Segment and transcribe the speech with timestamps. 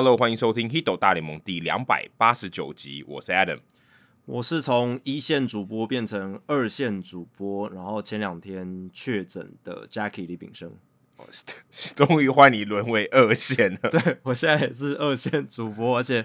[0.00, 3.58] Hello，欢迎收听《Hito 大联盟》第两百八十九集，我是 Adam，
[4.26, 10.72] 我是从一线主播变成二线主播，然后前两天确诊的 Jackie 李炳生，
[11.96, 13.78] 终于换你沦为二线了。
[13.90, 16.20] 对，我现在也是二线主播，而且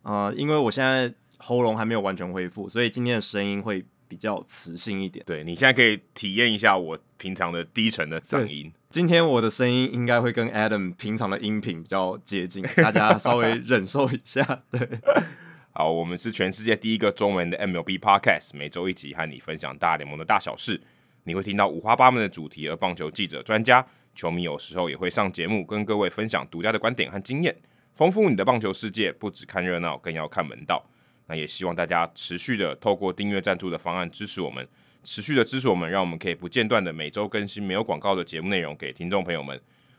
[0.00, 5.24] 啊、呃，因为我现在喉咙还没有完全恢复，所以今天的声音会比较磁性一点。
[5.26, 8.72] 对，你现在可以体验一下我平常的低沉的嗓音。
[8.90, 14.62] 今天我的声音应该会跟 Adam 平常的音频比较接近， 大家稍微忍受一下。
[14.70, 14.80] 对，
[15.72, 20.80] 好，我们是全世界第一个中文的 MLB Podcast，每周一集和你分享大联盟的大小事。
[21.24, 27.54] 你会听到五花八门的主题，而棒球记者、专家、球迷有时候也会上节目，跟各位分享独家的观点和经验，
[27.94, 29.12] 丰富你的棒球世界。
[29.12, 30.88] 不只看热闹，更要看门道。
[31.28, 34.66] 那也希望大家持续的透过订阅赞助的方案支持我们。
[35.04, 39.58] 持续的支持我们，让我们可以不间断的每周更新没有广告的节目内容给听众朋友们。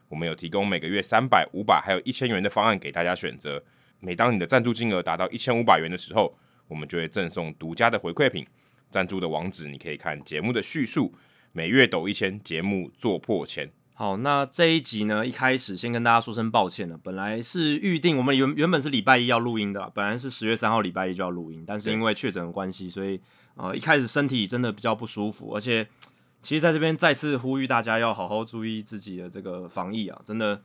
[0.10, 3.64] 我们有提供每个月三百、五百还有一千元的方案给大家选择。
[4.00, 6.36] 每当你的赞助金额达到一千五百元的时候，
[6.68, 8.46] 我们就会赠送独家的回馈品。
[8.90, 11.14] 赞助的网址你可以看节目的叙述。
[11.52, 13.72] 每月抖一千，节目做破千。
[14.00, 16.97] 好，那这一集呢，一开始先跟大家说声抱歉了。
[17.03, 23.20] 本来是预定我们原原本是礼拜一要录音的，本来是十月三号礼拜一就要录音，但是因为确诊的关系，所以。
[23.55, 25.86] 呃，一开始身体真的比较不舒服，而且
[26.42, 30.22] 其实在这边再次呼吁大家要好好注意自己的这个防疫啊！
[30.23, 30.61] 真的，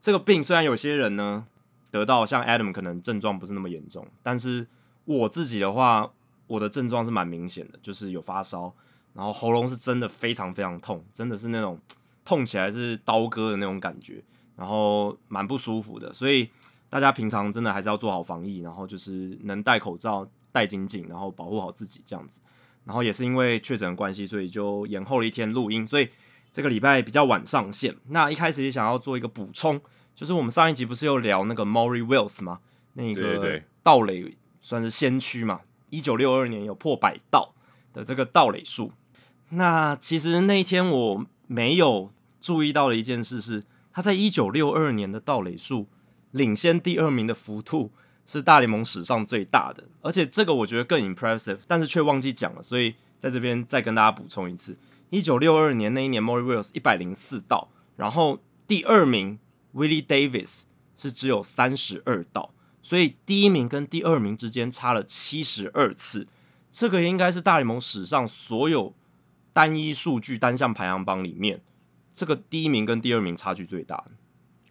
[0.00, 1.46] 这个病虽然有些人呢
[1.92, 4.66] 得到，像 Adam 可能症状不是那么严重，但是
[5.04, 6.10] 我自己的话，
[6.48, 8.74] 我的症状是蛮明显的，就是有发烧，
[9.14, 11.78] 然后喉咙是真的非常非常痛，真的是那种
[12.24, 14.22] 痛起来是刀割的那种感觉，
[14.56, 16.48] 然后蛮不舒服的，所以
[16.88, 20.28] 大家平常真的还是要做好防疫，然后就是能戴口罩。
[20.54, 22.42] 戴紧紧，然后保护好自己这样子，
[22.84, 26.06] 然后也是因为确诊的关系，所以就延后了一天录音，所以
[26.50, 27.96] 这个礼拜比较晚上线。
[28.08, 29.80] 那一开始也想要做一个补充，
[30.14, 32.60] 就是我们上一集不是有聊那个 Maury Wells 吗？
[32.92, 37.54] 那个道垒算是先驱嘛，一九六二年有破百道
[37.94, 38.92] 的这个道垒数。
[39.48, 45.88] 那其实那一天我没有注意到的一件事是，他在一九六二年的盗垒数
[46.30, 47.92] 领先第二名的幅度。
[48.24, 54.76] 是大联盟史上最大的，而且这个我觉得更 impressive，但是却忘记讲了，所以在这边再跟大家补充一次：
[55.10, 58.38] 一九六二年那一年，Maury Wills 一百零四盗，然后
[58.68, 59.40] 第二名
[59.74, 60.62] Willie Davis
[60.94, 66.28] 是只有三十二盗，所以第一名跟第二名之间差了七十二次，
[66.70, 68.94] 这个应该是大联盟史上所有
[69.52, 71.60] 单一数据单项排行榜里面，
[72.14, 74.12] 这个第一名跟第二名差距最大的。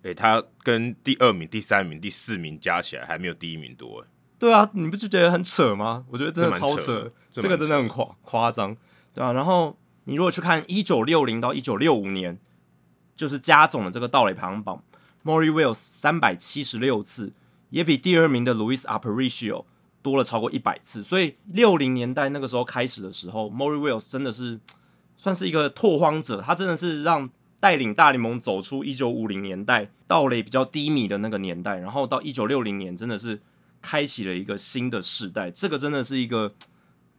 [0.04, 4.08] 诶、欸，他跟第二名、第三名、第四名加起来还没有第一名多诶。
[4.40, 6.04] 对啊，你不就觉得很扯吗？
[6.10, 8.76] 我觉得真的超扯，扯这个真的很夸夸张，
[9.14, 12.40] 对啊，然后你如果去看一九六零到一九六五年，
[13.16, 14.84] 就是加总的这个盗垒排行榜
[15.24, 17.34] ，Maury Wills 三百七十六次，
[17.70, 19.66] 也比第二名的 Luis Aparicio
[20.02, 21.04] 多了超过一百次。
[21.04, 24.60] 所以六零年代那个时候开始的时候，Maury Wills 真的是
[25.16, 27.30] 算是一个拓荒者，他真的是让。
[27.62, 33.40] 带领大联盟走出一九五零年代盗垒比较低迷的那个年代，然后到一九六零年真的是
[33.84, 35.52] 开启了一个新的世代。
[35.52, 36.56] 这个真的是一个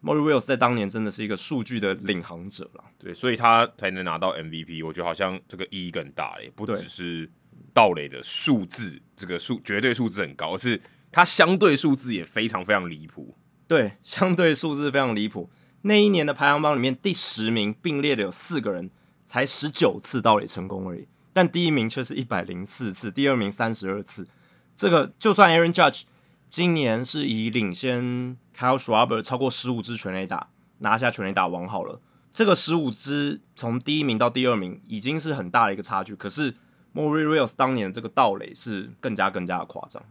[0.02, 2.82] Maury Wills 在当年真的是一个数据的领航者了。
[2.98, 4.84] 对，所以他才能拿到 MVP。
[4.84, 7.30] 我觉得好像这个意义更大嘞，不只是
[7.72, 10.80] 盗垒的数字，这个数绝对数字很高，而是
[11.12, 13.36] 他相对数字也非常非常离谱。
[13.68, 15.48] 对，相对数字非常离谱。
[15.82, 18.90] 那一年的排行榜里面第十名并列的有四个人。
[19.24, 24.28] 才十九次盗垒成功而已，但第一名却是一百零四次，第二名三十二次。
[24.76, 26.02] 这个就算 Aaron Judge
[26.50, 30.48] 今年是以领先 Kyle s c h w a b e r 超过十五支全垒打
[30.80, 31.98] 拿下全垒打王好了，
[32.30, 36.14] 这个十五支从第一名到第二名已经是很大的一个差距。
[36.14, 36.52] 可是
[36.92, 40.02] Maury Wills 当年的这个盗垒是更加更加的夸张。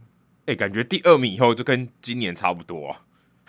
[0.46, 3.02] 哎、欸，感觉第二名以后就跟今年差不多啊。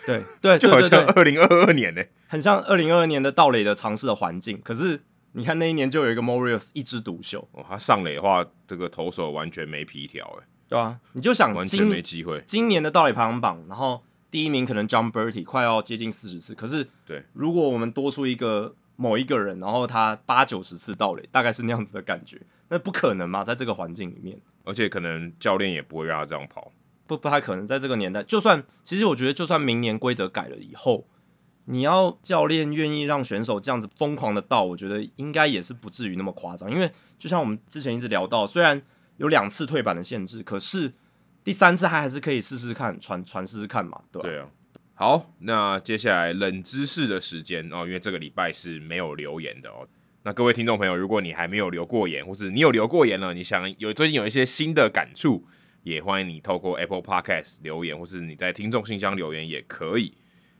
[0.05, 5.01] 对对，就好像二零二二年呢、欸，很像二零二二年的盗垒的尝试的环境，可是。
[5.35, 12.43] 你看那一年就有一个 Wills 一枝独秀哦，他上垒的话，这个投手完全没皮条哎，对啊，你就想完全没机会。
[12.45, 22.39] 今年的盗垒排行榜，然后第一名可能 John Bertie 快要接近四十次，可是对，如果我们多出一个某一个人，然后他八九十次盗垒，大概是那样子的感觉，
[22.69, 26.71] 那不可能嘛，在这个环境里面，而且可能教练也不会让他这样跑，
[27.15, 31.07] 不不太可能，在这个年代，就算其实我觉得，就算明年规则改了以后。
[31.65, 36.69] 你要教练愿意让选手这样子疯狂的倒，我觉得应该也是不至于那么夸张。
[36.69, 38.81] 因为就像我们之前一直聊到，虽然
[39.15, 40.91] 有两次退板的限制，可是
[41.41, 44.27] 第三次他还是可以试试看传传试试看嘛，对吧？
[44.27, 44.47] 对啊。
[44.93, 49.87] 好，那接下来冷知识的时间哦，因为这个礼拜是没有留言的哦。
[50.23, 55.45] 那各位听众朋友，如果你还没有留过言，或是你有留过言了，你想有最近有一些新的感触，
[55.83, 60.17] 也欢迎你透过 Apple Podcast 留言，或是你在听众信箱留言也可以。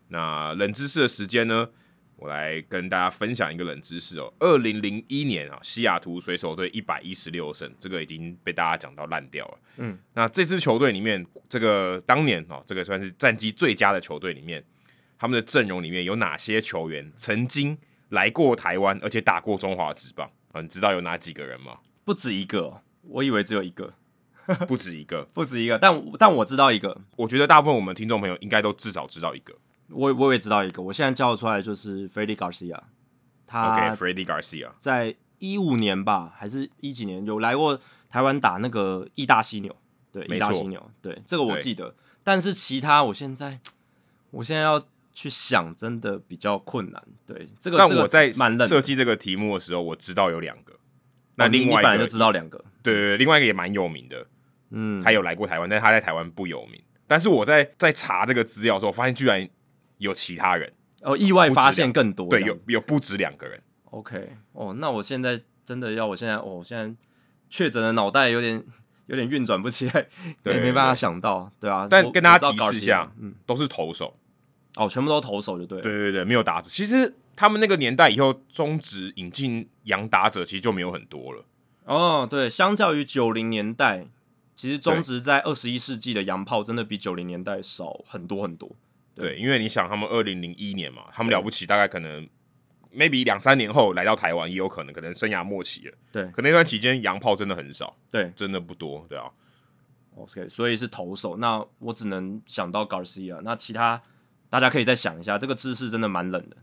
[0.10, 1.70] 那冷知识的时间呢？
[2.16, 4.32] 我来跟大家分享一个冷知识哦。
[4.40, 9.60] 二零零一年啊，西雅图水手队一百一十六胜，这个已经被大家讲到烂掉了。
[9.78, 14.64] 嗯，那这支球队里面，这个当年哦，这个算是战绩最佳的球队里面，
[15.18, 17.78] 他们的阵容里面有哪些球员曾经
[18.10, 20.32] 来过台湾，而且打过中华职棒？
[20.54, 21.80] 啊，你知道有哪几个人吗？
[22.06, 23.94] 不止一个，我以为只有一个，
[24.68, 25.78] 不止一个，不止一个。
[25.78, 29.54] 但但我知道一个，我觉得大部分我们听众朋友应该都至少知道一个。
[29.90, 32.80] 我我也知道一个，我现在叫出来就是 Freddie Garcia，
[33.46, 37.80] 他 OK，Freddie Garcia 在一五年吧，还是一几年有来过
[38.10, 39.76] 台湾打那个义大犀牛，
[40.12, 41.96] 对，义大犀牛，对，这个我记得。
[42.24, 43.60] 但是其他，我现在
[44.32, 44.82] 我现在要
[45.14, 47.04] 去想，真的比较困难。
[47.28, 50.74] 对，这个，但我在设计这个题目的时候，我知道有两个。
[51.36, 54.26] 那另外一个，本来就知道两个，对对对，另外一个也蛮有名的，
[54.74, 56.82] 嗯，他有来过台湾，但是他在台湾不有名。
[57.08, 59.48] 但是我在在查这个资料的时候，发现居然。
[60.00, 60.70] 有其他人
[61.04, 63.62] 哦，意外发现更多，对，有有不止两个人。
[63.86, 66.94] OK，哦，那我现在真的要，我现在，哦，我现在
[67.50, 68.62] 确诊的脑袋有点
[69.08, 70.08] 有点运转不起来，
[70.42, 71.88] 对，没办法想到，对啊。
[71.90, 74.18] 但跟大家提示一下，嗯，都是投手，
[74.76, 76.68] 哦，全部都投手就对了，对对对，没有打者。
[76.70, 81.46] 其实他们那个年代以后，中职引进洋打者其实就没有很多了。
[81.86, 84.08] 哦，对，相较于九零年代，
[84.56, 88.70] 其实中职在二十一世纪的洋炮真的比九零年代少很多很多。
[89.16, 92.28] 对，对，因为你想，他们二零零一年嘛，他们了不起，大概可能
[92.92, 95.94] maybe 两三年后来到台湾，也有可能，可能生涯末期了。
[96.12, 99.32] 对，可那段期间洋炮真的很少，对，真的不多，对啊。
[100.16, 104.02] OK，所以是投手，那我只能想到 Garcia，那其他
[104.50, 106.58] 大家可以再想一下，这个姿势真的蛮冷的。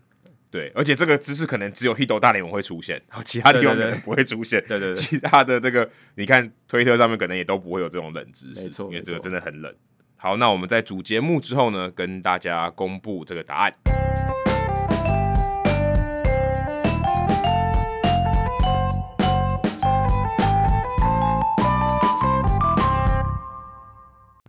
[0.51, 4.61] 对，而且这个姿势可能只有 Hito 大联盟会出现，其他地方可能不会出现。
[4.67, 9.73] 对对对，其他的这个你看推特上面可能也都不会有这种冷知识，没错，因为这个真的很冷。
[10.17, 13.73] 好，那我们在主节目之后呢，跟大家公布这个答案。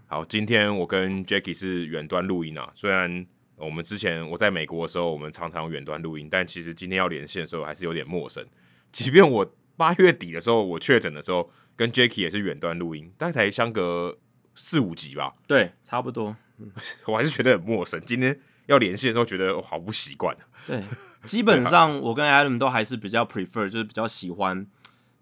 [0.08, 2.72] 好，今天我跟 Jacky 是远端录音啊。
[2.74, 3.26] 虽然
[3.62, 8.46] 我们之前我在美国的时候，我们常常远端录音，但其实今天要连线的时候还是有点陌生。
[8.92, 14.18] 即便我八月底的时候我确诊的时候，跟 Jacky 也是远端录音，但才相隔。
[14.54, 16.36] 四五集吧，对，差不多。
[16.58, 16.70] 嗯，
[17.08, 18.00] 我还是觉得很陌生。
[18.06, 20.36] 今天要连线的时候，觉得我好不习惯。
[20.68, 20.84] 对，
[21.24, 24.68] 基本上我跟 Adam 都还是比较 prefer，就是比较喜欢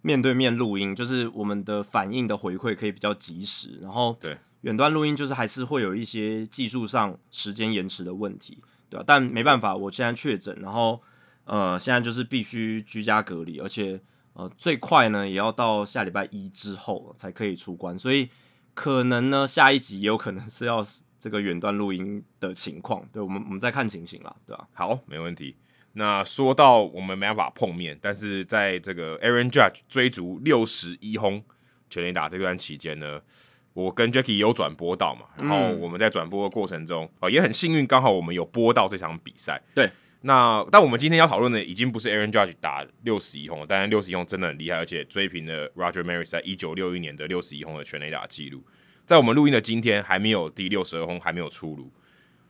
[0.02, 3.78] 面对面录音，就是我们的反应的回馈可以比较及时。
[3.84, 8.58] 然后，对，远端录音就是还是会有一些技术上时间延迟的问题，
[8.90, 9.04] 对吧？
[9.06, 11.02] 但没办法，我现在确诊，然后
[11.46, 14.00] 呃，现在就是必须居家隔离，而且
[14.34, 18.30] 呃，最快呢也要到下礼拜一之后才可以出关，所以。
[18.76, 20.82] 可能呢，下一集也有可能是要
[21.20, 24.70] 这个远端录音的情况，对，我们我们再看情形啦，对吧？
[24.74, 25.58] 好，没问题。
[25.94, 31.44] 那说到我们没办法碰面，但是在这个 Aaron Judge 追逐六十一轰
[31.90, 33.20] 全垒打这段期间呢，
[33.74, 39.90] 我跟 Jacky 有转播到嘛，然后我们在转播的过程中，哦、嗯，也很幸运，刚好我们有播到这场比赛，对。
[40.22, 48.62] 那但我们今天要讨论的已经不是 Aaron Judge 打六十一轰了，当然六十一轰真的很厉害，而且追平了 Roger Maris 在一九六一年的六十一轰的全垒打记录。
[49.06, 51.90] 在我们录音的今天，还没有第六十二轰还没有出炉，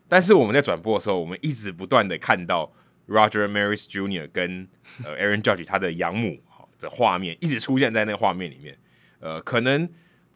[0.07, 2.73] 但是我们在转播的时候，我们一直不断的看到
[3.07, 4.27] Roger Maris Jr.
[4.33, 4.67] 跟
[5.03, 6.39] 呃 Aaron Judge 他的养母
[6.79, 8.75] 的画面一直出现在那个画面里面。
[9.19, 9.88] 呃，可能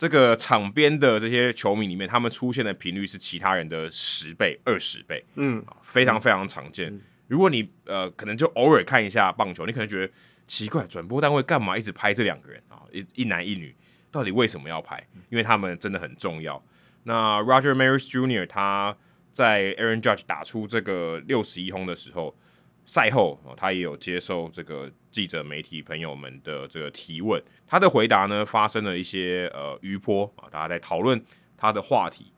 [0.03, 6.93] 这个场边的这些球迷里面，他们出现的频率是其他人的十倍、二十倍，嗯，非常非常常见。
[6.93, 10.13] 嗯如果你呃可能就偶尔看一下棒球，你可能觉得
[10.45, 12.83] 奇怪，转播单位干嘛一直拍这两个人啊？
[12.91, 13.73] 一一男一女，
[14.11, 15.01] 到底为什么要拍？
[15.29, 16.61] 因为他们真的很重要。
[17.03, 18.45] 那 Roger Maris Jr.
[18.45, 18.95] 他
[19.31, 22.35] 在 Aaron Judge 打出这个六十一轰的时候，
[22.85, 31.23] 赛后他也有接受这个记者媒体朋友们的这个提问，他的回答呢发生了一些呃余波啊，大家在讨论
[31.55, 32.31] 他的话题。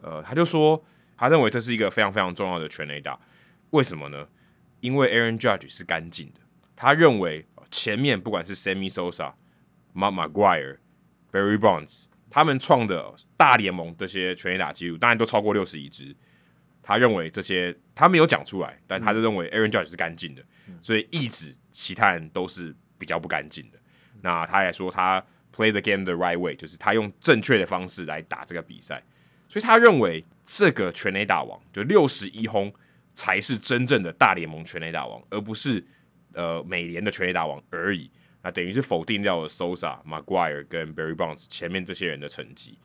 [0.00, 0.84] 呃，他就说
[1.16, 3.18] 他认为这是一个非常非常重要的全垒打。
[3.70, 4.28] 为什么呢？
[4.80, 6.40] 因为 Aaron Judge 是干净的，
[6.76, 9.32] 他认为前面不管是 Sammy Sosa、
[9.94, 10.78] Mark McGwire、
[11.32, 16.14] Barry Bonds，他们创的大联盟这些全垒打记录，当然都超过六十一支。
[16.84, 20.44] 他认为这些他没有讲出来，但他就认为 Aaron Judge 是干净的，
[20.80, 23.78] 所以一直其他人都是比较不干净的。
[24.20, 25.20] 那他也说他
[25.52, 29.02] play the game the right way，就是他用正确的方式来打这个比赛，
[29.48, 32.72] 所以他认为这个全垒打王就六十一轰。
[33.16, 35.86] 才是真正的大联盟全垒打王，而不是
[36.32, 38.10] 呃美联的全垒打王而已。
[38.42, 42.76] 那等于是否定掉了 Sosa、Maguire 跟 Barry Bonds 前面这些人的成绩。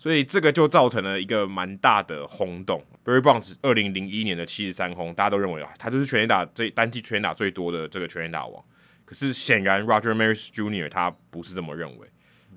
[0.00, 2.82] 所以这个就造成了一个蛮大的轰动。
[3.04, 8.64] Barry Bonds 二零零一年的七十三轰，大家都认为啊，他就是全垒打最单季全垒打最多的这个全垒打王。
[9.04, 10.88] 可是显然 Roger Maris Jr.
[10.88, 12.08] 他不是这么认为。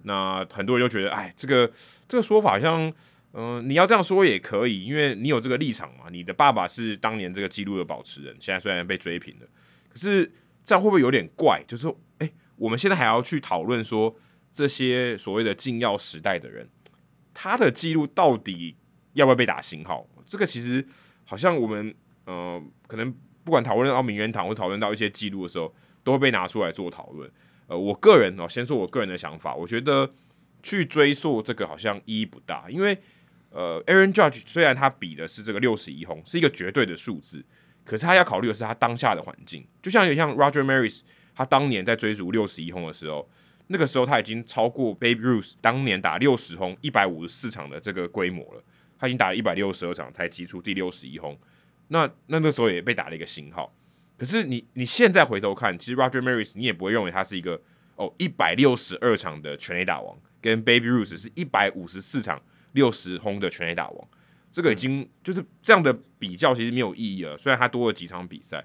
[0.04, 1.70] 那很多人就觉得，哎，这个
[2.08, 2.90] 这个说法像，
[3.34, 6.06] 嗯、你要这样说也可以，因为你有这个立场嘛。
[6.10, 9.48] 你的爸爸是当年这个纪录的保持人，现在虽然被追平了，
[9.90, 10.32] 可是
[10.64, 11.62] 这样会不会有点怪？
[11.68, 14.16] 就是说，哎，我们现在还要去讨论说
[14.54, 16.70] 这些所谓的禁药时代的人。
[17.34, 18.76] 他的记录到底
[19.14, 20.08] 要不要被打星号？
[20.26, 20.86] 这个其实
[21.26, 21.94] 好像我们
[22.26, 23.14] 呃，可能
[23.44, 25.74] 不管讨论到名人堂或讨论到一些记录的时候，
[26.04, 27.30] 都会被拿出来做讨论。
[27.68, 30.14] 呃，我个人哦，先说我个人的想法，我觉得
[30.62, 32.98] 去追溯这个好像意义不大，因为
[33.50, 37.44] 呃，Aaron Judge 虽然他比的是这个六十一轰，是一个绝对的数字，
[37.84, 41.02] 可是他要考虑的是他当下的环境，就像有像 Roger Maris，
[41.36, 43.30] 他当年在追逐六十一轰的时候。
[43.68, 48.64] 那个时候他已经超过 Babe Ruth 当年打六十轰、一百五十四场的这个规模了。
[49.00, 51.38] 他已经打了一百六十二场才击出第六十一轰，
[51.90, 53.76] 那那那时候也被打了一个星号。
[54.18, 57.62] 可是你你现在回头看，其实 Roger Maris 你也不会认为他是一个
[57.98, 62.42] 哦一百六十二场的全垒打王，跟 Baby Ruth 是一百五十四场
[62.72, 64.08] 六十轰的全垒打王。
[64.50, 67.38] 这个已经就是这样的比较其实没有意义了。
[67.38, 68.64] 虽然他多了几场比赛，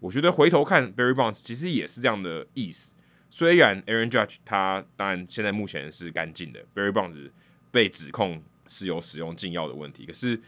[0.00, 2.94] 我觉得回头看 Barry Bonds 其实也是这样的意思。
[3.36, 7.30] 虽然 Aaron Judge 他当然现在目前是干净的，Barry Bonds
[7.70, 10.40] 被指控是有使用禁药的问题，可是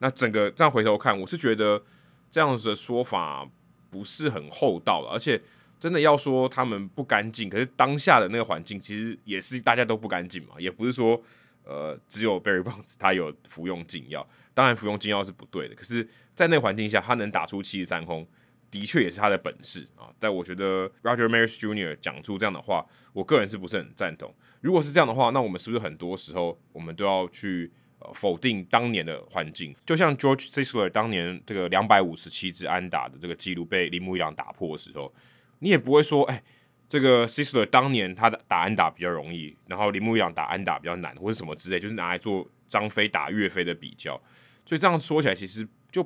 [0.00, 1.80] 那整个这样回头看，我是觉得
[2.28, 3.48] 这样子的说法
[3.90, 5.40] 不是很厚道了，而且
[5.78, 11.22] 真的要说他们不干净，可是当下的那个环境其实也是大家都不干净嘛，也不是说
[11.62, 18.26] 呃只有 Barry Bonds 他有服用禁药，当然服用禁药是不对的，可是在那个环境下他能打出七十三轰。
[18.72, 21.94] 的确也是他的本事啊，但我觉得 Roger Maris Jr.
[22.00, 24.34] 讲出这样的话，我个人是不是很赞同？
[24.62, 29.76] 如果是这样的话，那我们是不是很多时候我们都要去呃否定当年的环境？
[29.84, 35.12] 就像 George Sisler 当年这个两百五十七支安打的这个记录被铃木一朗打破的时候，
[35.58, 36.42] 你也不会说，哎，
[36.88, 44.18] 这个 Sisler 当年他的打安打比较容易，然后铃木一朗打安打比较难，或者什么之类，就是拿来做张飞打岳飞的比较。
[44.64, 46.00] 所以这样说起来，其实就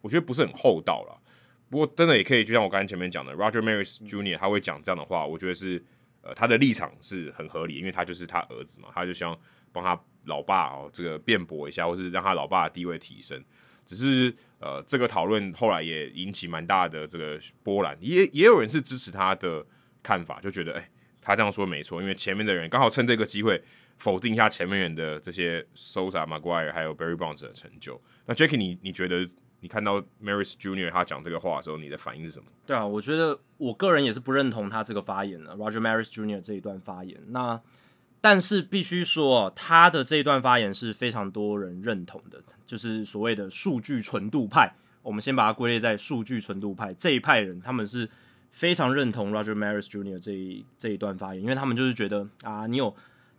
[0.00, 1.22] 我觉得不是很厚道了。
[1.68, 4.38] 不过，真的也可以，就像我刚才前面讲的，Roger Maris Jr.
[4.38, 5.84] 他会讲这样的话，我觉得是
[6.22, 9.36] 呃他的立场是很合理，因为他就是他儿子嘛，他就想
[9.72, 13.44] 帮他老爸哦这个辩驳一下，或是让他老爸的地位提升。
[13.84, 19.66] 只是呃这个讨论后来也引起蛮大的这个波澜，也也有人是支持他的
[20.04, 23.60] 看法，就觉得哎、欸、他这样说没错，因为前面的人刚好趁这个机会
[23.96, 28.00] 否定一下前面人的这些 Sosa、Maguire 还有 Barry Bonds 的成就。
[28.24, 29.26] 那 Jackie 你你觉得？
[29.60, 30.90] 你看到 Maris Jr.
[30.90, 32.46] 他讲这个话的时候，你的反应是什么？
[32.66, 36.40] 对啊，我觉得我个人也是不认同他这个发言的，Roger Maris Jr.
[36.40, 37.20] 这一段发言。
[37.28, 37.60] 那
[38.20, 44.74] 但是必须说，他的这一段发言是非常多人认同的，就是所谓的数据纯度派。
[45.02, 48.08] 我们先把它归类在数据纯度派这一派人，他们是
[48.50, 50.18] 非常认同 Roger Maris Jr.
[50.18, 52.94] 这一这一段发言，因为他们就是觉得啊，你有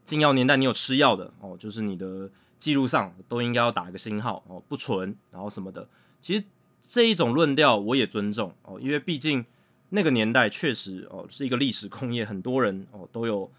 [0.06, 5.88] 禁药年代，你有吃药的哦，就是你的记录上都应该要打一个星号哦，不纯，然后什么的。
[6.22, 6.44] 其实
[6.82, 9.46] 这一种论调我也尊重哦，因为毕竟
[9.90, 13.52] 那个年代确实哦是一个历史工业，很多人哦都有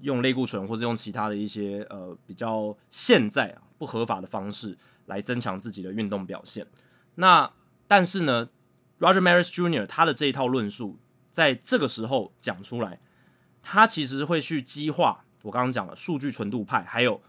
[0.00, 6.66] 用类固醇或者用其他的一些呃比较现在啊不合法的方式来增强自己的运动表现。
[7.16, 7.52] 那
[7.86, 8.48] 但是呢
[8.98, 9.86] ，Roger Maris Jr.
[9.86, 10.98] 他的这一套论述
[11.30, 13.00] 在这个时候讲出来，
[13.62, 17.20] 他其实会去激化我刚刚讲的数据纯度派还有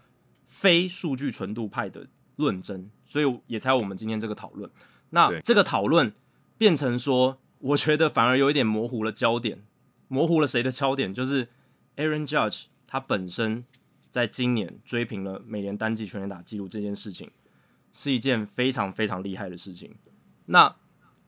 [0.46, 2.06] 非数据纯度派的。
[2.36, 4.70] 论争，所以也才有我们今天这个讨论。
[5.10, 6.12] 那这个讨论
[6.56, 9.64] 变成说，我觉得反而有一点模糊了焦点，
[10.06, 11.12] 模糊了谁的焦点？
[11.12, 11.48] 就是
[11.96, 13.64] Aaron Judge 他本身
[14.10, 17.32] 在今年追平了美联单季全垒打纪录这件事情，
[17.92, 19.96] 是一件非常非常厉害的事情。
[20.46, 20.76] 那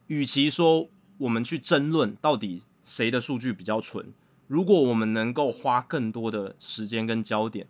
[0.06, 4.12] 与其说我们去争论到底谁的数据比较纯，
[4.46, 7.66] 如果我们能够花更多的时间跟焦点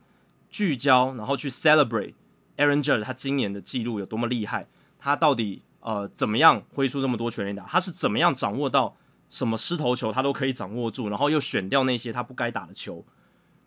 [0.50, 2.12] 聚焦，然后去 celebrate。
[2.56, 4.66] Aaron Judge 他今年的记录有多么厉害？
[4.99, 7.64] 他到底呃怎么样挥出这么多全垒打？
[7.64, 8.97] 他是怎么样掌握到
[9.28, 13.04] 什么失头球他都可以掌握住，然后又选掉那些他不该打的球？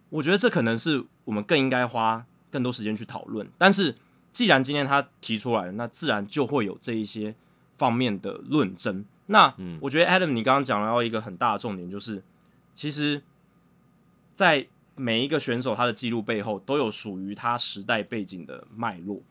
[0.10, 3.50] 我觉得这可能是我们更应该花更多时间去讨论。
[3.58, 3.96] 但是
[4.32, 7.36] 既然今天他提出来了，那自然就会有这一些
[7.76, 9.04] 方面的论争。
[9.26, 12.24] 那我觉得 Adam 你刚刚讲到一个很大的重点，就是
[12.76, 13.24] 其实，
[14.34, 19.22] 在每一个选手他的记录背后都有属于他时代背景的脉络，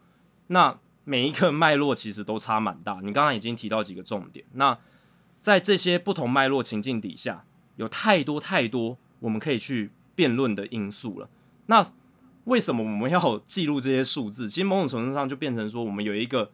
[0.48, 3.00] 那每一个脉络其实都差蛮大。
[3.02, 4.78] 你刚刚已经提到几个重点，那
[5.40, 7.44] 在这些不同脉络情境底下，
[7.76, 11.28] 有太多太多我们可以去辩论的因素了。
[11.66, 11.86] 那
[12.44, 14.48] 为什么我们要记录这些数字？
[14.48, 16.50] 其实某种程度上就变成说，我们有一个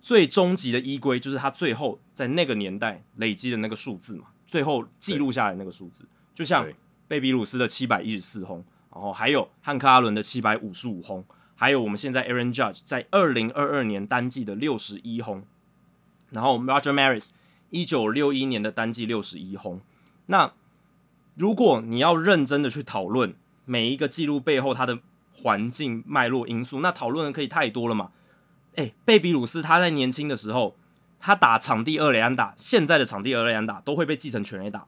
[0.00, 6.06] 最终极的依归，就是他最后在那个年代累积的那个数字嘛，最后记录下来那个数字。
[6.34, 6.66] 就像
[7.10, 8.64] 贝比鲁斯的七百一十四轰，
[8.94, 11.24] 然后还有汉克阿伦的七百五十五轰，
[11.56, 15.42] 还有我们现在 Aaron Judge 在二零二二年单季的六十一轰，
[16.30, 17.30] 然后 Roger Maris
[17.70, 19.80] 一九六一年的单季六十一轰。
[20.26, 20.52] 那
[21.34, 25.00] 如果你要认真的去讨论每一个记录背后它的
[25.32, 28.12] 环境脉络因素，那讨论的可以太多了嘛？
[28.76, 30.76] 诶，贝比鲁斯他在年轻的时候，
[31.18, 34.86] 他打场地二垒安打，现在的场地二垒安打都会被记成全垒打。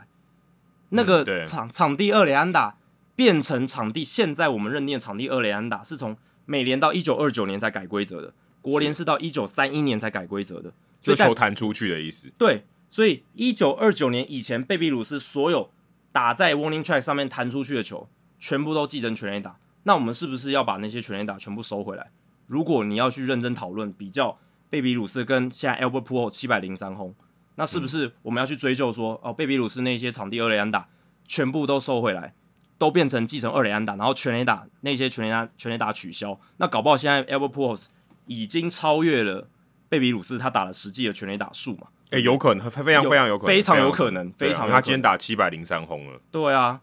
[0.93, 2.79] 那个场、嗯、场地二雷安打
[3.15, 12.33] 变成场地，现在我们认定的场地二雷安打是从美联到一九二九年才改规则的，国联是到一九三一年才改规则的，就球弹出去的意思。
[12.39, 15.71] 对，所以一九二九年以前，贝比鲁斯所有
[16.11, 18.09] 打在 warning track 上面弹出去的球，
[18.39, 19.57] 全部都记成全垒打。
[19.85, 22.11] 那我们是不是要把那些全垒打全部收回来？
[22.47, 27.15] 如果你要去认真讨论比较贝比鲁斯跟现在 Albert Pujols 七百零三轰，
[27.57, 30.89] 那是不是我们要去追究说，哦，贝比鲁斯那些场地二垒安打
[31.27, 32.35] 全部都收回来，
[32.79, 36.39] 都变成继承二垒安打，然后全垒打那些全垒打全垒打取消？
[36.57, 37.87] 那搞不好现在 Albert Pujols
[38.27, 39.49] 已经超越了
[39.89, 41.89] 贝比鲁斯他打了实际的全垒打数嘛？
[42.11, 44.71] 诶、欸，有可能，非常非常有可能，非常有可能，非常有可能。
[44.73, 46.21] 他今天打七百零三轰了。
[46.31, 46.81] 对啊，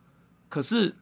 [0.48, 0.96] 可是。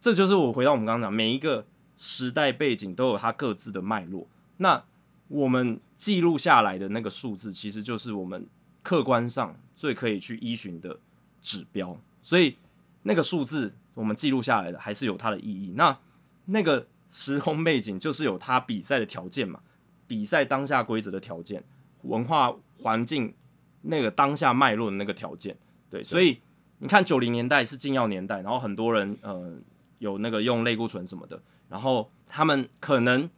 [0.00, 1.64] 这就是我回到我们刚刚讲，每一个
[1.96, 4.28] 时代背景都有它各自的脉络。
[4.58, 4.84] 那
[5.28, 8.46] 我们记录下来的那个数字，其实就是我们
[8.84, 11.00] 客观上最可以去依循的
[11.42, 11.98] 指标。
[12.22, 12.56] 所以
[13.02, 15.72] 那个数字我们记录下来的，还是有它的意义。
[15.74, 15.98] 那
[16.44, 19.58] 那个时空背景就是有它比赛的条件嘛，
[20.06, 21.64] 比赛当下规则的条件，
[22.02, 23.34] 文化环境
[23.82, 25.56] 那个当下脉络的那个条件。
[25.90, 26.38] 对，所以
[26.78, 29.58] 你看九零年代是禁药年代，然后很多人呃。
[30.00, 33.30] 有那个用类固醇什么的，然后他们可能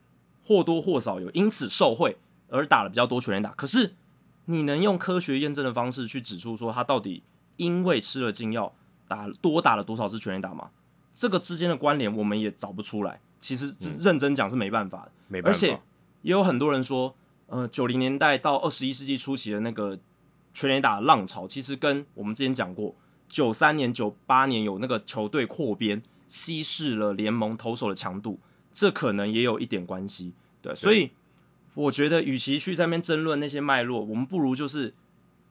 [0.43, 2.17] 或多或少有因此受贿
[2.49, 3.51] 而打了比较多全垒打。
[3.53, 3.95] 可是
[4.47, 7.23] 你能用科学验证的方式去指出说他到底
[7.57, 8.75] 因为吃了禁药
[9.07, 10.71] 打多打了多少次全垒打吗？
[11.15, 13.21] 这个之间的关联我们也找不出来。
[13.39, 15.57] 其实认真讲是没办法的，没办法。
[15.57, 15.81] 而且
[16.23, 17.15] 也有很多人说，
[17.47, 19.99] 呃，九零年代到二十一世纪初期的那个
[20.53, 22.95] 全垒打浪潮，其实跟我们之前讲过，
[23.29, 26.03] 九三年、九八年有那个球队扩编。
[26.29, 28.41] 稀释了联盟投手的强度，
[28.75, 30.33] 这可能也有一点关系。
[30.61, 31.13] 对，所以
[31.77, 34.95] 我觉得，与其去在那边争论那些脉络，我们不如就是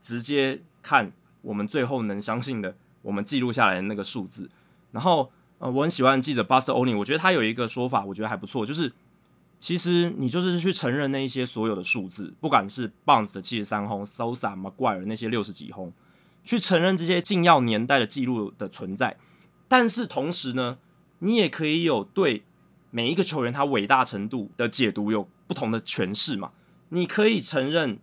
[0.02, 1.12] 直接看
[1.44, 4.50] 我们最后能相信的，我们记录下来的那个数字。
[4.92, 8.92] 然后，呃，我很喜欢记者 Buster Ony，我觉得他有一个说法，我觉得还不错，就是
[9.60, 15.94] 其实你就是去承认那一些所有的数字，不管是 Bonds 的七十三轰，Sosa、麻怪人那些六十几轰，
[16.44, 19.18] 去承认这些禁药年代的记录的存在。
[19.68, 20.80] 但是同时呢，
[21.20, 22.44] 你也可以有对
[22.96, 26.54] 每一个球员他伟大程度的解读有不同的诠释嘛？
[26.88, 28.00] 你可以承认，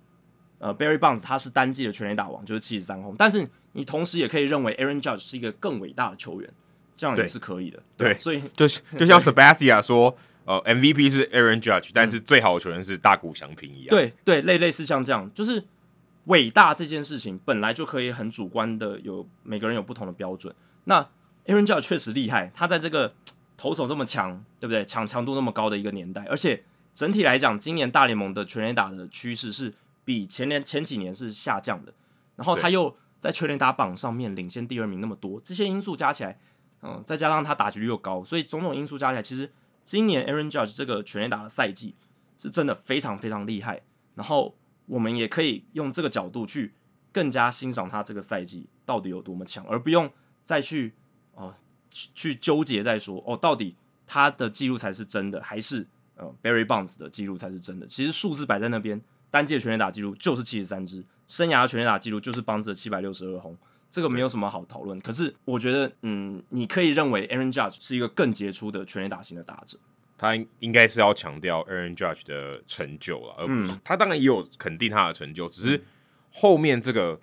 [0.59, 3.17] 呃，Barry Bonds 他是单季的全垒打王，就是七十三轰。
[3.17, 6.53] 但是你同时也可以认为 Aaron Judge 是一个更伟大的球员，
[6.95, 7.83] 这样也是可以的。
[7.97, 13.89] 对，对，所以就是 就像 Sebastian 说，呃，MVP 是 Aaron Judge，但是最好的球员是大谷翔平一样。
[13.89, 15.65] 对对，类类似像这样，就是
[16.25, 20.55] 伟大这件事情本来就可以很主观的有每个人有不同的标准。
[20.85, 21.09] 那
[21.47, 23.15] Aaron Judge 确实厉害，他在这个
[23.63, 24.85] 投手这么强，对不对？
[24.85, 29.73] 强强度那么高的一个年代，而且整体来讲，今年大联盟的全垒打的趋势是
[30.05, 31.95] 比前年前几年是下降的。
[32.35, 36.41] 然后他又在全垒打榜上面领先第二名那么多，这些因素加起来，
[36.83, 39.53] 嗯，再加上他打击率又高，所以种种因素加起来，其实
[39.85, 41.95] 今年 Aaron Judge 这个全垒打的赛季
[42.37, 43.83] 是真的非常非常厉害。
[44.17, 46.75] 然后我们也可以用这个角度去
[47.13, 50.11] 更加欣赏他这个赛季到底有多么强，而不用
[50.43, 50.95] 再去。
[51.35, 51.55] 哦，
[51.93, 53.75] 去去纠结再说哦，到底
[54.07, 57.87] 他的记录才是真的，还是呃 Barry Bonds 的记录才是真的？
[57.87, 59.01] 其实数字摆在那边，
[59.31, 63.57] 单季的全垒打记录就是七十三支，生涯的全垒打记录就是 Bonds 的七百六十二轰，
[63.91, 65.01] 这个没有什么好讨论。
[65.01, 69.79] 可是我觉得，嗯，你可以认为 Aaron Judge 是一个更杰出的全垒打型的打者，
[70.19, 75.83] 他应该是要强调 Aaron Judge 的成就了，而不是、嗯、他当然也有肯定他的成就，只是
[76.31, 77.19] 后面这个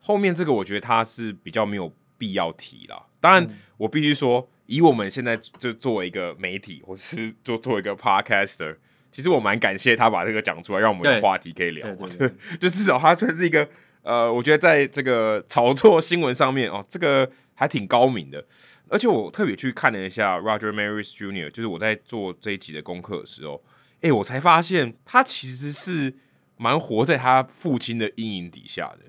[0.00, 3.06] 后面这个，我觉得他是比较没有必要提了。
[3.20, 3.46] 当然，
[3.82, 8.76] 我必须说，以我们现在就作为一个媒体，或是做作为一个 podcaster，
[9.10, 11.92] 其实我蛮感谢他把这个讲出来，让我们有话题可以聊。
[12.06, 12.28] 就
[12.60, 13.68] 就至少他算是一个
[14.02, 18.44] 呃，我觉得在这个炒作新闻上面哦，这个还挺高明的。
[18.88, 23.60] 而且我特别去看了一下 Roger Maris Jr.，就是我在做这一集的功课的时候，
[24.00, 26.14] 哎，我才发现他其实是
[26.56, 29.06] 蛮活在他父亲的阴影底下的。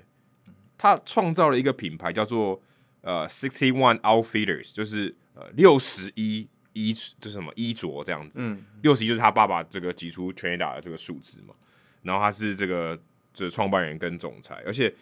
[0.79, 2.59] 他创造了一个品牌，叫做。
[3.03, 8.39] 呃，Sixty One Outfitters 就是呃六十一衣这什么衣着这样子。
[8.41, 11.53] 嗯，六十一就是他爸爸这个挤出全垒打的这个数字嘛。
[12.01, 12.99] 然后他是这个
[13.33, 14.93] 这个创办人跟总裁，而且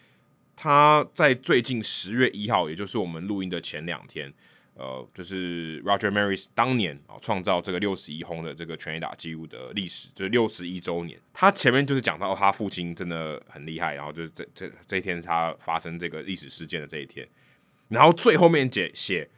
[0.55, 4.33] 他在最近十月一号，也就是我们录音的前两天。
[4.73, 11.19] 呃，就是 Roger Maris 当年啊创造这个六十一轰的这个全垒打记录的历史，就是六十一周年。
[11.33, 17.27] 他前面就是讲到他父亲真的很厉害，然后就是这这这一天是他发生这个历史事件的这一天。
[17.91, 19.29] 然后最后面写写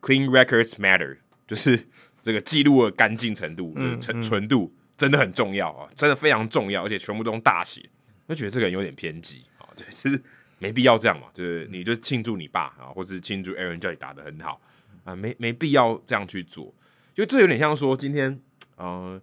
[0.00, 1.86] Clean Records Matter，就是
[2.20, 7.88] 这个记录的干净程度，就是纯纯度真的很重要啊，真的非常重要，而且全部都用大写。
[8.26, 10.20] 我觉得这个人有点偏激啊，对，其实
[10.58, 14.60] 没必要这样嘛，就是你就庆祝你爸啊，或是庆祝 Aaron Judge 打得很好。
[15.04, 16.74] 啊，没没必要这样去做，
[17.14, 18.38] 就这有点像说今天，
[18.76, 19.18] 呃，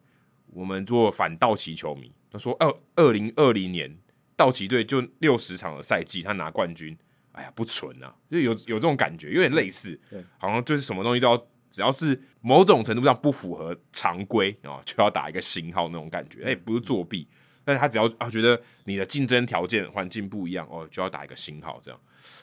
[0.48, 3.96] 我们做反道奇球迷，他说二二零二零年
[4.36, 6.98] 道奇队就六十场的赛季，他拿冠军，
[7.36, 10.00] 哎呀，不纯啊，就有有这种感觉，有点类似，
[10.38, 11.38] 好像就是什么东西都要，
[11.70, 17.28] 只要是某种程度上不符合常规啊，就要打一个星号那种感觉，哎，不是作弊，
[17.64, 22.00] 但是他只要啊觉得你的竞争条件环境不一样哦，就要打一个星号，这样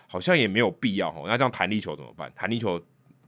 [0.07, 1.24] 好像也没有必要哦。
[1.26, 2.33] 那这样弹力球怎么办？
[2.35, 2.83] 弹力球。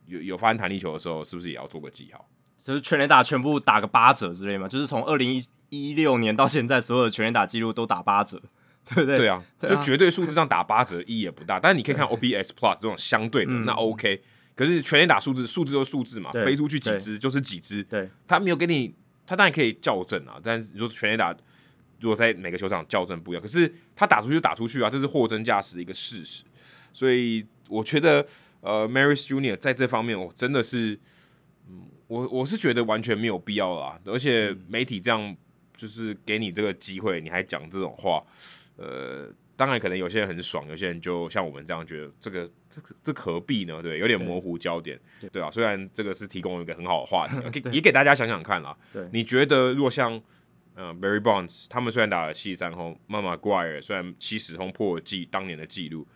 [0.07, 2.23] 有有发生弹力球的时候，是不是也要做个记号？
[2.63, 4.69] 就是全垒打全部打个八折之类嘛？
[4.69, 8.43] 就是从二零一六年到现在，所有的全垒打记录都打八折，
[8.87, 9.19] 对不对？
[9.19, 11.59] 对啊，就绝对数字上打八折意义也不大。
[11.61, 14.23] 但是你可以看 OPS Plus 这种相对的，那 OK。
[14.55, 17.83] 可是全垒打数字，数字就是数字嘛，飞出去几只就是几只。
[17.85, 18.95] 对，他没有给你，
[19.27, 20.41] 他当然可以校正啊。
[20.43, 21.35] 但是你说全垒打，
[22.01, 26.45] 如果在每个球场校正不一样，可是他打出去就打出去啊，这是货真价实的一个事实。
[26.93, 28.27] 所以我觉得。
[28.67, 30.99] 呃，Maris Junior 在这方面，我真的是，
[31.69, 34.01] 嗯，我我是觉得完全没有必要啦。
[34.07, 35.37] 而且媒体这样
[35.77, 38.25] 就是给你这个机会，你还讲这种话，
[38.77, 43.81] 呃，当然可能有些人很爽，有些人就像我们这样觉得，这个这个这何必呢？
[43.83, 45.51] 对，有点模糊焦点，对，对啊。
[45.51, 48.77] 虽然这个是提供一个很好的话题， 给也给大家想想看啦。
[48.93, 50.21] 对，你觉得如果像
[50.75, 56.07] 呃 Barry Bonds 他们虽然打了七十三轰，Mark McGwire 虽然七十轰破了记当年的记录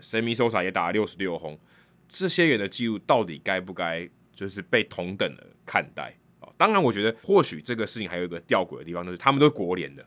[0.00, 1.58] ，Sammy Sosa 也打了六十六轰。
[2.08, 6.48] 这些人的记录到底该不该就是被同等的看待啊？
[6.56, 10.06] 当然，我觉得或许这个事情还有一个吊诡的地方，就是他们都是国联的，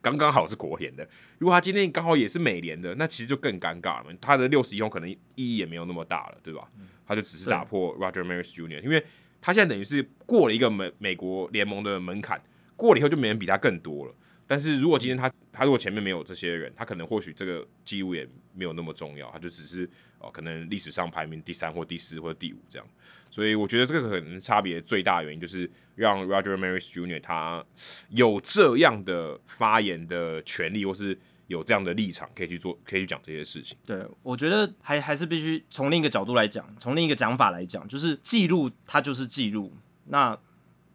[0.00, 1.08] 刚刚好是国联的。
[1.38, 4.16] 如果他今天刚好也是美联的，那其实就更尴尬了嘛。
[4.20, 6.68] 他的六十一轰可能意义也没有那么大了，对吧？
[7.06, 9.04] 他就只是打破 Roger Maris Jr.，因为
[9.40, 12.42] 他现在等于是过了一个美美国联盟的门槛，
[12.76, 14.14] 过了以后就没人比他更多了。
[14.48, 22.88] 但是如果今天他他如果前面没有这些人，他可能或许这个记录也没有那么重要，他就只是哦，可能历史上排名第三或第四或第五这样。
[23.30, 27.20] 所以我觉得这个可能差别最大的原因就是让 Roger Maris Jr.
[27.20, 27.62] 他
[28.08, 33.76] 有这样的发言的权利，或是有这样的立场可以去做，可以去讲这些事情。
[33.84, 39.74] 对，我觉得还还是必须从另一个角度来讲，从另一个讲法来讲，就是记录它就是记录。
[40.06, 40.38] 那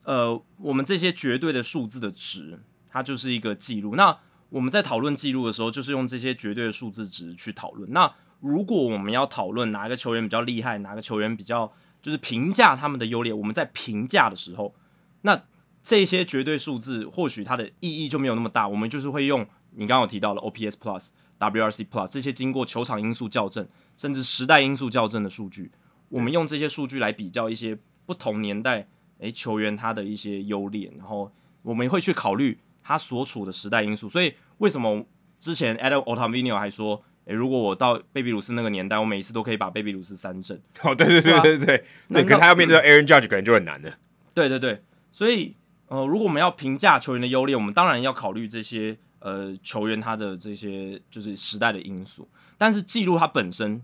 [0.05, 2.59] 呃，我们这些绝对的数字的值。
[2.93, 3.95] 它就是一个记录。
[3.95, 4.15] 那
[4.49, 7.91] 我们在讨论记录的时候，就是用这些绝对的数字值去讨论。
[7.91, 14.75] 那如果我们要讨论哪一个球员比较厉害，哪个球员比较就是评价他们的优劣，我们在评价的时候，
[15.21, 15.45] 那
[15.81, 18.67] 这些绝对数字或许它的意义就没有那么大。
[18.67, 21.07] 我们就是会用你刚刚有提到的 OPS Plus、
[21.39, 25.71] WRC Plus 这些经过球场因素校正，甚至时代因素校正的数据，
[26.09, 31.31] 我们用这些数据来比较一些不同年代诶球员他的一些优劣，然后
[31.63, 32.59] 我们会去考虑。
[32.83, 35.05] 他所处的时代因素，所以为什么
[35.39, 40.61] 之前 Adam Ottavino 还说，诶、欸，如果我到贝比鲁斯那个年代，我每一次都可以把贝比鲁斯三振。
[40.81, 43.97] 哦，对对对对对，对，那可是他要面对 Aaron Judge 可能就很难了。
[44.33, 45.55] 对对对，所以
[45.87, 52.27] 呃，如果我们要评价球员的优劣，我们当然要考虑这些呃球员他的这些就是时代的因素。
[52.57, 53.75] 但是记录它本身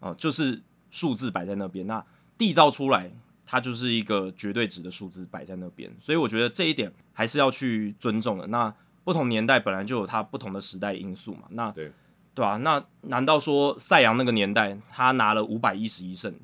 [0.00, 2.04] 啊、呃，就是数字摆在那边，那
[2.36, 3.12] 缔造出来。
[3.50, 8.46] 它就是一个绝对值的数字摆在那边，所以我觉得这一点还是要去尊重的。
[8.48, 8.72] 那
[9.04, 11.90] 不同年代本来就有它不同的时代因素嘛，那对
[12.34, 12.56] 对吧、啊？
[12.58, 16.34] 那难道说赛扬那个年代他拿了五百一十一胜，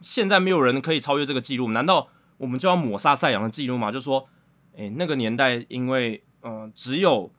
[0.00, 1.70] 现在没有人可以超越这个记录？
[1.72, 2.08] 难道
[2.38, 3.92] 我们就要抹杀赛扬的记录吗？
[3.92, 4.26] 就说，
[4.74, 7.30] 诶，那个年代因为嗯、呃，只有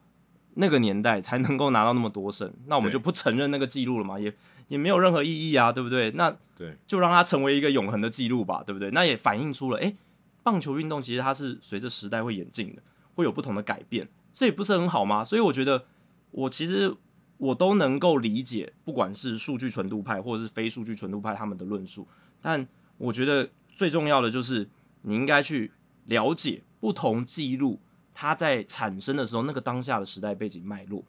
[0.54, 4.20] 那个年代才能够拿到那么多胜，那我们就不承认那个记录了吗？
[4.20, 4.32] 也
[4.70, 6.12] 也没有任何意义啊，对不对？
[6.12, 8.90] 那对，就让它成为一个永恒的记录吧，对不对？
[8.92, 9.98] 那也反映出了，诶，
[10.44, 12.82] 棒球运动其实它是随着时代会演进的，
[13.16, 15.24] 会有不同的改变，这也不是很好吗？
[15.24, 15.86] 所以我觉得，
[16.32, 16.96] 我其实
[17.38, 22.08] 我都能够理解，不管是数据纯度派或者是非数据纯度派他们的论述，
[22.42, 24.70] 但我觉得最重要的就是
[25.02, 25.72] 你应该去
[26.06, 27.80] 了解不同记录
[28.14, 31.04] 它在产生的时候那个当下的时代背景脉络，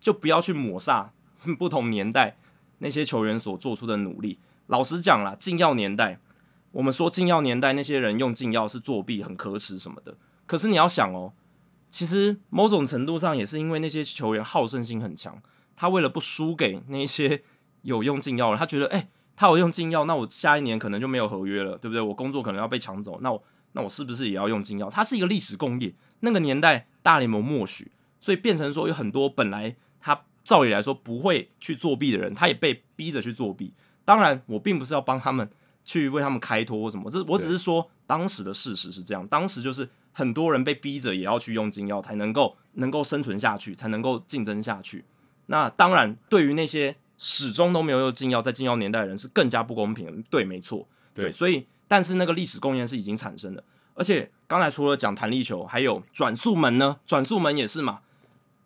[0.00, 1.12] 就不要去抹杀
[1.58, 2.36] 不同年代。
[2.78, 6.18] 那些球员所做出的努力，老实讲啦，禁药年代
[6.72, 10.16] 我们说禁药年代那些人用禁药是作弊、很可耻什么的。
[10.46, 11.32] 可是你要想哦，
[11.90, 15.40] 其实某种程度上也是因为那些球员好胜心很强，
[15.74, 17.42] 他为了不输给那些
[17.82, 22.00] 有用禁药的，他觉得哎、他有用禁药，那我下一年可能就没有合约了，对不对？
[22.00, 24.90] 我工作可能要被抢走，那我那我是不是也要用禁药？
[24.90, 33.74] 它是一个历史工业，那个年代大联盟默许，所以变成说有很多本来他照理来说不会去作弊的人，他也被逼着去作弊。
[34.06, 35.50] 当然，我并不是要帮他们
[35.84, 39.86] 去为他们开脱或什么，这我只是说当时的事实是这样，当时就是。
[40.18, 45.04] 很多人被逼着也要去用禁药，才能够能够生存下去，才能够竞争下去。
[45.44, 50.22] 那当然，对于那些始终都没有用禁药，在禁药年代的人是更加不公平的。
[50.30, 51.30] 对，没错，对。
[51.30, 53.62] 所以，但是那个历史贡献是已经产生的。
[53.92, 56.96] 而且刚才除了讲弹力球，还有转速门呢？
[57.06, 58.00] 转速门也是嘛。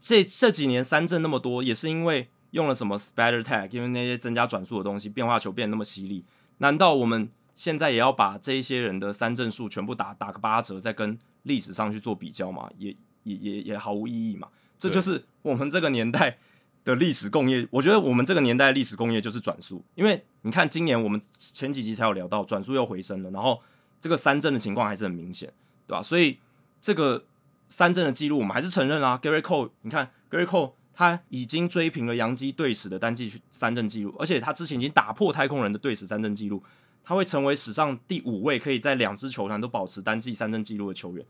[0.01, 6.25] 这这几年三振那么多，也是因为用了什么 spider Tag，因为那些增加转速的东西，变化球变得那么犀利。
[6.59, 11.19] 难道我们现在也要把这一些人的三振数全部打打个八折，再跟？
[11.45, 14.47] 历史上去做比较吗，也也也也毫无意义嘛。
[14.79, 16.37] 这就是我们这个年代
[16.85, 17.67] 的历史工业。
[17.71, 23.59] 我觉得我们这个年代的历史工业就是转速，因为你看今年我们前几集才有聊到转速又回升了，然后
[23.99, 25.51] 这个三振的情况还是很明显，
[25.87, 26.03] 对吧？
[26.03, 26.39] 所以
[26.79, 27.25] 这个
[27.71, 29.19] 三振的记录我们还是承认啦。
[29.23, 36.63] Gerrit Cole，你看 Gerrit Cole 他已经追平了洋基队史的单季三振记录，而且他之前已经打破太空人的队史三振记录。
[37.03, 41.25] 他会成为史上第五位可以在两支球团都保持单季三振记录的球员，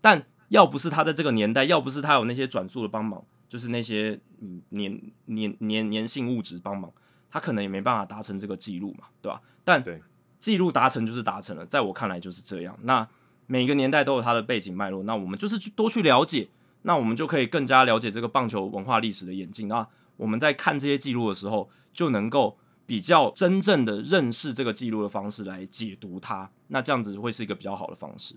[0.00, 6.90] 但要不是他在这个年代，要不是他有那些转速的帮忙，就是那些嗯粘粘粘粘性物质帮忙，
[7.28, 9.42] 他可能也没办法达成这个记录嘛，对吧？
[9.64, 10.00] 但对
[10.38, 12.78] 纪录达成就是达成了，在我看来就是这样。
[12.82, 13.06] 那
[13.46, 16.48] 每一个年代都有它的背景脉络，那我们就是去多去了解，
[16.82, 19.68] 那我们就可以更加了解这个棒球文化历史的演进。
[19.68, 22.58] 那我们在看这些记录的时候，就能够。
[22.88, 28.36] 比较真正的认识这个记录的方式来解读它，那这样子会是一个比较好的方式。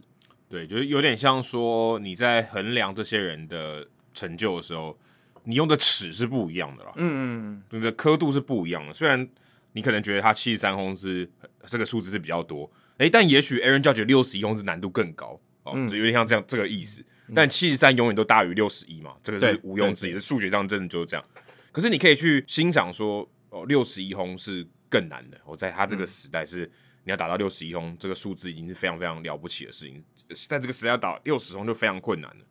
[0.49, 4.97] 对，就是有点像说你在衡量这些人的成就的时候，
[5.43, 6.91] 你用的尺是不一样的啦。
[6.95, 7.21] 嗯嗯
[7.69, 8.91] 嗯，你的刻度是不一样的。
[8.91, 9.29] 虽然
[9.73, 11.29] 你可能觉得他七十三轰是
[11.67, 12.67] 这个数字是比较多，
[12.99, 17.03] 诶，但也许 Aaron Judge 六十一轰是难度更高哦，就有点像这样这个意思。
[17.35, 21.25] 但七十三永远都大于六十一嘛，这个是毋庸置疑的，数学上真的就是这样。
[21.71, 23.29] 可是你可以去欣赏说。
[23.51, 25.41] 哦，六十一轰是更难的。
[25.43, 26.71] 我、哦、在他这个时代是，嗯、
[27.05, 30.03] 你要打到六十一轰，这个数字已经是非常非常了不起的事情。
[30.47, 32.45] 在这个时代要打六十轰就非常困难了。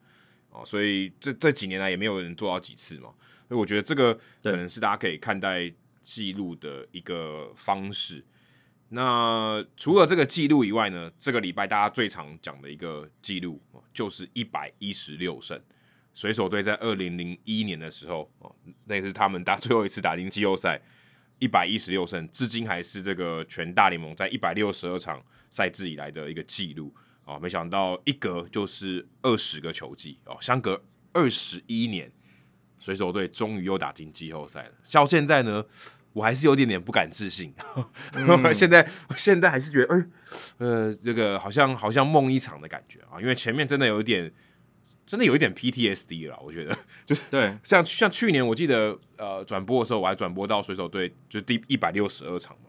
[0.51, 3.11] 哦，所以这这几年来也没有人做到几次嘛。
[3.47, 8.25] 所以我觉得这个可能是大家可以看待记录的一个方式。
[8.91, 13.61] 那除了这个记录以外呢，这个礼拜大家最常讲的一个记录
[13.93, 15.61] 就是一百一十六胜。
[16.15, 18.53] 水手队在二零零一年的时候，哦，
[18.87, 20.81] 那是他们打 最后一次打进季后赛，
[21.39, 26.93] 一百一十六胜，至今还是这个全大联盟在一百六十二场赛制以来的一个记录
[27.25, 27.39] 啊！
[27.39, 32.11] 没想到一隔就是二十个球季哦，相隔二十一年，
[32.81, 34.73] 水手队终于又打进季后赛了。
[34.91, 35.65] 到现在呢，
[36.19, 37.55] 我还是有点点不敢置信。
[38.13, 40.07] 嗯、 现在现在还是觉得，呃，
[40.59, 44.33] 呃，这个好像好像梦一场的感觉啊，因为前面真的有一点。
[45.07, 52.69] 真的有一点 PTSD 了，我觉得 就是对，像像去年我记得呃转播的时候，我还转播到水手队就第一百六十二场嘛，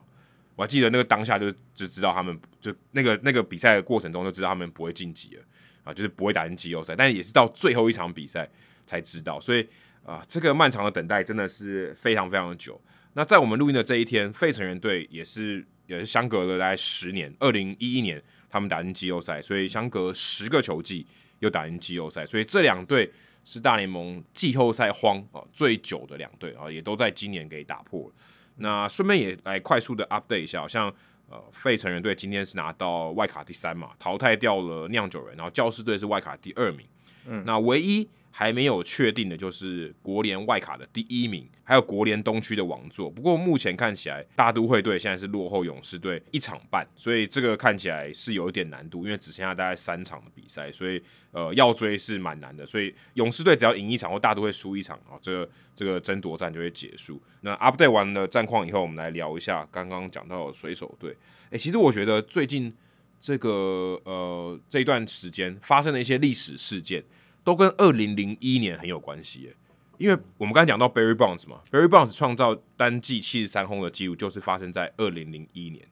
[0.56, 5.44] 我还记得那个当下就就知道他们就那个那个比赛的过程中就知道他们不会晋级了
[5.84, 8.50] 啊，就是不会打进季后赛，但也是到最后一场比赛
[8.86, 9.62] 才知道，所以
[10.06, 12.82] 啊、呃，这个漫长的等待真的是非常非常的久。
[13.14, 21.06] 那在我们录音的这一天，费城人队也是也是相隔了大概十年，二零一一年他们打进季后赛，所以相隔十个球季。
[21.42, 23.10] 又打进季后赛，所以这两队
[23.46, 28.14] 是大联盟季后赛荒啊最久的两队啊，也都在今年给打破了。
[28.58, 30.94] 那顺便也来快速的 update 一下，好像
[31.30, 36.86] 呃费城人队今天是拿到外卡第三嘛，淘汰掉了酿酒人，然后教士队是外卡第二名。
[37.26, 38.06] 嗯，那唯一。
[38.32, 43.10] 还没有确定的就是国联外卡的第一名，还有国联东区的王座。
[43.10, 52.66] 不过目前看起来，大都会队现在是落后勇士队一场半，所以这个看起来是有一点难度，因为只剩下大概三场的比赛，所以呃要追是蛮难的。
[52.66, 57.22] 所以勇士队只要赢一场或大都会输一场啊，这个这个争夺战就会结束。
[57.42, 61.16] 那 update 完了战况以后，我们来聊一下刚刚讲到的水手队。
[61.50, 62.74] 诶，其实我觉得最近
[63.20, 67.04] 这个呃这一段时间发生了一些历史事件。
[67.50, 69.56] 都跟二零零一年很有关系耶，
[69.98, 75.88] 因为我们刚才讲到 Barry Bonds 嘛，Barry Bonds 创造单季七十三轰的记录，就是发生在二零零一年。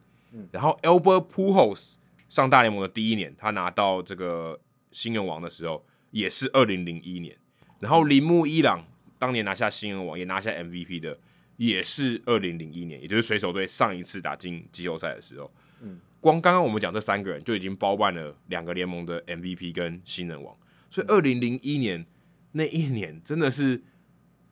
[0.52, 1.96] 然后 Albert Pujols
[2.30, 4.60] 上大联盟的第一年，他拿到这个
[4.91, 7.36] 新人王的时候，也是二零零一年。
[7.80, 8.86] 然后铃木一朗
[9.17, 11.17] 当年拿下新人王，也拿下 MVP 的，
[11.56, 15.52] 也是二零零一年，也就是水手队上一次打进季后赛的时候。
[15.82, 20.54] 嗯光刚刚我们讲这三个人就已经包办了两个联盟的 MVP 跟新人王，
[20.89, 22.06] 所以二零零一年
[22.54, 23.84] 那一年真的是，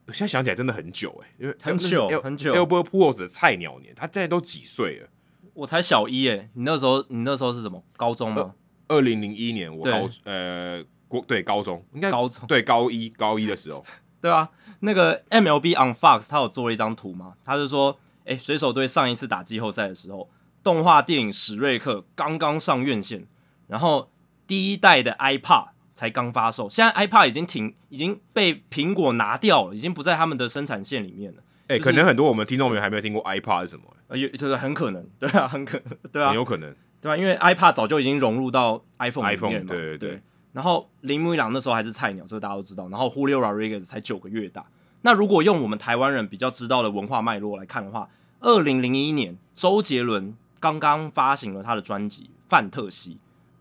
[0.08, 2.54] 我现在想起来真的很久哎、欸，因为很久很久。
[2.54, 5.10] Albert Pujols 的菜鸟年，他现在都几岁了？
[5.54, 8.54] 我才小一哎、欸，你那时候你那时候是什么高中吗？
[8.88, 13.84] 二零零一年我高呃国对高中应该高中对高一高一的时候，
[14.22, 14.50] 对啊，
[14.82, 20.30] 那个 MLB on Fox 他有做了一张图嘛，他是说，哎、欸，水手队上一次打季后赛的时候。
[20.64, 23.28] 动画电影史瑞克刚刚上院线，
[23.68, 24.10] 然后
[24.48, 31.42] 第一代的 iPod 才刚发售，现在 iPad 已经停，已经被苹果拿掉了，已经不在他们的生产线里面了。
[31.68, 33.96] 哎、欸，就是、可能很多我们听众朋友还没有听过 iPad 是什么、欸？
[34.10, 40.10] 呃，有就是很可能，对啊，很可能，对啊，很有可能，对啊，因为 iPad 早就已经融入到 iPhone 里面了嘛，对对对。
[40.10, 42.88] 对然后铃木一朗那时候还是菜鸟，这个大家都知道。
[42.90, 44.66] 然后 Julio Rodriguez 才九个月大。
[45.02, 48.10] 那如果用我们台湾人比较知道的文化脉络来看的话，
[48.42, 50.36] 二零零一年周杰伦。
[50.58, 53.12] 刚刚发行了他的专辑《范特西》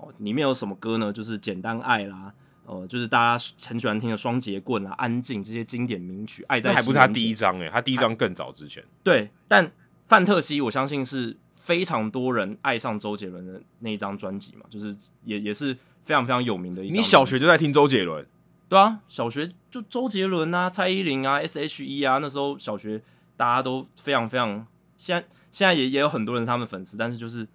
[0.05, 1.13] 哦，里面有什么歌呢？
[1.13, 2.33] 就是《简单爱》啦，
[2.67, 6.45] 呃，就是大家很喜欢听的《双截棍》啊，《安静》这些经典名曲。
[6.49, 8.85] 爱在还不是他第一张诶，他第一张更早之前。
[9.03, 9.67] 对，但
[10.07, 16.91] 《范特西》我相信是非常多人爱上周杰伦的那一张专辑嘛，就是也也是非常非常有名的一。
[16.91, 18.27] 你小学就在听周杰伦？
[18.69, 23.03] 对啊，小学就周杰伦啊，蔡依林啊，S.H.E 啊，那时候小学
[23.37, 25.27] 大家都非常非常现在。
[25.55, 27.47] 现在也也有很多人他们粉丝，但是就是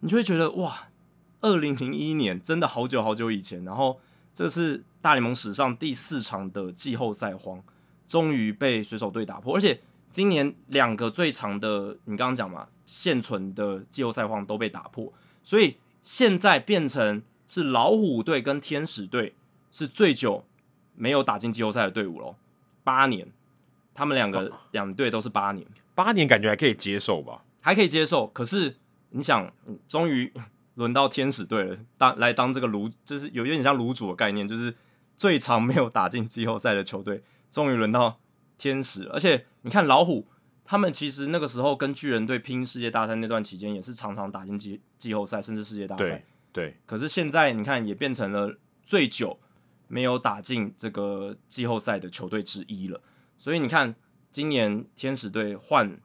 [0.00, 0.88] 你就会觉得哇，
[1.40, 4.00] 二零零一年真的好久好久以前，然后
[4.34, 7.62] 这是大联盟史上第四场的季后赛荒，
[8.06, 19.34] 终于被水手队打破，而且今年两个最长的，你刚刚讲嘛，现存的季后赛荒都被打破，所以现在变成是老虎队跟天使队
[19.70, 20.44] 是最久
[20.94, 22.34] 没有打进季后赛的队伍喽，
[22.82, 23.30] 八年，
[23.94, 25.66] 他们两个两队都是八年。
[25.94, 28.28] 八年感觉还可以接受吧，还可以接受。
[28.28, 28.76] 可是
[29.10, 29.52] 你想，
[29.88, 30.32] 终于
[30.78, 34.74] 轮到天使队了，当来当这个炉，就是有点像炉主的概念，就是
[35.16, 38.20] 最长没有打进季后赛的球队，终于轮到
[38.56, 39.08] 天使。
[39.10, 40.26] 而且你看老虎，
[40.64, 46.24] 他们其实那个时候跟巨人队拼世界大赛那段期间，也是常常打进季季后赛，甚至世界大赛。
[46.52, 46.76] 对，对。
[46.86, 49.38] 可是现在你看，也变成了最久
[49.86, 53.00] 没有打进这个季后赛的球队之一了。
[53.36, 53.94] 所以你看。
[54.30, 55.98] 今年天使队换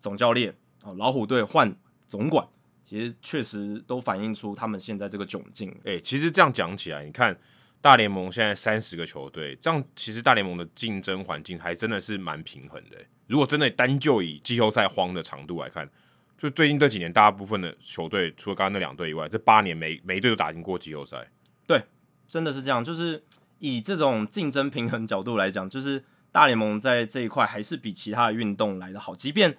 [0.00, 1.76] 总教练哦，老虎队换
[2.08, 2.48] 总管，
[2.90, 5.70] 其实确实都反映出他们现在这个窘境。
[5.84, 7.38] 哎、欸，其实这样讲起来，你看
[7.80, 12.96] 大联盟现在三十个球队，这样其实大联盟的竞争环境还真的是蛮平衡的。
[13.28, 15.88] 如果真的单就以季后赛荒的长度来看，
[16.36, 21.30] 就最近这几年大部分的球队，除了刚刚那两队以外，这八年每每一队都打进过季后赛。
[21.68, 21.80] 对，
[22.28, 22.82] 真的是这样。
[22.82, 23.22] 就是
[23.60, 26.04] 以这种竞争平衡角度来讲，就是。
[26.32, 29.58] 大联盟在这一块还是比其他的运动来得好，即便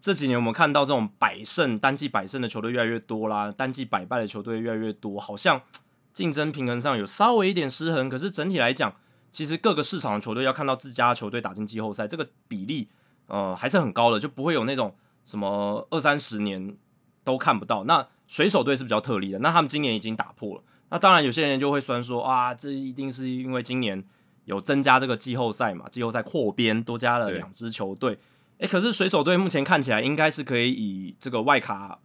[0.00, 5.60] 这几年我们看到这种百胜单季百胜的球队越来越多啦，单季百败的球队越来越多，好像
[6.14, 8.08] 竞争平衡上有稍微一点失衡。
[8.08, 8.94] 可是整体来讲，
[9.30, 12.88] 其实各个市场的球队要看到自家的球队打进季后赛，这个比例
[13.26, 16.76] 呃还是很高的，就不会有那种什么二三十年
[17.22, 17.84] 都看不到。
[17.84, 20.62] 那水手队是比较特例的，那他们今年已经打破了。
[20.88, 24.04] 那当然有些人就会酸说啊，这一定是因为今年。
[24.46, 25.86] 有增加这个季后赛嘛？
[25.90, 28.18] 季后赛扩编多加了两支球队，
[28.60, 31.98] 诶，可是水手队目前看起来应该是可以以这个外卡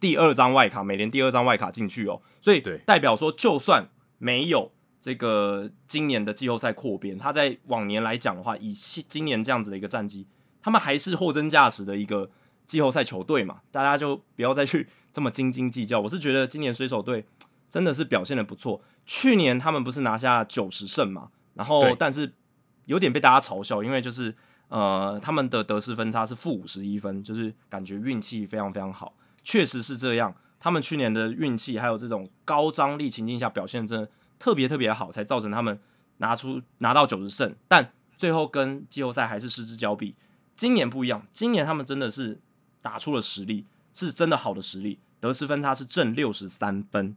[0.00, 10.26] 第二张外卡，美联第二张外卡进去哦，所以代表说，就算没有这个今年的季后赛扩编，他在往年来讲的话，以今年这样子的一个战绩，
[10.60, 12.28] 他们还是货真价实的一个
[12.66, 16.00] 季后赛球队嘛，大家就不要再去这么斤斤计较。
[16.00, 17.24] 我是觉得今年水手队
[17.68, 21.28] 真的是表现的不错，去年他们不是拿下九十胜嘛？
[21.54, 22.32] 然后，但是
[22.86, 24.34] 有点被大家嘲笑，因为就是
[24.70, 29.12] 呃，他们的得失分差是负五十一分，就是感觉运气非常非常好，
[29.44, 30.34] 确实是这样。
[30.58, 34.08] 他们去年的运气还有这种高张力情境下表现真的
[34.38, 35.78] 特别特别好，才造成他们
[36.18, 40.14] 拿出拿到九十胜，但最后跟季后赛还是失之交臂。
[40.54, 42.40] 今年不一样，今年他们真的是
[42.82, 47.16] 打出了实力，是真的好的实力，得失分差是正六十三分，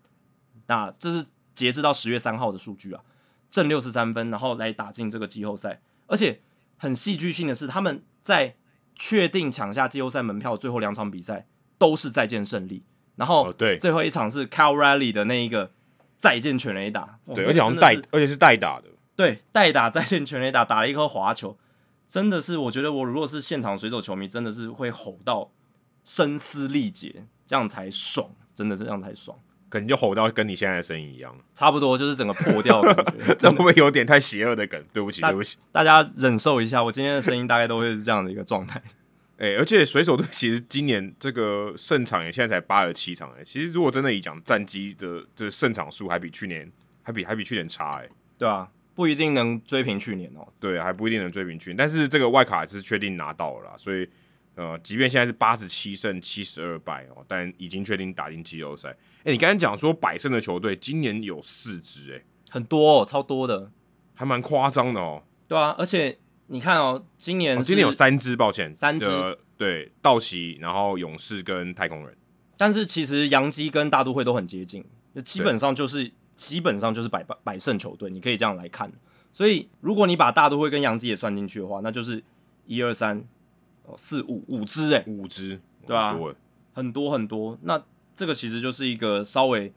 [0.67, 3.03] 那这是截至到十月三号的数据啊。
[3.51, 6.41] 正六十三分，然后来打进这个季后赛，而且
[6.83, 8.57] 很戏剧性的是，他们在
[8.93, 12.83] 确定抢下季后赛门票的最后两场比赛都是再见胜利，
[13.15, 15.71] 然后对最后一场是 Cal Raleigh 的那一个
[16.17, 21.57] 再见全垒打，对，而且好像代，而且是代打的，对，代打再见全垒打，打了一颗滑球，
[22.05, 25.51] 真的是我觉得我如果是现场水手球迷，真的是会吼到
[26.03, 29.39] 声嘶力竭，这样才爽，真的是这样才爽。
[29.73, 34.79] 可能就吼到跟你现在的声音一样，差不多就是整个破掉的感觉， 这会不会有点太邪恶的梗？
[34.93, 38.79] 对不起，对不起，大家忍受一下，我今天的声音大概都会是这样的一个状态。
[39.37, 46.71] 哎、欸，而且水手队其实今年这个胜场也现在才八十七场哎、欸，其实如果真的以讲战绩的这胜场数，还比去年
[47.01, 54.07] 还比还比去年差哎、欸，对啊，不一定能追平去年哦、喔，对，还不一定能追平去年，但是这个外卡还是确定拿到了啦，所以
[54.55, 58.89] 呃，即便现在是八十七胜七十二败哦，但已经确定打进季后赛。
[58.89, 63.71] 哎、欸，你刚才讲说百胜的球队今年有四支哎，很多哦，超多的，
[64.13, 66.17] 还蛮夸张的哦，对啊，而且。
[66.47, 69.07] 你看哦，今年、哦、今年有三支，抱歉，三支
[69.57, 72.15] 对，道奇，然后勇士跟太空人，
[72.57, 74.83] 但是其实杨基跟大都会都很接近，
[75.23, 78.91] 基本上就是基本上就是百百胜球队，你可以这样来看。
[79.31, 82.21] 所以如果你把大都会跟杨基也算进去的话，那就是
[82.65, 83.23] 一二三
[83.85, 86.17] 哦四五五支哎，五支对啊，
[86.73, 87.57] 很多很多。
[87.63, 87.83] 那
[88.15, 89.71] 这个其实就是一个稍微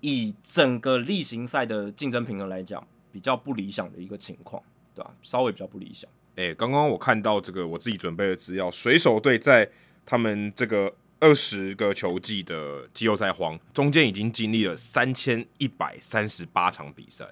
[0.00, 4.62] 以整个例行赛的竞争平衡来讲比较不理想的一个情况。
[4.96, 5.18] 对吧、啊？
[5.22, 6.08] 稍微比较不理想。
[6.36, 9.68] 哎、欸，刚刚我看到这个我自己准备的资料，水手队在
[10.06, 17.24] 他们这个二十个球季的季后赛荒中间已经经历了三千一百三十八场比赛，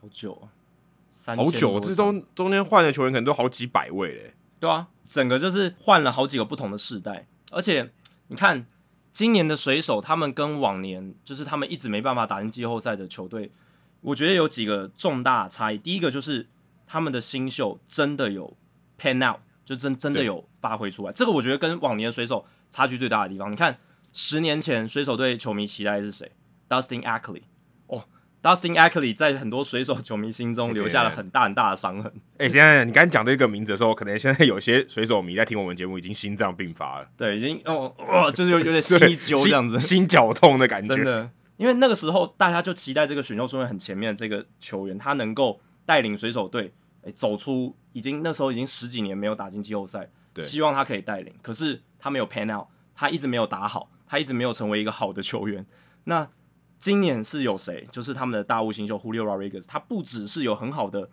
[0.00, 4.34] 好久啊，好久，这中中间换的球员可能都好几百位嘞。
[4.60, 7.92] 对啊，整个就是换了好几个不同的世代，而且
[8.28, 8.66] 你看
[9.12, 13.52] 今年的水手，他们跟往年就是他们一直没办法打进季后赛的球队，
[14.00, 15.78] 我觉得有几个重大差异。
[15.78, 16.48] 第一个就是。
[16.88, 18.56] 他们的新秀真的有
[18.96, 21.12] pan out，就真真的有发挥出来。
[21.12, 23.50] 这个我觉得跟往年的水手差距最大的地方。
[23.50, 23.76] 你看，
[24.12, 26.30] 十年前水手队球迷期待的是谁
[26.68, 27.42] ？Dustin Ackley。
[28.42, 32.12] 哦，Dustin Ackley 在很多水手球迷心中留下了很大很大的伤痕。
[32.38, 37.08] 哎、欸，现在你刚讲这个名字的时候，可能现在有些水手迷在听我们节目，已经心脏病发了。
[37.16, 40.94] 对，已经哦哦，就是有有点心一揪这样子，心绞痛的感觉。
[40.94, 45.60] 真的，因为那个时候大家就期待这个选秀顺位很前面的这个球员，他能够。
[45.88, 51.32] 带领水手队，诶，走出已经那时候已经十几年没有打进季后赛，对，希望他可以带领。
[51.40, 55.64] 可是他没有 pan out，他一直没有打好，他一直没有成为一个好的球员。
[56.02, 56.28] 那
[56.78, 57.86] 今年是有谁？
[57.90, 61.08] 就是他们的大物新秀 Julio Rodriguez，他不只是有很好的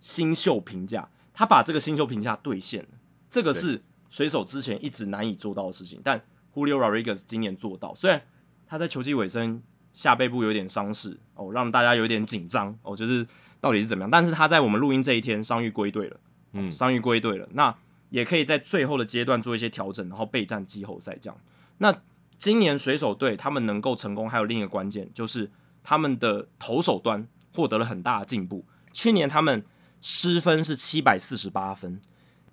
[0.00, 2.88] 新秀评价，他把这个新秀评价兑现了。
[3.28, 6.20] 这个是水手之前一直难以做到的事情，但
[6.54, 7.94] Julio Rodriguez 今年做到。
[7.94, 8.22] 虽然
[8.66, 13.26] 他在球季尾声下背部有点伤势哦，让大家有点紧张哦，就是。
[13.60, 14.08] 到底是怎么样？
[14.12, 16.20] 但是他在我们录音这一天伤愈归队了，
[16.52, 17.76] 嗯，伤愈归队了，那
[18.08, 21.36] 也可以在最后的阶段做一些调整，然后备战季后赛这样。
[21.78, 21.92] 那
[22.38, 25.50] 今年水手队他们能够成功，还有另一个关键就是
[25.82, 28.64] 他们的投手端获得了很大的进步。
[28.92, 29.64] 去年他们
[30.00, 32.00] 失分是七百四十八分，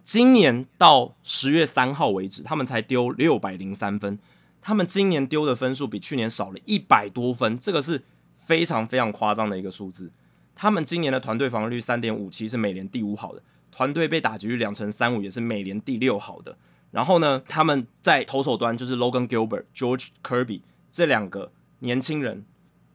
[0.04, 4.18] 今年到十月三号为止，他们才丢六百零三分，
[4.62, 8.04] 他们今年丢的分数比去年少了一百多分，这个是
[8.44, 10.12] 非常非常夸张的一个数字。
[10.56, 16.58] 他们今年的团队防御率三点五七是美联第五好的，团队被打击率两成三五也是美联第六好的。
[16.96, 22.46] 然后呢，他们在投手端就是 Logan Gilbert、George Kirby 这两个年轻人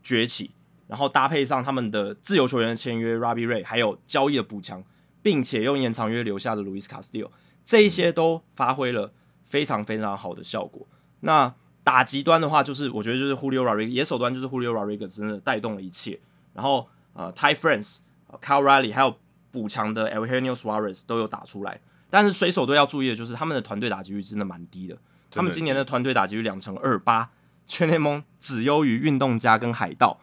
[0.02, 0.52] 崛起，
[0.86, 4.82] 然后搭配上他们的自由球员的签约 Robbie Ray，还有交易的补强，
[5.20, 7.28] 并且用延长约留下的 Luis Castillo，
[7.62, 9.12] 这一些都发挥了
[9.44, 10.88] 非常非常好的效果。
[11.20, 16.18] 那打击端的话，就是我觉得就是 Julio Rodriguez，野手端就是 Julio Rodriguez 真的带动了一切，
[16.54, 16.88] 然后。
[17.12, 17.98] 呃，Ty France、
[18.40, 19.16] Kyle Riley 还有
[19.50, 21.80] 补强的 Eugenio Suarez 都有打出来，
[22.10, 24.98] 但是水手队要注意的就是他们的团队打击率真的蛮低的，
[25.30, 27.30] 他们今年的团队打击率两成二八，
[27.66, 30.20] 全联盟只优于运动家跟海盗。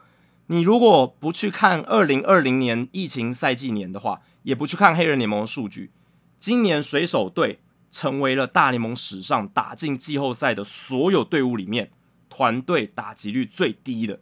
[0.47, 5.91] 你如果不去看二零二零年疫情赛季年的话，也不去看黑人联盟的数据，
[6.39, 7.59] 今年水手队
[7.91, 11.91] 成为了大联盟史上打进季后赛的所有队伍里面
[12.29, 14.19] 团队打击率最低的，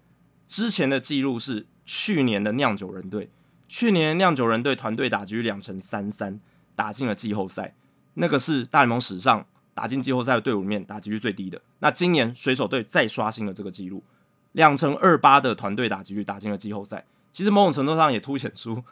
[0.47, 1.67] 之前的记录是。
[1.87, 3.29] 去年的酿酒人队，
[3.67, 6.39] 去年酿酒人队团队打击率两成三三，
[6.75, 7.73] 打进了季后赛，
[8.15, 11.61] 那个是大联盟史上打进季后赛的队伍里面打击率最低的。
[11.79, 14.03] 那今年水手队再刷新了这个记录，
[14.51, 17.05] 两成二八的团队打击率打进了季后赛。
[17.31, 18.83] 其实某种程度上也凸显出，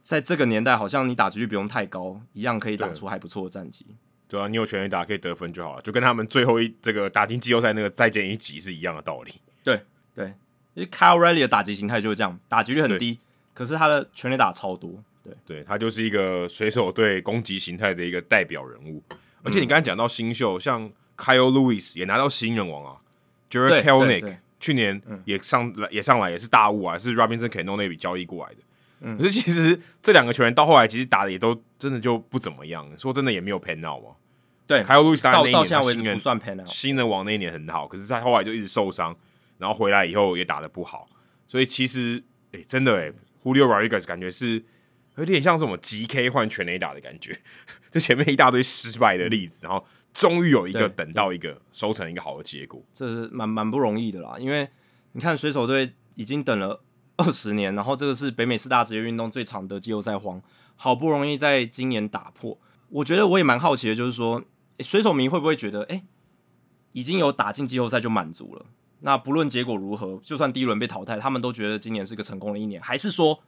[0.00, 3.86] 在这个年代，好像你打击率不用太高，一样可以打出还不错的战绩。
[4.26, 9.34] 对啊，你有全力打可以得分就好了，就跟他们最后一这个打进季后赛那个再见一集是一样的道理。
[9.64, 9.82] 对
[10.14, 10.32] 对。
[10.74, 13.18] 因为 Kyle Riley 的打击形态就是这样，打击率很低，
[13.52, 15.02] 可是他的全垒打超多。
[15.46, 19.02] 对，对他就是一个水手队攻击形态的一个代表人物。
[19.42, 23.00] 而且你刚才讲到新秀，嗯、像 Kyle Lewis 也拿到新人王啊
[23.50, 28.58] ，Jarred Kelenic 去年也上来，也上来也是大物啊，是 Robinson Cano 那笔交易过来的。
[29.00, 34.10] 嗯、可是其实这两个球员到后来其实打的也都真的就不怎么样，说真的也没有 pan out 嘛。
[34.66, 39.16] 对，Kyle Lewis 当然那一年他新人不算 pan out，新人王那一年很好，可是他后来就一直受伤。
[39.58, 41.06] 然后回来以后也打的不好，
[41.46, 42.14] 所以其实
[42.52, 43.12] 诶、欸，真的诶
[43.44, 44.64] ，Julio Rodriguez 感觉是
[45.16, 47.38] 有点像什么 GK 换全垒打的感觉，
[47.90, 49.84] 就前面一大堆失败的例子，然后
[50.14, 54.36] 终于有一个等到一个收成一个好的结果，这是蛮蛮不容易的啦。
[54.38, 54.68] 因为
[55.12, 56.82] 你看水手队已经等了
[57.18, 60.40] 二十年，然后这个是北美四大职业运动最长的季后赛荒，
[60.76, 62.58] 好不容易在今年打破。
[62.88, 64.42] 我觉得我也蛮好奇的，就是说
[64.78, 66.04] 水手迷会不会觉得，哎，
[66.92, 68.66] 已经有打进季后赛就满足了？
[69.00, 73.42] 那不论结果如何，就算第一轮被淘汰，他们都觉得今年是个成功的一年，还是说？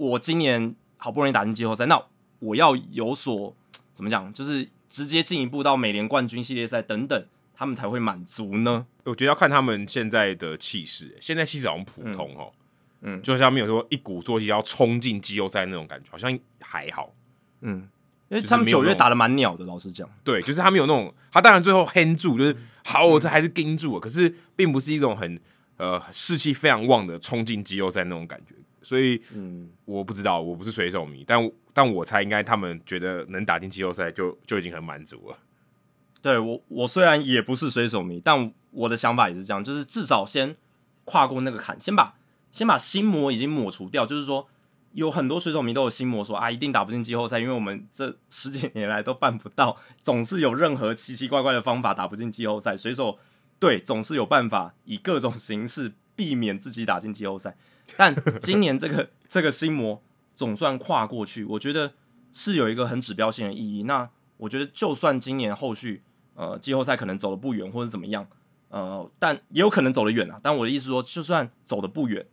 [0.00, 2.02] 我今年好不容易打进季后赛，那
[2.38, 3.54] 我要有所
[3.92, 8.86] 怎么讲，就是直接进一步到美联冠军系列赛等等，他们才会满足呢？
[9.04, 12.50] 我觉得要看他们现在的气势，现在气势好像普通哦，
[13.02, 13.22] 嗯，嗯。
[13.22, 17.12] 就像没有说一鼓作气要冲进季后赛那种感觉，好像还好，
[17.60, 17.86] 嗯，
[18.30, 25.38] 因为他们九月打的蛮鸟的，老实讲，对，就是他们有那种，他当然最后 hand 住，就是好，我这还是盯住了，可是并不是一种很
[25.80, 28.54] 呃士气非常旺的冲进季后赛那种感觉。
[28.82, 35.38] 所以，嗯，我不知道，我不是水手迷，但但我猜应该他们觉得能打进季后赛就就已经很满足了。
[36.22, 40.56] 对我，我虽然也不是水手迷，但我的想法也是这样，就是至少先
[41.04, 42.14] 跨过那个坎，先把
[42.50, 44.04] 先把心魔已经抹除掉。
[44.04, 44.48] 就是说，
[44.92, 52.76] 有很多水手迷都有心魔说，说啊，一定打不进季后赛，因为我们这十几年来都办不到，总是有任何奇奇怪怪的方法打不进季后赛。
[52.76, 53.18] 水手
[53.60, 57.56] 队总是有办法以各种形式避免自己打进季后赛。
[57.96, 60.02] 但今年这个 这个心魔
[60.34, 61.92] 总算跨过去，我觉得
[62.32, 63.84] 是有一个很指标性的意义。
[63.84, 66.02] 那我觉得就算今年后续
[66.34, 68.26] 呃季后赛可能走的不远或者怎么样，
[68.68, 70.40] 呃，但也有可能走得远啊。
[70.42, 72.26] 但我的意思说，就算走得不远，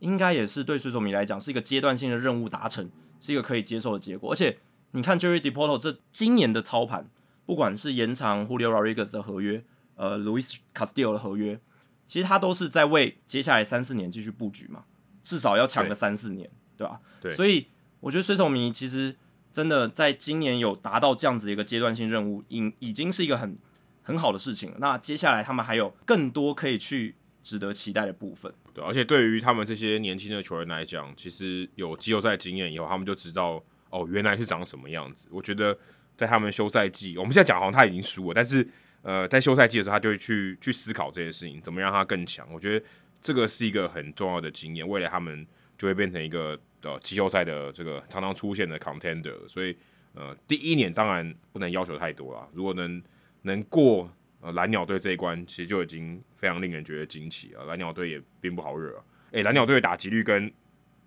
[0.00, 4.32] 应该也是对水手迷来讲是一个阶段性的任务达成，是一个可以接受的结果。
[4.32, 4.58] 而且
[4.90, 7.08] 你看 Jerry Depoto 这今年的操盘，
[7.46, 9.64] 不管是延长 Julio Rodriguez 的合约，
[9.96, 11.60] 呃，Luis Castillo 的合约，
[12.06, 14.84] 其实他都是在为接下来三四年继续布局嘛。
[15.22, 17.00] 至少要抢个三四年，对，对吧？
[17.22, 17.68] 对，所以
[18.00, 19.16] 我觉得水手迷其实
[19.50, 23.56] 真的在今年有达到这样子的一个阶段性任务，已已经是一个很
[24.02, 24.76] 很好的事情了。
[24.80, 28.52] 那接下来他们还有更多可以去值得期待的部分。
[28.74, 35.26] 对，而且对于他们这些年轻的球员来讲，其实有季后赛经验以后，他们就知道哦，原来是长什么样子。
[35.30, 35.78] 我觉得
[36.18, 38.68] 在他们休赛季，我们现在讲好像他已经输了，但是
[39.04, 42.44] 呃，在休赛季的时候，他就会去去思考这些事情，怎么让他更强。
[42.52, 42.84] 我觉得。
[43.26, 45.46] 这个是一个很重要的经验，未来他们
[45.78, 49.48] 就会变成一个呃季后赛的这个常常出现的 contender。
[49.48, 49.74] 所以
[50.12, 53.02] 呃第一年当然不能要求太多了，如果能
[53.40, 57.64] 能过呃蓝鸟队这一关，其实就已经非常令人觉得惊奇了。
[57.64, 60.52] 蓝鸟队也并不好惹啊，诶，蓝鸟队打击率跟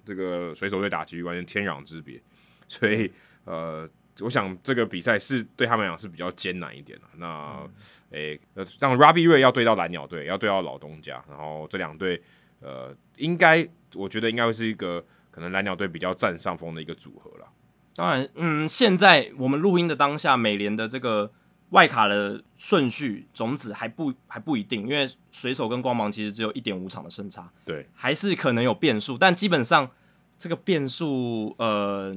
[0.04, 2.20] 这个水手队打击率完全天壤之别，
[2.68, 3.12] 所以
[3.44, 3.88] 呃。
[4.22, 7.06] 我想这个比赛是对他们来讲是比较艰难一点的。
[7.18, 7.68] 那，
[8.10, 12.22] 诶、嗯，让 Robbie Ray 要对到蓝鸟队，要对到老东家，然后这两队，
[12.60, 17.48] 呃，应该我觉得应该会是一个可能蓝鸟队比较占上风的一个组合了。
[17.96, 21.32] 当然，嗯，现在我们录音的当下，美联的这个
[21.70, 29.92] 外卡的顺序种子还不还不一定，因为水手跟光芒其实只有一点五场的胜差，对，还是可能有变数，但基本上
[30.38, 32.16] 这个变数，呃。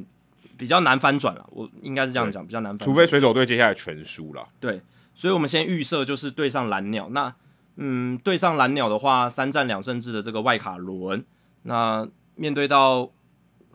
[0.60, 2.84] 比较难翻转了，我应该是这样讲，比较难翻转。
[2.84, 4.46] 除非水手队接下来全输了。
[4.60, 4.82] 对，
[5.14, 7.08] 所以我们先预设就是对上蓝鸟。
[7.12, 7.34] 那
[7.76, 11.24] 嗯，对上蓝鸟的话，三战两胜制的这个外卡轮，
[11.62, 13.10] 那面对到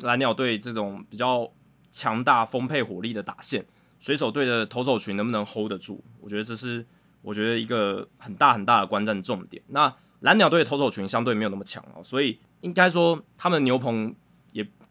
[0.02, 1.52] 蓝鸟队这种比较
[1.92, 3.66] 强大、丰沛火力的打线，
[3.98, 6.04] 水手队的投手群能不能 hold 得住？
[6.22, 6.86] 我觉得这是
[7.24, 9.64] 我觉得一个很大很大的观战重点。
[9.70, 14.14] 那蓝鸟队的投手群相对没有那么强哦，所以应该说他们的牛棚。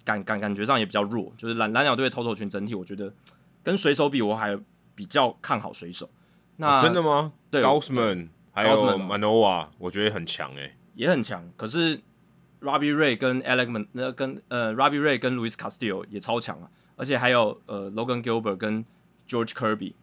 [0.04, 3.12] 感感感觉上也比较弱，就是蓝蓝鸟队的投手群整体，我觉得
[3.62, 4.58] 跟水手比，我还
[4.94, 6.08] 比较看好水手。
[6.56, 7.32] 那、哦、真的吗？
[7.50, 11.50] 对，Gausman 还有 Manoah，我觉得很强诶、欸，也很强。
[11.56, 11.98] 可是
[12.60, 18.84] Robbie Ray 跟 Alec Man 那跟呃 Robbie Ray 跟 Luis Castillo 也超强啊，而且还有呃 Logan Gilbert 跟
[19.28, 19.94] George Kirby，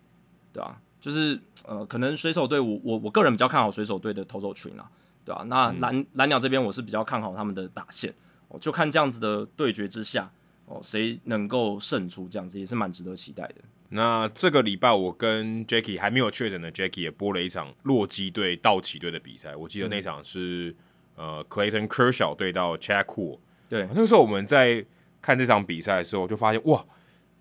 [0.51, 4.89] 对啊，就是呃可能水手队我我我个人比较看好水手队的投手群啊，
[5.23, 8.13] 对啊，那蓝、嗯、蓝鸟这边我是比较看好他们的打线。
[8.59, 10.31] 就看这样子的对决之下，
[10.65, 13.55] 哦，谁能够胜出，这样子也是蛮值得期待的。
[13.93, 20.73] 那这个礼拜我跟 Jackie 还没有确诊的，Jackie 也播了一场洛基队道奇队的比赛，我记得那场是、
[21.17, 23.39] 嗯、呃 Clayton Kershaw 对到 Chad Kuhl。
[23.67, 24.85] 对，那个时候我们在
[25.21, 26.85] 看这场比赛的时候，就发现哇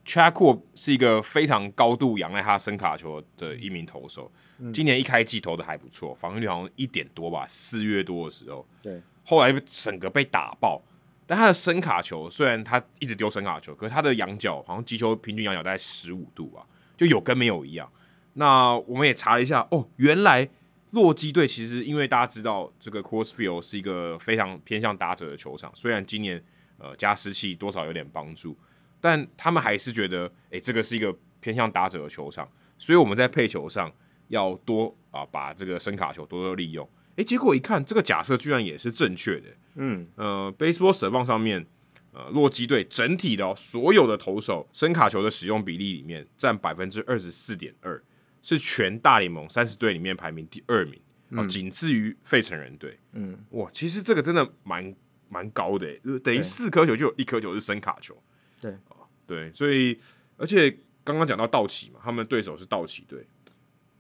[0.05, 4.31] ，Chad Kuhl 是一个非常高度仰赖他伸卡球的一名投手。
[4.59, 8.67] 嗯、今年一开季投的还不错，防御率好像一点多吧，四月多的时候。
[8.83, 10.83] 对，后来整个被打爆。
[11.31, 16.67] 但他的伸卡球虽然他一直丢伸卡球，可是他的仰角好像击球平均仰角大概十五度吧，
[16.97, 17.89] 就有跟没有一样。
[18.33, 20.49] 那我们也查了一下，哦，原来
[20.91, 26.43] 洛基队其实因为大家知道这个 Coors Field 是一个非常偏向打者的球场，虽然今年
[26.79, 28.59] 呃加湿器多少有点帮助，
[29.01, 33.89] 但他们还是觉得，哎、这个是一个偏向打者的球场，所以我们在配球上
[34.27, 36.91] 要多啊，把这个声卡球多多利用。
[37.21, 39.49] 哎、欸，结果一看，这个假设居然也是正确的。
[39.75, 41.67] 嗯，呃，Baseball Savant 上面，
[42.13, 48.03] 呃，洛基队整体的、哦、所有的投手声卡球的使用比例里面占百分之二十四点二，
[48.41, 50.95] 是全大联盟三十队里面排名第二名，
[51.33, 52.99] 啊、嗯，仅次于费城人队。
[53.13, 54.97] 嗯，哇，其实这个真的蛮
[55.29, 55.87] 蛮高的，
[56.25, 58.17] 等于四颗球就有一颗球是声卡球。
[58.63, 58.97] 对，哦，
[59.27, 60.01] 对，所以
[60.39, 60.71] 而且
[61.05, 63.27] 刚刚讲到道奇嘛，他们对手是道奇队，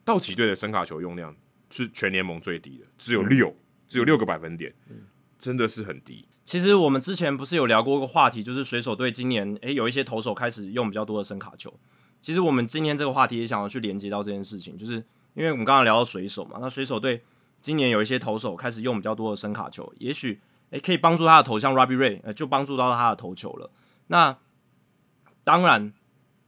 [0.06, 1.36] 道奇队的声卡球用量
[1.70, 3.56] 是全联盟最低的，只有六、嗯，
[3.88, 4.74] 只有六个百分点。
[4.88, 5.06] 嗯
[5.38, 6.28] 真的是很低。
[6.44, 11.72] 其实我们之前不是有聊过一个话题，就是水手队今年诶有一些投手开始用比较多的声卡球。
[12.20, 15.02] 其实我们今天这个话题也想要去连接到这件事情，就是
[15.32, 17.22] 因为我们刚刚聊到水手嘛，那水手队
[17.62, 20.38] 今年有一些投手开始用比较多的声卡球，也许
[20.72, 23.70] 诶可以帮助他的投，像 Robbie Ray 呃就帮助到他的投球了。
[24.08, 24.36] 那
[25.42, 25.94] 当然，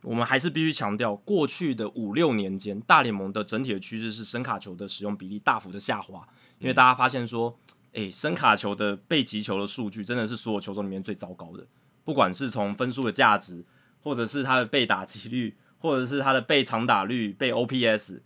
[0.03, 6.27] 我们还是必须强调，过去的五六年间，大联盟的整体的趋势是声卡球的使用比例大幅的下滑，
[6.59, 7.59] 因为大家发现说。
[7.95, 11.67] 诶，声卡球的被击球的数据真的是所有球种里面最糟糕的，
[12.07, 13.67] 不管是从分数的价值，
[14.01, 18.21] 或者是它的被打击率，或者是它的被长打率、被 OPS，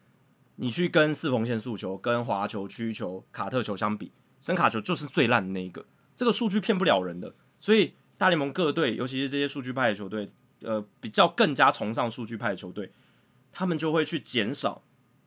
[0.55, 7.35] 你去跟四缝线速球、跟滑球、曲球、卡特球相比，声卡球就是最烂的那一个，这个数据骗不了人的。
[7.59, 10.31] 所以大联盟各队，尤其是这些数据派的球队，
[10.67, 12.91] 呃，比较更加崇尚数据派的球队，
[13.53, 14.83] 他们就会去减少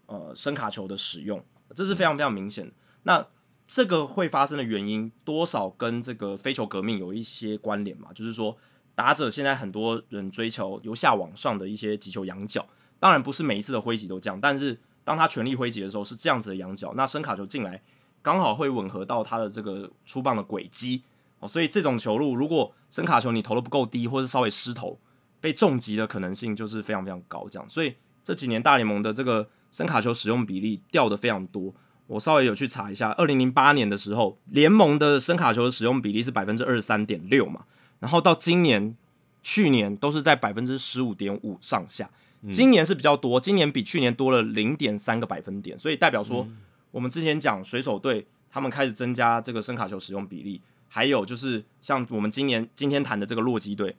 [0.06, 1.42] 呃声卡球的使用，
[1.74, 2.74] 这是非常非常明显的。
[3.04, 3.26] 那
[3.66, 8.12] 这个会发生的原因，多少跟这个非球革命有一些关联嘛？
[8.14, 8.58] 就是说，
[8.96, 12.68] 打者现在很多人追求由下往上的一些击球仰角，
[13.00, 17.82] 当然不是每一次的挥击都这样，但是当他全力挥击的时候是这样子的仰角，那声卡球进来
[18.22, 21.04] 刚好会吻合到他的这个出棒的轨迹
[21.40, 25.00] 哦，所以这种球路如果声卡球你投的不够低，或是稍微失投，
[25.42, 31.74] 被重击的可能性就是非常非常高，这样，所以这几年大联盟的这个声卡球使用比例掉的非常多。
[32.08, 37.66] 我稍微有去查一下，二零零八年的时候，联盟的声卡球的使用比例是百分之二十三点六嘛，
[38.00, 38.96] 然后到今年、
[39.44, 42.10] 去年都是在百分之十五点五上下，
[42.52, 46.48] 今年是比较多，今年比去年多了零点三个百分点，所以代表说，
[46.90, 53.96] 我们之前讲水手队他们开始增加这个声卡球使用比例，还有就是像我们今年今天谈的这个洛基队，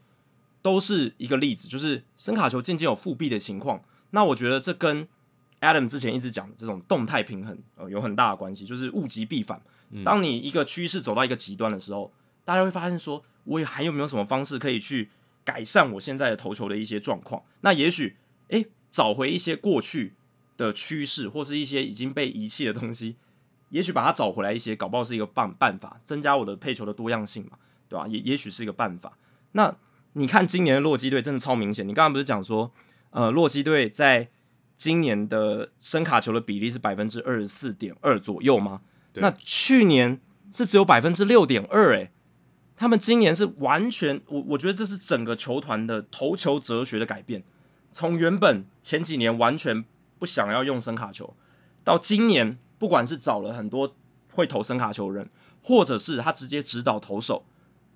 [0.63, 5.09] 都是一个例子，就是声卡球渐渐有复辟的情况，那我觉得这跟
[5.61, 9.61] Adam 之前一直讲的这种动态平衡，呃，有很大的关系，就是物极必反。
[10.05, 12.13] 当你一个趋势走到一个极端的时候，
[12.45, 15.11] 大家会发现说，我也还有没有什么方式可以去
[15.45, 17.43] 改善我现在的投球的一些状况？
[17.63, 18.17] 那也许，
[18.49, 20.15] 诶，找回一些过去
[20.57, 23.17] 的趋势，或是一些已经被遗弃的东西，
[23.71, 27.59] 也许把它找回来一些，搞不好是一个办办法，增加我的配球的多样性嘛，
[27.89, 28.07] 对吧？
[28.07, 29.19] 也也许是一个办法。
[29.53, 29.77] 那
[30.15, 32.73] 你看今年的洛基队真的超明显，你刚刚不是讲说，
[33.11, 34.29] 呃，洛基队在
[34.77, 38.81] 今年的声卡球的比例是百分之二十四点二左右吗？
[39.15, 40.21] 那去年
[40.53, 42.11] 是只有百分之六点二，诶，
[42.77, 47.43] 他们今年是完全，我我觉得这是整个球团的投球哲学的改变，
[47.93, 49.85] 从原本前几年完全
[50.19, 51.35] 不想要用声卡球，
[51.85, 53.95] 到今年不管是找了很多
[54.33, 55.29] 会投声卡球的人，
[55.63, 57.45] 或者是他直接指导投手，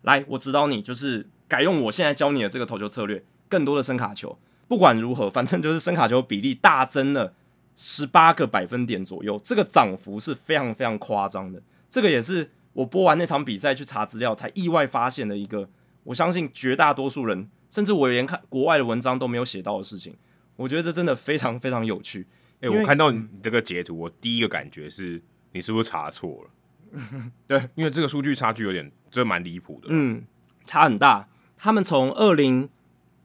[0.03, 4.39] 来，我指导你，就是改用我现在教你的这个投球策略，更多的声卡球。
[4.67, 7.35] 不管如何，反正就是声卡球比例大增了
[7.77, 11.63] 十八个百分点左右，这个涨幅是非常非常夸张的。
[11.89, 15.69] 这个也是我播完那场比赛去查资料才意外发现的一个，
[16.05, 20.17] 我相信绝大多数人，甚至我连看国外的文章都没有写到的事情。
[20.57, 22.27] 我觉得这真的非常非常有趣。
[22.61, 25.23] 诶、欸，我看到你这个截图，我第一个感觉是
[25.53, 27.01] 你是不是查错了？
[27.47, 29.89] 对，因为这个数据差距有点，这蛮离谱的。
[29.91, 30.25] 嗯，
[30.65, 31.29] 差很大。
[31.65, 32.69] 他们从二零。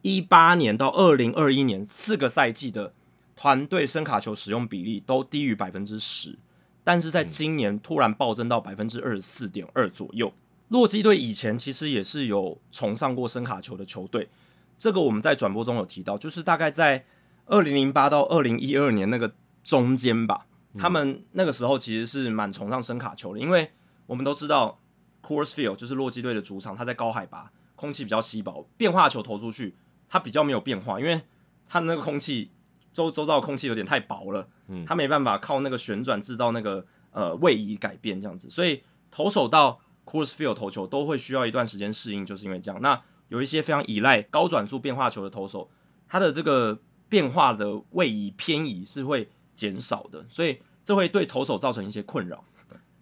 [0.01, 2.93] 一八年到二零二一年四个赛季的
[3.35, 6.39] 团队声卡球使用比例都低于百分之十，
[6.85, 10.31] 但是在今年突然暴增到百分之二十四点二左右。
[10.69, 14.29] 洛基队以前其实也是有崇尚过声卡球的球队，
[14.77, 17.03] 这个我们在转播中有提到，就是大概在
[17.47, 19.33] 二零零八到二零一二年那个
[19.65, 20.45] 中间吧，
[20.77, 23.71] 他们那个时候其实是蛮崇尚声卡球的，因为
[24.07, 24.79] 我们都知道
[25.21, 29.77] Coors Field 就是洛基队的主场，它在高海拔，空气比较稀薄，变化球投出去。
[30.09, 31.21] 它比较没有变化，因为
[31.67, 32.51] 它的那个空气
[32.91, 42.82] 周周遭的空气有点太薄了，嗯，它没办法靠那个旋转制造那个呃位移改变这样子，所以投手到 Coors Field 投球都会需要一段时间适应，就是因为这样。
[42.82, 45.69] 那有一些非常依赖高转速变化球的投手，
[46.07, 52.43] 它的这个变化的位移偏移是会减少的，所以这会对投手造成一些困扰。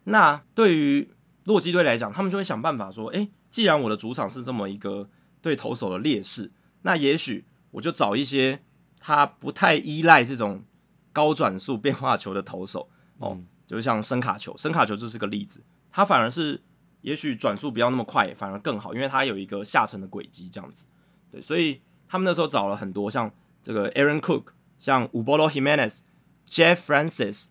[0.03, 1.09] 那对于
[1.45, 5.09] 洛基队来讲，他们就会想办法说，诶，既然我的主场是这么一个
[5.41, 6.51] 对投手的劣势，
[6.83, 8.61] 那也许我就找一些
[8.99, 10.63] 他不太依赖这种
[11.11, 12.87] 高转速变化球的投手
[13.17, 16.61] 哦，嗯、就像深卡球，深卡球就是个例子，他反而是
[17.01, 20.85] 也许转速不要那么快，反而更好，因为他有一个下沉的轨迹这样子。
[21.31, 23.33] 对，所以他们那时候找了很多像
[23.63, 26.01] 这个 Aaron Cook，像 Ubaldo Jimenez、
[26.47, 27.47] Jeff Francis，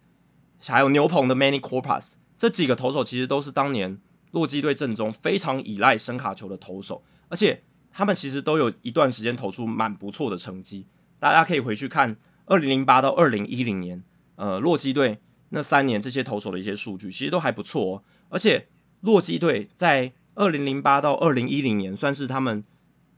[0.61, 4.01] 还有牛棚的 Manny Corpas，这几个投手其实都是当年
[4.31, 7.63] 洛基队阵中非常依赖声卡球的投手，而且
[7.93, 10.87] 他们其实都有一段时间投出蛮不错的成绩。
[11.19, 12.17] 大家可以回去看
[12.47, 14.03] 二零零八到二零一零年，
[14.37, 15.19] 呃，洛基队
[15.51, 18.03] 那三年这些投手的一些数据，其实都还不错哦。
[18.29, 18.69] 而且
[19.01, 22.65] 洛基队在二零零八到二零一零年算是他们。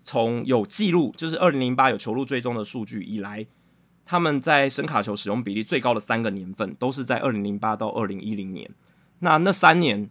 [0.00, 3.46] 从有记录，就是二零零八有球路追踪的数据以来，
[4.06, 8.70] 他们在声卡球使用比例最高的三个年份，都是在二零零八到二零一零年。
[9.18, 10.08] 那那三年，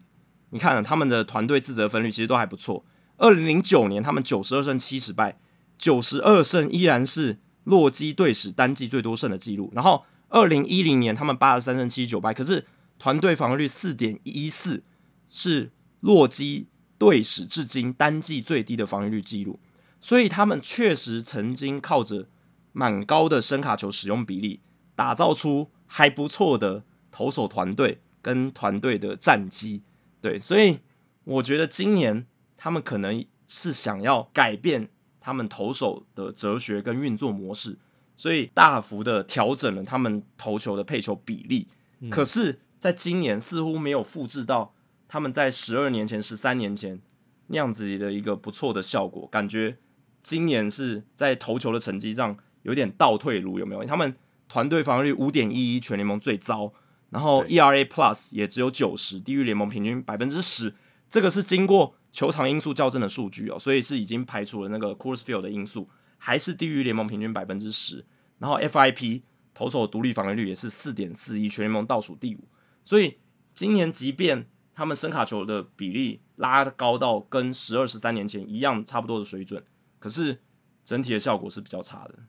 [0.57, 2.83] 你看他们的团队自责分率其实都还不错。
[3.17, 5.37] 二零零九年他们九十二胜七十败，
[5.77, 9.71] 九十二胜依然是洛基队史单季最多胜的记录。
[9.75, 12.65] 然后二零一零年他们八十三胜七十九败，可是
[12.97, 14.81] 团队防御率四点一四，
[15.29, 16.65] 是洛基
[16.97, 19.59] 队史至今单季最低的防御率记录。
[20.01, 22.27] 所以他们确实曾经靠着
[22.71, 24.61] 蛮高的声卡球使用比例，
[24.95, 29.83] 打造出还不错的投手团队跟团队的战绩。
[30.21, 30.79] 对，所以
[31.23, 34.89] 我觉得今年他们可能是想要改变
[35.19, 37.77] 他们投手的哲学跟运作模式，
[38.15, 41.67] 所以大幅的调整了他们投球的配球比例。
[41.99, 42.09] 嗯。
[42.09, 44.73] 可是，在今年似乎没有复制到
[45.07, 47.01] 他们在十二年前、十三年前
[47.47, 49.77] 那样子的一个不错的效果，感觉。
[50.23, 53.85] 今年是在投球的成绩上有点倒退路，有没有？
[53.85, 54.13] 他们
[54.49, 56.73] 团队防御率五点一一，全联盟最糟，
[57.09, 60.75] 然后 ERA Plus 也只有九十，低于联盟平均百分之十。
[61.09, 68.05] 这个是经过球场因素校正的数据哦，所以是已经排除了那个 Coors Field 的因素，还是低于联盟平均百分之十。
[68.39, 69.21] 然后 FIP
[69.53, 72.47] 投手独立防御率也是四点四一，全联盟倒数第五。
[72.83, 73.17] 所以
[73.53, 79.63] 今年即便他们声卡球的比例拉高到跟十二十三年前一样差不多的水准。
[79.99, 80.41] 可是
[80.83, 82.19] 整体的效果是比较差的。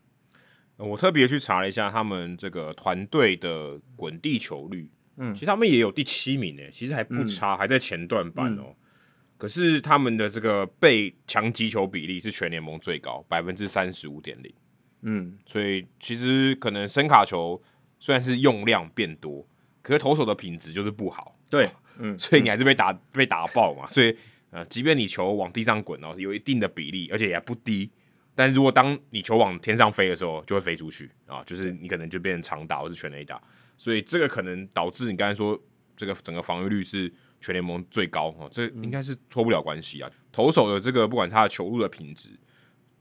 [0.79, 8.65] 我特别去查了一下他们这个团队的滚地球率，嗯，其实他们也有第七名诶，其实还不差，嗯、还在前段班哦。
[8.69, 8.75] 嗯、
[9.37, 14.55] 可是他们的这个被强击球比例是全联盟最高，百分之三十五点零。
[15.03, 17.61] 嗯，所以其实可能声卡球
[17.99, 19.47] 虽然是用量变多，
[19.83, 21.39] 可是投手的品质就是不好。
[21.51, 21.69] 对，
[21.99, 24.17] 嗯，所以你还是被打、嗯、被打爆嘛，所以。
[24.51, 27.91] 呃，即便你球往地上滚哦，有一定的比例，而且也不低。
[28.39, 33.43] 但如果当你球往天上飞的时候，就会飞出去啊，就是你可能就变成长打或是全垒打。
[33.77, 35.61] 所以这个可能导致你刚才说
[35.97, 40.09] 这个整个防御率是全联盟最高哦，这应该是脱不了关系啊。
[40.31, 42.29] 投手的这个不管他的球路的品质，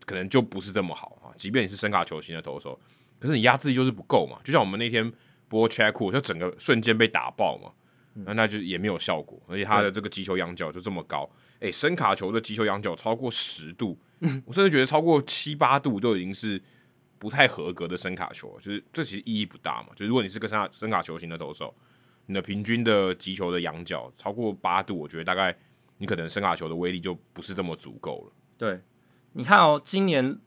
[0.08, 1.30] 可能就不是这么好啊。
[1.38, 2.80] 即便你是声卡球型的投手，
[3.20, 4.40] 可是你压制力就是不够嘛。
[4.44, 5.14] 就像我们那天
[5.48, 7.72] 播 Kuhl，就整个瞬间被打爆嘛。
[8.26, 16.62] 那那就也没有效果，而且他的这个击球仰角就这么高，诶对，声卡球的击球仰角超过十度，嗯、我甚至觉得超过七八度都已经是
[17.20, 19.90] 不太合格的声卡球，就是这其实意义不大嘛。
[19.96, 21.74] 就如果你是个声卡声卡球型的投手，
[22.26, 25.56] 你的平均的击球的仰角超过八度，我觉得大概
[26.00, 28.34] 你可能声卡球的威力就不是这么足够了。
[28.58, 28.82] 对，
[29.34, 30.40] 你看哦，今年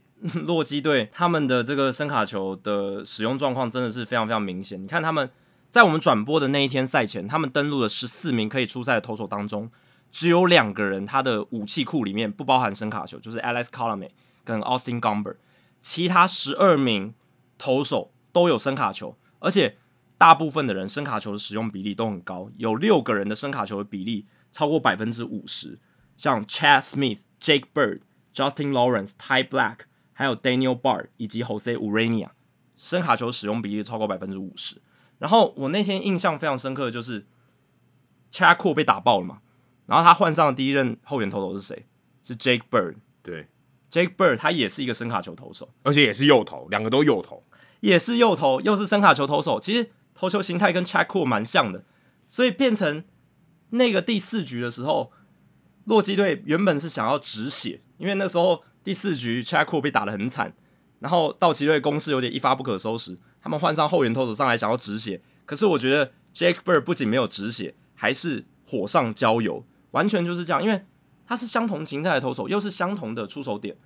[0.44, 5.30] 洛基队他们的这个声卡球的使用状况真的是非常非常明显，你看他们。
[5.70, 9.70] 在我们转播的那一天赛前，他们登录了十四名可以出赛的投手当中，
[10.10, 14.10] 只有两个人他的武器库里面不包含声卡球，就是 Alex Colome
[14.42, 15.36] 跟 Austin Gomber，
[15.80, 17.14] 其他十二名
[17.56, 19.76] 投手都有声卡球，而且
[20.18, 25.78] 大部分的人声卡球的使用比例都很高，有六个人的声卡球的比例超过百分之五十，
[26.16, 28.00] 像 Chad Smith、Jake Bird、
[28.34, 29.76] Justin Lawrence、Ty Black，
[30.12, 32.30] 还有 Daniel Bard 以及 Jose Urena，
[32.76, 34.82] 声卡球使用比例超过百分之五十。
[35.20, 37.26] 然后我那天印象非常深刻的就是
[38.32, 39.42] Chad Kuhl 被打爆了嘛，
[39.86, 41.86] 然后他换上的第一任后援投手是谁？
[42.22, 42.96] 是 Jake Bird。
[43.22, 43.48] 对
[43.90, 47.44] ，Jake Bird 他也是一个声卡球投手，而且也是右投，两个都右投，
[47.80, 49.60] 也是右投，又是声卡球投手。
[49.60, 51.84] 其实投球形态跟 Chad Kuhl 蛮像的，
[52.26, 53.04] 所以变成
[53.68, 55.12] 那个第四局的时候，
[55.84, 60.54] 洛基队原本是想要止血，因为那时候第四局 Chad Kuhl 被打得很惨，
[61.00, 63.18] 然后道奇队攻势有点一发不可收拾。
[63.42, 70.62] 他们换上后援投手上来想要止血，可是我觉得 Jake Bird 不仅没有止血，还是火上浇油，完全就是这样。
[70.62, 70.84] 因为
[71.26, 73.76] 他是相同形态的投手，又是相同的出手点，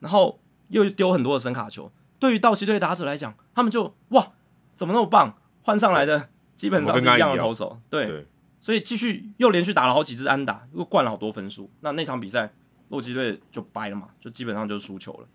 [0.00, 1.90] 然后又丢很多的声卡球。
[2.18, 4.32] 对于道奇队打者来讲，他们就哇，
[4.74, 5.38] 怎么那么棒？
[5.62, 8.26] 换上来的基本上是一样的投手，对，对
[8.58, 11.70] 所以继续又连续打了好几支安打，又灌了好多分数。
[11.80, 12.52] 那那场比赛，
[12.88, 15.28] 洛基队就掰了嘛，就基本上就输球了。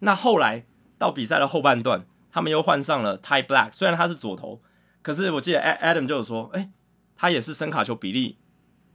[0.00, 0.64] 那后来
[0.98, 4.60] 到比赛的后半段，他们又换上了 Ty Black，虽然他是左投，
[5.02, 6.72] 可是我记得 Adam 就有说，哎、
[7.14, 8.38] 他也是声卡球比例，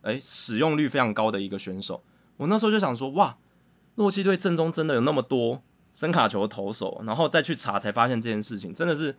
[0.01, 2.03] 哎、使用率非常高的一个选手。
[2.35, 3.37] 我那时候就想说，哇，
[3.95, 5.63] 洛基队阵中真的有那么多
[5.93, 9.17] 声卡球投手，然后再去查才发现这件事情真的是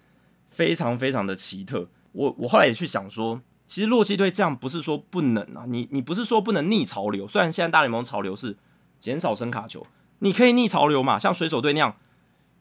[0.48, 1.88] 非常非常的奇特。
[2.12, 3.40] 我我后来也去想说。
[3.66, 7.24] 其实洛基队这样不是说不能啊，你你不是说不能逆潮流。
[7.24, 8.58] 虽然现在大联盟潮流是
[8.98, 9.86] 减少声卡球，
[10.18, 11.96] 你可以逆潮流嘛，像水手队那样，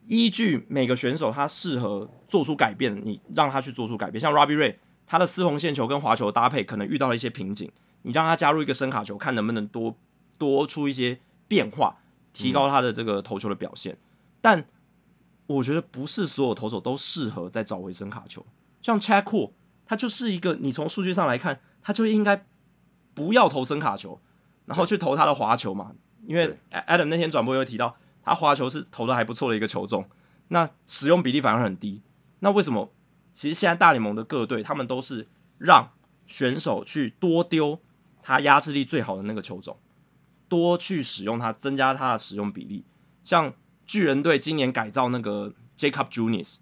[0.09, 4.19] 依据每个选手他适合做出改变，你让他去做出改变。
[4.19, 9.95] 像 Robbie Ray，他的丝红线球跟滑球搭配可能遇到了一些瓶颈，你让他加入一个声卡球，看能不能多
[10.39, 11.97] 多出一些变化，
[12.33, 13.93] 提高他的这个投球的表现。
[13.93, 13.97] 嗯、
[14.41, 14.65] 但
[15.45, 18.43] 我觉得不是所有投手都适合再找回声卡球，
[18.81, 19.51] 像 Chad Kuhl
[19.85, 22.43] 他就是一个，你从数据上来看，他就应该
[23.13, 24.19] 不要投伸卡球，
[24.65, 25.91] 然后去投他的滑球嘛。
[26.25, 27.95] 因为 Adam 那天转播有提到，
[28.29, 30.07] 他滑球是投的还不错的一个球种，
[30.49, 32.01] 那使用比例反而很低。
[32.39, 32.93] 那为什么？
[33.33, 35.27] 其实现在大联盟的各队，他们都是
[35.57, 35.91] 让
[36.25, 37.79] 选手去多丢
[38.21, 39.77] 他压制力最好的那个球种，
[40.47, 42.85] 多去使用它，增加它的使用比例。
[43.23, 43.53] 像
[43.85, 46.57] 巨人队今年改造那个 Jacob Junis。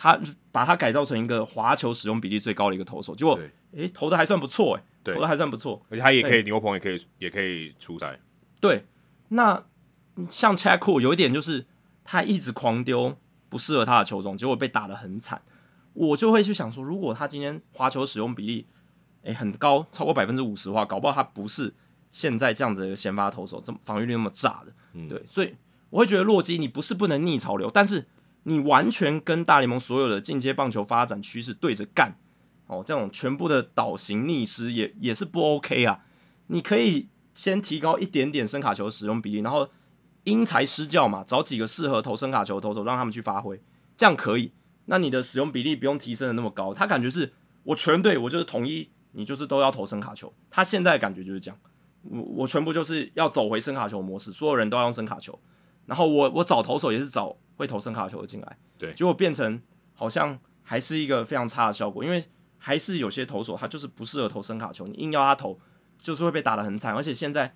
[0.00, 0.16] 他
[0.52, 3.36] 把他改造成一个滑球使用比例最高的一个投手，结果
[3.72, 8.16] 诶投的还算不错诶，投的还算不错，而且他也可以牛棚也可以也可以出赛。
[8.60, 8.86] 对，
[9.30, 9.60] 那
[10.30, 11.66] 像 Chad Kuhl 有一点就是
[12.04, 13.16] 他一直狂丢
[13.48, 15.42] 不适合他的球种，结果被打得很惨。
[15.94, 18.66] 我就会去想说，如果他今天滑球使用比例
[19.22, 21.74] 诶、欸、很高，超过百分之五十的话，搞不好他不是
[22.10, 24.72] 现在这样子的一个先发投手，这么防御率那么炸的。
[24.94, 25.54] 嗯、对，所以
[25.90, 28.06] 我会觉得洛基你不是不能逆潮流，但是。
[28.44, 32.16] 你完全跟大联盟所有的进阶棒球发展趋势对着干
[32.66, 36.06] 哦，这种全部的倒行逆施也也是不 OK 啊！
[36.46, 39.68] 你可以先提高一点点声卡球使用比例，然后
[40.28, 43.60] 因材施教嘛，找几个适合投声卡球的投手，让他们去发挥，
[43.96, 44.52] 这样可以。
[44.86, 47.32] 那你的使用比例不用提升的那么高，他感觉是
[47.64, 50.32] 我全队我就是统一，你就是都要投声卡球。
[50.50, 51.58] 他现在的感觉就是这样，
[52.02, 55.38] 我我全部就是要走回声卡球模式，所有人都要用声卡球，
[55.86, 57.36] 然后我我找投手也是找。
[57.58, 59.60] 会投声卡球的进来，对，结果变成
[59.92, 62.24] 好像还是一个非常差的效果，因为
[62.56, 65.58] 还是有些投手他就是不适合投声卡球，你硬要他投，
[65.98, 66.94] 就是会被打得很惨。
[66.94, 67.52] 而且现在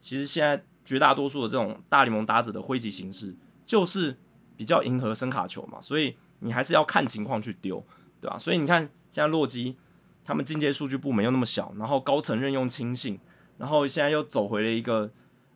[0.00, 4.16] 其实现在绝大多数的这种大联盟打者的挥击形式，就是
[4.56, 7.84] 比较迎合声卡球嘛，所以你还是要看情况去丢，
[8.20, 8.38] 对吧？
[8.38, 9.76] 所以你看现在洛基
[10.24, 13.18] 他们进阶数据部没有那么小，然后高层任用亲信，
[13.58, 15.10] 然后现在又走回了一个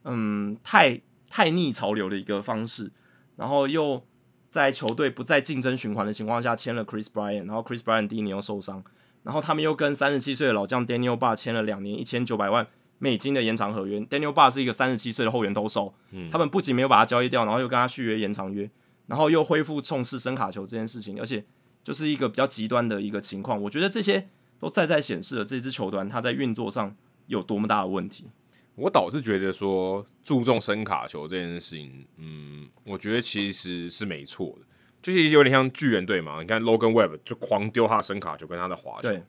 [0.05, 2.91] 嗯太太逆潮流的一个方式。
[3.37, 4.03] 然后又
[4.49, 8.83] 在球队不再竞争循环的情况下签了 Chris Bryan，然后 Chris Bryan 第一年又受伤，
[9.23, 12.67] 然后他们又跟三十七岁的老将 Daniel b a r 签了两年一千九百万
[12.99, 14.01] 美金的延长合约。
[14.01, 18.71] Daniel Bard 是一个三十七岁的后援投手，嗯、他们不仅没有把他交易掉，然后又跟他续约延长约，
[19.07, 21.45] 然后又恢复重视声卡球这件事情，而且
[21.83, 23.61] 就是一个比较极端的一个情况。
[23.63, 24.29] 我觉得这些
[24.59, 26.97] 都再再显示了这支球队他在运作上
[27.27, 28.27] 有多么大的问题。
[28.75, 34.67] 我倒是觉得说注重声卡球这件事情，嗯，我觉得其实是没错的，
[35.03, 36.41] 就其实有点像巨人队嘛。
[36.41, 39.23] 你看 Logan Webb 就狂丢他的声卡球跟他的滑球，对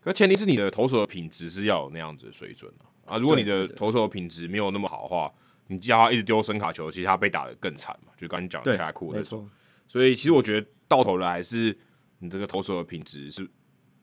[0.00, 2.90] 可前提是你的投手的品质是要有那样子的水准啊。
[3.08, 5.32] 啊，如果你的投手的品质没有那么好的话，
[5.66, 8.12] 你叫他一直丢声卡球，其实他被打得更惨嘛。
[8.16, 9.48] 就刚你讲的 Chad Kuhl 那种，
[9.88, 11.76] 所以其实我觉得到头来还是
[12.18, 13.48] 你这个投手的品质是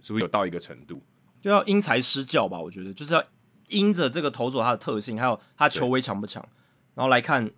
[0.01, 1.01] 是不是有到一个程度，
[1.39, 2.59] 就要因材施教吧。
[2.59, 3.23] 我觉得就是要。
[3.69, 6.47] 因着这个投手他的特性，还有他球威强不强，
[6.93, 7.49] 然后来看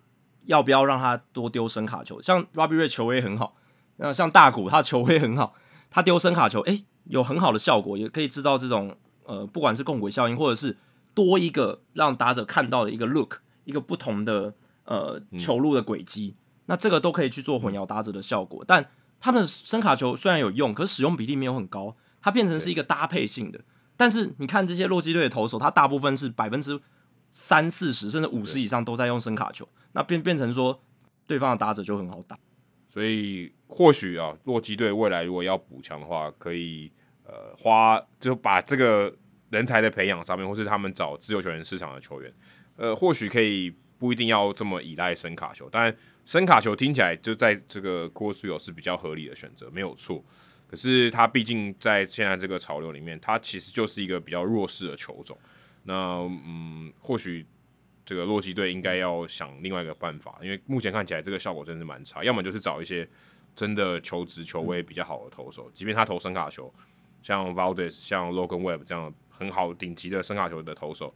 [0.46, 2.18] 要不要让他多丢声卡球。
[2.22, 3.54] 像 Robbie Ray 球威很好，
[3.96, 5.52] 那像大谷他球威很好，
[5.90, 10.74] 他丢声卡球，诶，有很好的效果，也可以制造这种呃，不管是共轨效应，或者是
[11.18, 14.54] 多一个让打者看到的一个 look，一个不同的
[14.84, 18.64] 呃球路的轨迹，嗯、那这个都可以去做混淆打者的效果。
[18.64, 18.88] 但
[19.18, 23.60] 他们的声卡球虽然有用，可是使用比例没有很高，它变成是一个搭配性的。
[23.96, 26.80] 但是你看这些洛基队的投手，他大部分是百分之
[27.32, 30.80] 三四十甚至五十以上都在用声卡球，那变变成说
[31.26, 32.38] 对方的打者就很好打。
[32.88, 36.92] 所以或许啊，洛基队未来如果要补强的话，可以
[37.24, 39.12] 呃花就把这个
[39.50, 42.32] 人才的培养上面，或是他们找自由球员市场的球员，
[42.76, 45.94] 呃，或许可以不一定要这么依赖声卡球，但
[46.24, 50.22] 声卡球听起来就在这个 Coors Field 是比较合理的选择，没有错。
[50.70, 55.38] 可是他毕竟在现在这个潮流里面，他其实就是一个比较弱势的球种。
[55.84, 57.46] 那嗯，或许
[58.04, 62.22] 这个洛基队应该要想另外一个办法，因为目前看起来这个效果真是蛮差。
[62.22, 63.08] 要么就是找一些
[63.54, 66.70] 真的球职球威比较好的投手，即便他投声卡球，
[67.22, 71.14] 像 Valdez、像 Logan Webb 这样很好顶级的声卡球的投手，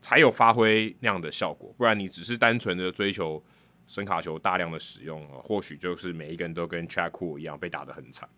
[0.00, 1.74] 才有发挥那样的效果。
[1.78, 3.42] 不然你只是单纯的追求
[3.86, 8.28] 声卡球大量的使用，或许就是每一个人都跟 Chad Kuhl 一样被打得很惨。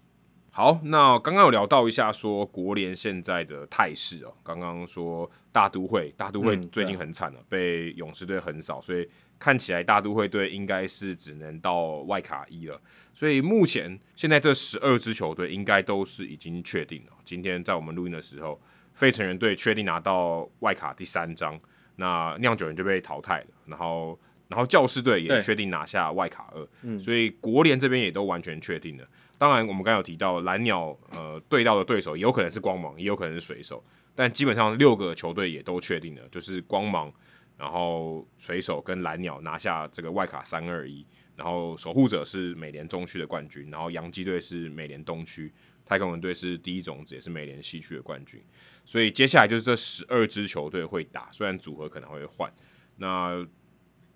[0.50, 4.32] 好，那刚刚有聊到一下说国联现在的态势哦。
[4.44, 12.80] 刚刚说大都会，大都会最近很惨了，被勇士队横扫，所以看起来大都会队应该是只能到外卡一了。
[13.12, 17.12] 所以目前现在这十二支球队应该都是已经确定了。
[17.24, 18.60] 今天在我们录音的时候，
[18.94, 21.60] 费城人队确定拿到外卡第三张，
[21.96, 23.46] 那酿酒人就被淘汰了。
[23.66, 24.18] 然后，
[24.48, 29.06] 然后教师队也确定拿下外卡二，嗯，所以国联这边也都完全确定了。
[29.36, 33.82] 当然，我们刚刚有提到蓝鸟，呃，对到的对手也有可能是光芒，也有可能是水手，
[34.14, 37.12] 但基本上六个球队也都确定了，就是光芒，
[37.58, 45.52] 然后水手跟蓝鸟拿下这个外卡三二一，然后守护者是美联中区的冠军，然后洋基队是美联东区，
[45.86, 48.42] 太空人队是第一种子，也是美联西区的冠军，
[48.84, 52.52] 所以接下来就是这十二支球队会打，虽然组合可能会换。
[52.96, 53.46] 那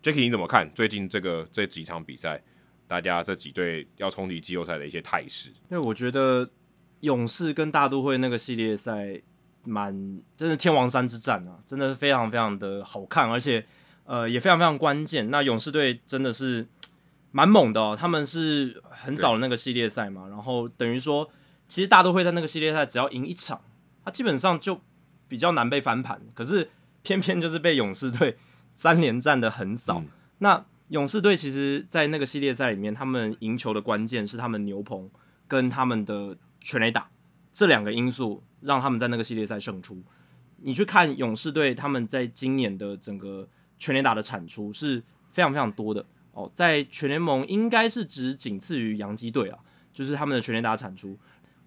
[0.02, 2.42] Jacky 你怎么看最近这个这几场比赛？
[2.86, 6.48] 大家这几队要冲击季后赛的一些态势，因为我觉得
[7.00, 9.20] 勇士跟大都会那个系列赛
[9.66, 13.66] 蛮真的天王山之战啊，真的是非常非常的好看，而且
[14.04, 15.30] 呃也非常非常关键。
[15.30, 16.66] 那勇士队真的是
[17.30, 21.30] 蛮猛的哦，他们是很早的那个系列赛嘛，然后等于说
[21.68, 23.60] 其实大都会在那个系列赛只要赢一场，
[24.04, 24.80] 他基本上就
[25.28, 26.70] 比较难被翻盘，可是
[27.02, 28.38] 偏偏就是被勇士队
[28.74, 30.08] 三连战的横扫，嗯、
[30.38, 30.64] 那。
[30.88, 35.10] 勇士队其实，在那个系列赛里面，他们赢球的关键是他们牛棚
[35.46, 37.10] 跟他们的全垒打
[37.52, 40.02] 这两个因素，让他们在那个系列赛胜出。
[40.62, 43.46] 你去看勇士队，他们在今年的整个
[43.78, 49.58] 全垒打的产出是非常非常多的哦，在全联盟应该是只仅次于洋基队啊，
[49.92, 51.18] 就是他们的全垒打产出。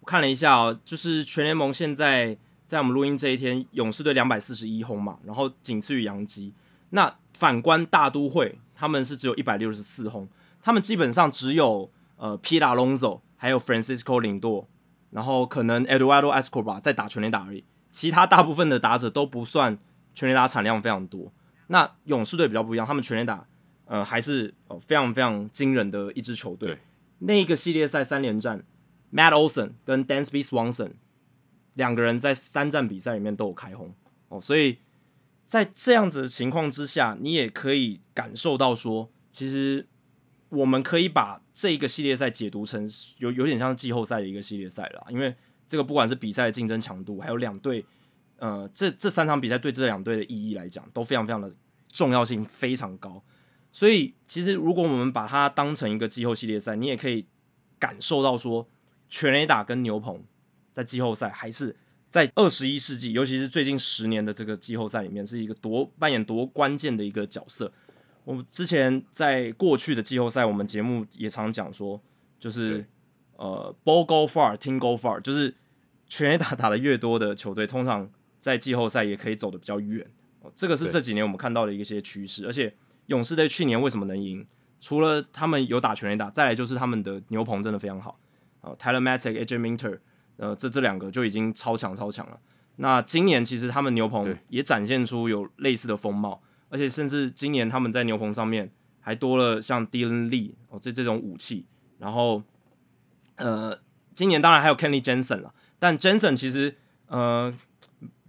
[0.02, 2.38] 我看了一下哦，就是全联盟现在
[2.68, 6.54] 在我们录音这一天，勇士队两百四十一轰嘛，然后仅次于洋基。
[6.89, 8.60] 那反观大都会。
[8.74, 10.28] 他们是只有一百六十四轰，
[10.60, 14.66] 他们基本上只有呃，Pete Alonso 还有 Francisco Lindor，
[15.12, 19.78] 然后可能 Eduardo Escobar 在打全垒打而已，其他大部分的打者都不算
[20.16, 21.32] 全垒打产量非常多。
[21.68, 23.45] 那勇士队比较不一样，他们全垒打
[23.86, 26.80] 呃还是呃非常非常惊人的一支球队。
[27.20, 28.64] 那一个系列赛三连战
[29.12, 30.93] ，Matt Olson 跟 Dansby Swanson
[31.74, 33.93] 两个人在三战比赛里面都有开轰
[34.30, 34.78] 哦，所以。
[35.43, 39.86] 在这样子的情况之下，你也可以感受到说，其实
[40.47, 45.36] 我们可以把这一个系列赛解读成有有点像季后赛的一个系列赛了，因为
[45.68, 47.84] 这个不管是比赛的竞争强度，还有两队，
[48.38, 51.53] 呃，这这三场比赛对这两队的意义来讲，都非常非常的
[51.89, 53.22] 重要性非常高。
[53.74, 57.26] 所以，其实如果我们把它当成一个季后系列赛，你也可以
[57.78, 58.70] 感受到说，
[59.12, 60.24] 全垒打跟牛棚
[60.74, 61.76] 在季后赛还是。
[62.09, 67.72] 在二十一世纪，尤其是最近十年的这个季后赛里面，是一个多扮演多关键的一个角色。
[68.26, 72.01] 我们之前在过去的季后赛，我们节目也常讲说，
[72.38, 72.86] 就是
[73.38, 75.55] 呃，ball go far，team go far，就是
[76.09, 80.05] 全垒打打的越多的球队，通常在季后赛也可以走得比较远。
[80.41, 82.45] 哦这个是这几年我们看到的一些趋势。
[82.45, 84.45] 而且勇士队去年为什么能赢？
[84.82, 88.20] 除了他们有打全垒打，再来就是他们的牛棚真的非常好。
[88.62, 89.99] 啊，Tyler Matzek、AJ Minter。
[90.38, 92.39] 呃，这这两个就已经超强超强了。
[92.78, 101.68] 那今年其实他们牛棚也展现出有类似的风貌，而且甚至今年他们在牛棚上面还多了像 Dylan Lee 哦这这种武器。
[101.99, 102.41] 然后，
[103.36, 103.78] 呃，
[104.16, 107.53] 今年当然还有 Kenley Jensen 了，但 Jensen 其实呃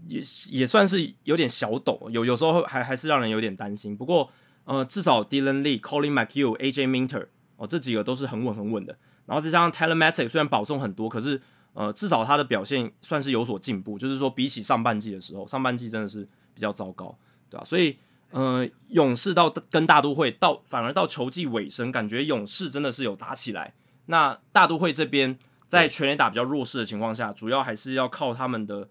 [0.07, 0.21] 也
[0.51, 3.97] 也算是有点小抖，有有时候还还是让人有点担心。
[3.97, 4.31] 不过
[4.65, 8.99] 呃，至少 Dylan Lee、Collin McHugh、AJ Minter 哦这几个都是很稳很稳的。
[9.33, 11.41] 然后再加上 Tyler Matzek 虽然保送很多，可是
[11.73, 17.17] 呃，至少他的表现算是有所进步，就是说比起上半季的时候，上半季真的是比较糟糕，
[17.49, 17.65] 对吧？
[17.65, 17.97] 所以，
[18.29, 23.73] 呃，勇士到跟大都会到反而到球季尾声，感觉勇士真的是有打起来。
[24.05, 28.91] 那大都会这边在全垒打比较弱势的情况下，主要还是要靠他们的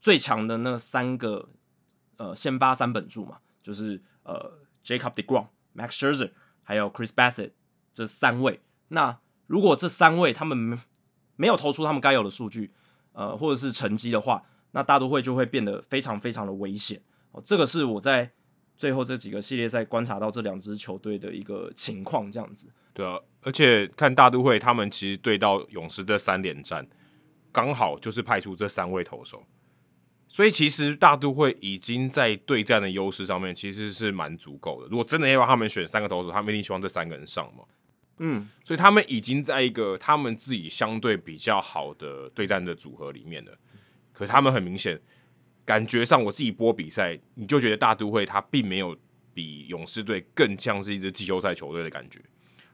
[0.00, 1.50] 最强的那三个
[2.16, 6.30] 呃先发三本柱嘛，就是呃 Jacob deGrom、Max Scherzer
[6.62, 7.50] 还有 Chris Bassett
[7.92, 8.60] 这三位。
[8.88, 9.18] 那
[9.54, 10.80] 如果这三位他们
[11.36, 12.72] 没有投出他们该有的数据，
[13.12, 14.42] 呃，或者是成绩的话，
[14.72, 17.00] 那大都会就会变得非常非常的危险
[17.30, 17.40] 哦。
[17.44, 18.32] 这个是我在
[18.76, 22.68] 最后这几个系列赛观察到这两支球队的一个情况，这样子。
[22.92, 26.84] 对啊，而且看大都会他们其实对到勇士这三连战，
[27.52, 29.44] 刚好就是派出这三位投手，
[30.26, 34.88] 所以其实大都会已经在对战的优势上面其实是蛮足够的。
[34.88, 37.62] 如果真的要让他们选三个投手，他们一定希望这三个人上嘛。
[38.18, 43.52] 嗯，所以他们已经在一个他们自己相对比较好的对战的组合里面了。
[44.12, 45.00] 可是他们很明显，
[45.64, 48.96] 感觉上我自己播比赛，你就觉得大都会他并没有
[49.32, 52.20] 比勇士队更像是一支季后赛球队的感觉。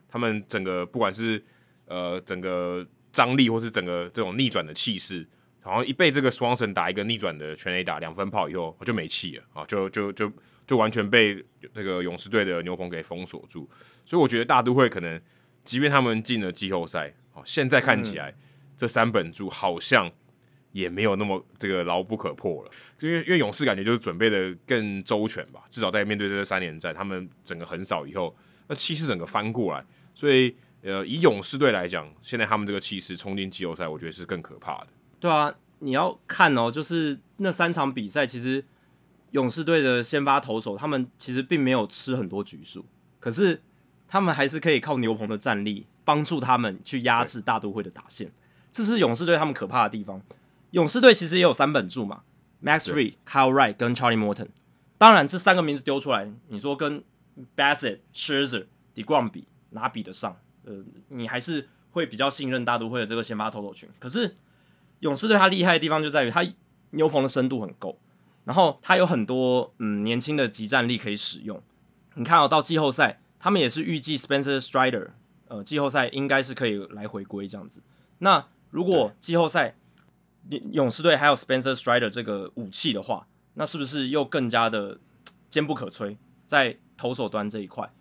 [0.07, 1.43] 他们整个不管是
[1.85, 5.27] 呃整个张力，或是整个这种逆转的气势，
[5.61, 10.31] 好像一被这个双神打一个逆转的全垒打两分炮以后，我就没气了啊，就就就
[10.71, 11.43] 就完全被
[11.73, 13.69] 那个勇士队的牛棚给封锁住。
[14.05, 15.21] 所以我觉得大都会可能，
[15.65, 18.35] 即便他们进了季后赛，哦，现在看起来、嗯、
[18.77, 20.09] 这三本柱好像
[20.71, 22.71] 也没有那么这个牢不可破了。
[23.01, 28.33] 因为因为勇士感觉就是准备的更周全吧，至少在面对这三连战，他们整个横扫以后，
[28.69, 29.85] 那气势整个翻过来。
[30.15, 34.87] 所以呃，以勇士队来讲，现在他们这个气势冲进季后赛，我觉得是更可怕的。
[35.19, 38.63] 对啊，你要看哦，就是那三场比赛，其实
[39.31, 42.85] 勇士队的先发投手他们其实并没有吃很多局数，
[43.19, 43.61] 可是。
[44.13, 48.29] 他们还是可以靠牛棚的战力帮助他们去压制大都会的打线，
[48.69, 50.21] 这是勇士队他们可怕的地方。
[50.71, 52.23] 勇士队其实也有三本柱嘛
[52.61, 54.49] ，Max Fried、Kyle Wright 跟 Charlie Morton。
[54.97, 57.01] 当然，这三个名字丢出来，你说跟
[57.55, 60.35] Bassitt、Scherzer、DeGrom 比，哪比得上？
[60.65, 63.87] 呃，你还是会比较信任大都会的这个先发投手群。
[63.97, 64.35] 可是
[64.99, 66.45] 勇士队他厉害的地方就在于他
[66.89, 67.97] 牛棚的深度很够，
[68.43, 71.61] 然后他有很多嗯年轻的集战力可以使用。
[72.15, 73.19] 你看到、哦、到季后赛。
[73.43, 75.13] 他们也是预计 Spencer Strider，
[75.47, 77.81] 呃，季后赛应该是可以来回归这样子。
[78.19, 79.73] 那如果季后赛
[80.73, 83.25] 勇士队还有 Spencer Strider 这个武器的话，
[83.55, 84.99] 那是不是又更加的
[85.49, 86.17] 坚不可摧？
[86.45, 87.91] 在投手端这一块，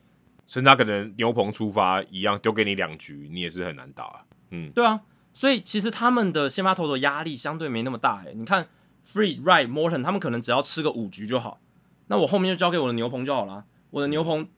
[0.46, 4.04] 甚至他可能牛棚出发一样，丢给你两局，你也是很难打。
[4.04, 5.00] 啊嗯，对啊，
[5.32, 8.22] 所以其实他们的先发投手压力相对没那么大。
[8.26, 8.68] 哎，你看
[9.04, 11.60] Fried、Wright、Morton，他们可能只要吃个五局就好，
[12.06, 13.64] 那我后面就交给我的牛棚就好了。
[13.90, 14.48] 我的牛棚。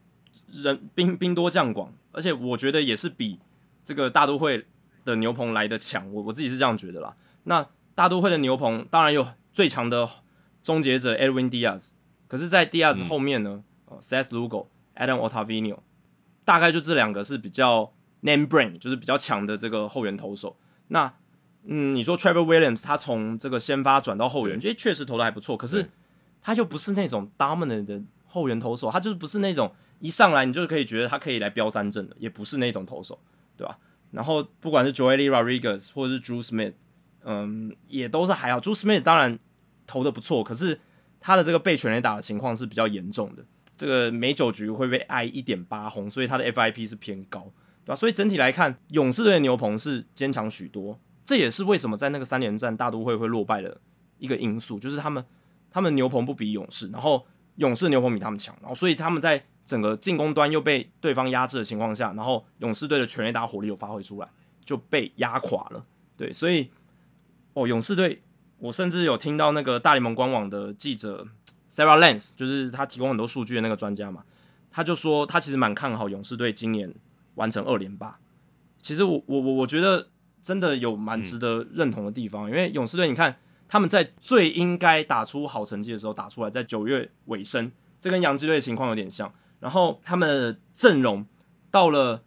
[0.55, 3.39] 人兵兵多将广，而且我觉得也是比
[3.83, 4.67] 这个大都会
[5.03, 7.17] 的牛棚来的强，我我自己是这样觉得啦。
[7.45, 10.07] 那大都会的牛棚当然有最强的
[10.63, 11.93] 终结者 Edwin Diaz，
[12.29, 15.79] 可是，在 Diaz 后面呢，呃、嗯 uh,，Seth Lugo、Adam Ottavino，
[16.45, 20.59] 大概就这两个是比较 name brand，就是比较强的这个后援投手。
[20.89, 21.15] 那
[21.65, 25.91] 嗯，你说 Trevor Williams 他从这个先发转到后援，觉得确实投的还不错，可是
[26.41, 29.73] 他又不是那种 dominant 的后援投手，他就是不是那种。
[30.01, 33.17] 一上来你就可以觉得他可以来飙三阵的，也不是那种投手，
[33.57, 33.79] 对吧？
[34.11, 36.73] 然后不管是 Joely Rodriguez 或者是 Drew Smith，
[37.23, 38.59] 嗯，也都是还好。
[38.59, 39.39] Drew Smith 当然
[39.87, 40.81] 投的不错，可是
[41.21, 43.45] 他的这个被全垒打的情况是比较严重的，
[43.77, 47.53] 这个每九局会被挨一点八轰，所以他的 FIP 是偏高，
[47.85, 47.95] 对吧？
[47.95, 53.81] 所以整体来看，勇士队的牛棚是坚强许多，这也是为什么在那个三连战大都会会落败的
[54.19, 55.25] 一个因素，就是他们
[55.71, 59.45] 他们牛棚不比勇士，然后勇士牛棚比他们强，然后所以他们在。
[59.65, 64.29] 整个进攻端又被对方压制的情况下，然后勇士队的全垒打火力又发挥出来，
[64.65, 65.87] 就被压垮了。
[66.17, 66.69] 对，所以
[67.55, 68.23] 哦，勇士队，
[68.59, 71.29] 我甚至有听到那个大联盟官网的记者
[71.71, 74.25] Sarah Lance，就是他提供很多数据的那个专家嘛，
[74.69, 76.93] 他就说他其实蛮看好勇士队今年
[77.37, 78.19] 完成二连霸。
[78.83, 80.09] 其实我我我我觉得
[80.43, 83.37] 真的有蛮值得认同的地方，嗯、因为勇士队你看
[83.69, 87.71] 他们在最应该打出好成绩的时候打出来，在九月尾声，
[88.01, 89.33] 这跟洋基队的情况有点像。
[89.61, 91.25] 然后他们的阵容
[91.71, 92.25] 到了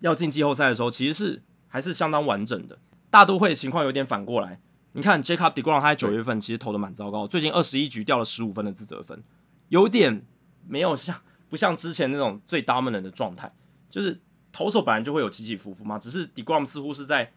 [0.00, 2.78] 要进季后赛的时候，其实是还是相当完整的。
[3.08, 4.60] 大都会的情况有点反过来，
[4.92, 9.22] 你看 Jacob deGrom 他在九月份其实投的蛮糟糕，最近二十一局掉了十五分的自责分，
[9.68, 10.26] 有点
[10.66, 11.14] 没有像
[11.48, 13.52] 不像之前那种最 dominant 的状态。
[13.90, 14.20] 就是
[14.58, 17.32] 投手本来就会有起起伏伏嘛，只是 deGrom 似乎是在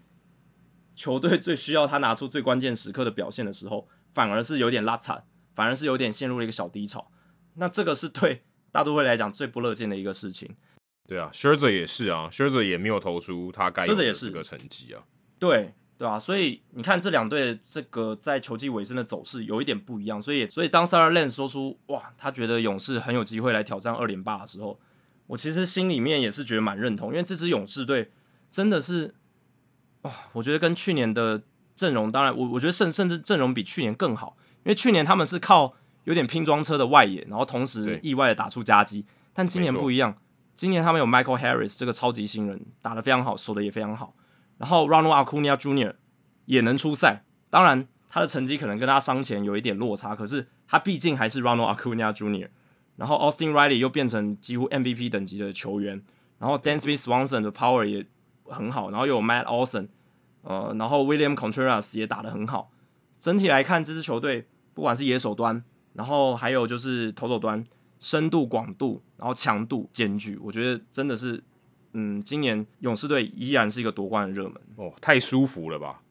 [0.96, 5.24] 球队最需要他拿出最关键时刻的表现的时候，反而是有点拉惨，
[5.54, 7.12] 反而是有点陷入了一个小低潮。
[7.54, 8.44] 那这个是对。
[8.74, 10.50] 大都会来讲最不乐见的一个事情，
[11.06, 15.04] 对啊，Scherzer 也是啊，Scherzer 也没有投出他该有的这个成绩啊，
[15.38, 24.80] 对对啊，所以你看这两队这个在球季尾声的走势有一点不一样，所以所以当 Sarah Lance 说出哇，他觉得勇士很有机会来挑战二连霸的时候，
[25.32, 28.12] 我其实心里面也是觉得蛮认同，因为这支勇士队
[28.50, 29.16] 真的是
[30.02, 31.42] 哇，我觉得跟去年的
[31.76, 35.74] 阵容，当然我我觉得甚甚至阵容比去年更好，因为去年他们是靠。
[36.06, 39.06] 有点拼装车的外野，然后同时意外的打出夹击，
[39.36, 40.18] 但今年不一样，
[40.56, 44.16] 今年他们有 Michael Harris 这个超级新人，打得非常好，守得也非常好。
[44.58, 45.94] 然后 Ronald Acuna Jr.
[46.46, 52.50] 也能出赛，当然他的成绩可能跟他伤前有一点落差，可是他毕竟还是 Ronald Acuna Jr.
[53.02, 56.00] 然后 Austin Riley 又变成几乎 MVP 等级的球员，
[56.38, 58.06] 然后 Dansby Swanson 的 power 也
[58.44, 59.88] 很好，然后又有 Matt Olson，
[60.44, 62.70] 呃，然后 William Contreras 也打得很好。
[63.18, 64.46] 整体来看，这支球队
[64.76, 65.64] 不管是野手端，
[65.94, 67.66] 然后还有就是投手端
[68.00, 71.44] 深度、广度，然后强度兼具，我觉得真的是
[71.94, 76.04] 嗯，今年勇士队依然是一个夺冠的热门哦，太舒服了吧？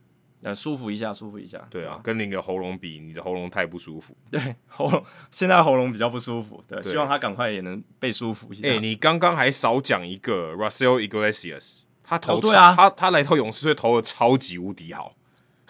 [0.43, 1.67] 呃，舒服一下，舒服一下。
[1.71, 4.17] 对啊，跟你的喉咙比，你的喉咙太不舒服。
[4.31, 6.65] 对， 喉咙现在喉咙比较不舒服。
[6.67, 8.67] 对，对希望他赶快也能被舒服一下。
[8.67, 15.15] 哎、欸，你刚刚还少讲一个 Russell Iglesias，他投、哦、对啊，他他来投勇士队投的超级无敌好。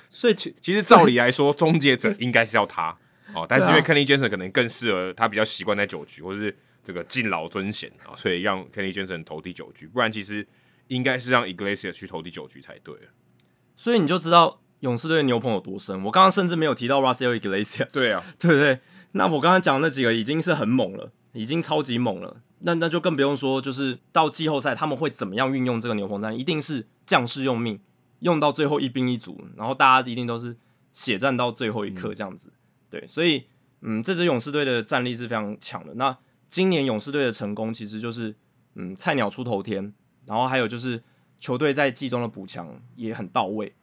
[0.09, 2.97] 所以其其实照理来说，终结者应该是要他
[3.34, 10.47] 哦，但是因为 Kenny Jensen 可能更适合他，比较习惯在九局或是这个敬老尊贤啊，所以让 Kenny Jensen 投第九局，不然其实
[10.88, 12.94] 应该是让 Iglesias 去投第九局才对。
[13.81, 16.05] 所以你就知道勇士队的牛棚有多深。
[16.05, 18.78] 我刚刚甚至没有提到 Russell Iglesias，对啊， 对不对？
[19.12, 22.43] 那我刚刚讲的那几个已经是很猛了，已经超级猛了。
[22.59, 27.81] 那那就更不用说，就是到季后赛他们会怎么样运用这个牛棚战，一定是将士用命。
[28.19, 30.55] 用到最后一兵一卒，然后大家一定都是
[30.93, 33.44] 血战到最后一刻这样子，嗯、对，所以
[33.81, 35.94] 嗯，这支勇士队的战力是非常强的。
[35.94, 36.15] 那
[36.51, 38.36] 今年勇士队的成功其实就是
[38.74, 39.94] 嗯，菜鸟出头天，
[40.27, 41.02] 然后还有就是
[41.41, 43.75] 球队在季中的补强也很到位，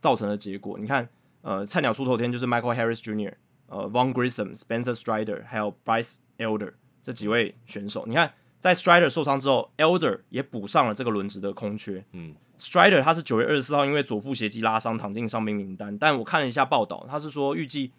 [0.00, 0.78] 造成的结果。
[0.78, 1.06] 你看，
[1.42, 3.34] 呃，菜鸟出头天就是 Michael Harris Jr.、
[3.66, 6.72] 呃 Vaughn Grissom、Spencer Strider 还有 Bryce Elder
[7.02, 8.06] 这几位选手。
[8.06, 12.34] 你看，在 Strider 受伤之后，Elder 也补上了这个轮值的空缺，嗯。
[12.58, 17.92] Strider 他是九月二十四号因为左腹斜肌拉伤躺进伤兵名单，但我看了一下报道，他是说预计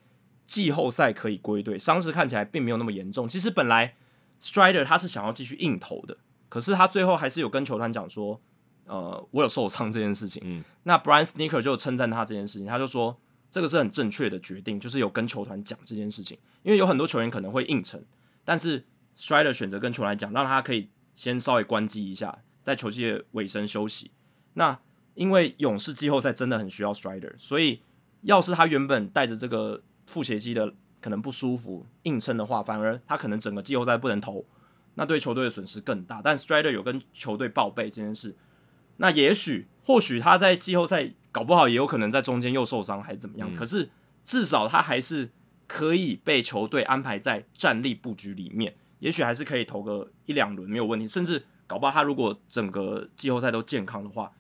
[0.46, 3.28] 季后赛可以归队，伤势看起来并没有那么严重。
[3.28, 3.96] 其实本来
[4.40, 6.18] Strider 他是想要继续硬投的，
[6.48, 8.40] 可是他最后还是有跟球团讲说，
[8.92, 10.42] 呃，我有受伤这件事情。
[10.46, 13.18] 嗯，那 Brian Snitker 就称赞他这件事情，他就说
[13.50, 18.04] 这个是很正确的决定，就是有跟球团讲这件事情，因为有很多球员可能会硬撑，
[18.44, 18.86] 但是
[19.18, 24.12] Strider 选择跟球团讲，让他可以先稍微关机一下，在球季的尾声休息。
[24.56, 24.78] 那
[25.14, 27.82] 因为勇士季后赛真的很需要 Strider，所以
[28.24, 34.46] 要是他原本带着这个腹斜肌的可能不舒服硬撑的话，反而他可能整个季后赛不能投，
[34.96, 36.22] 那对球队的损失更大。
[36.22, 38.36] 但 Strider 有跟球队报备这件事，
[39.02, 43.90] 那也许或许他在季后赛搞不好也有可能在中间又受伤还是怎么样，嗯、可是
[44.24, 45.30] 至少他还是
[45.68, 54.32] 可以被球队安排在战力布局里面，也许还是可以投个一两轮没有问题，甚至搞不好他如果整个季后赛都健康的话。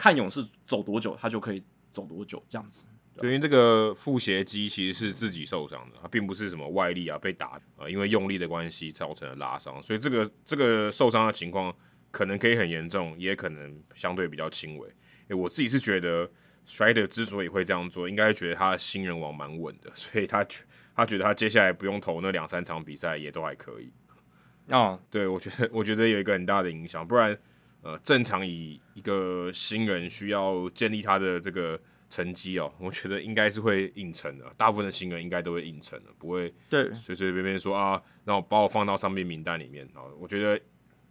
[0.00, 2.86] 看勇士走多久，他就可以走多久，这样子。
[3.16, 11.74] 对，因为这个腹斜肌其实是自己受伤的，它并不是什么外力啊被打啊、呃，因为用力的关系造成的拉伤，所以这个这个受伤的情况
[12.10, 14.88] 可能可以很严重，也可能相对比较轻微。
[15.28, 16.30] 诶，我自己是觉得
[16.66, 20.46] Strider 之所以会这样做，应该觉得他的新人王蛮稳的， 所以他
[20.94, 23.90] 他觉得他接下来不用投那两三场比赛也都还可以。
[24.70, 27.38] 哦，对，我觉得我觉得有一个很大的影响，不然。
[27.80, 31.80] 呃，正常以一个新人需要建立他的这个
[32.10, 34.44] 成绩哦，我觉得应该是会硬撑的。
[34.56, 40.02] 大部分的新人应该都会硬撑的，不会对随随便便说啊，让我把我放到伤病名单里面啊。
[40.18, 40.60] 我觉得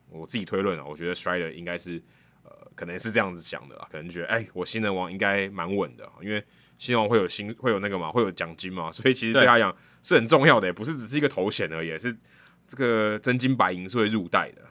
[0.10, 2.02] 我自己推论啊，我觉得 Strider 应该是
[2.44, 6.44] 呃，可能是这样子想的啦，可能觉得哎、欸，我新人王应该蛮稳的，因为
[6.78, 12.16] 新人王会有新会有那个嘛，会有奖金嘛，所以其实对他讲是很重要的，不是只是一个头衔而已，是
[12.68, 14.62] 这个真金白银是会入袋的。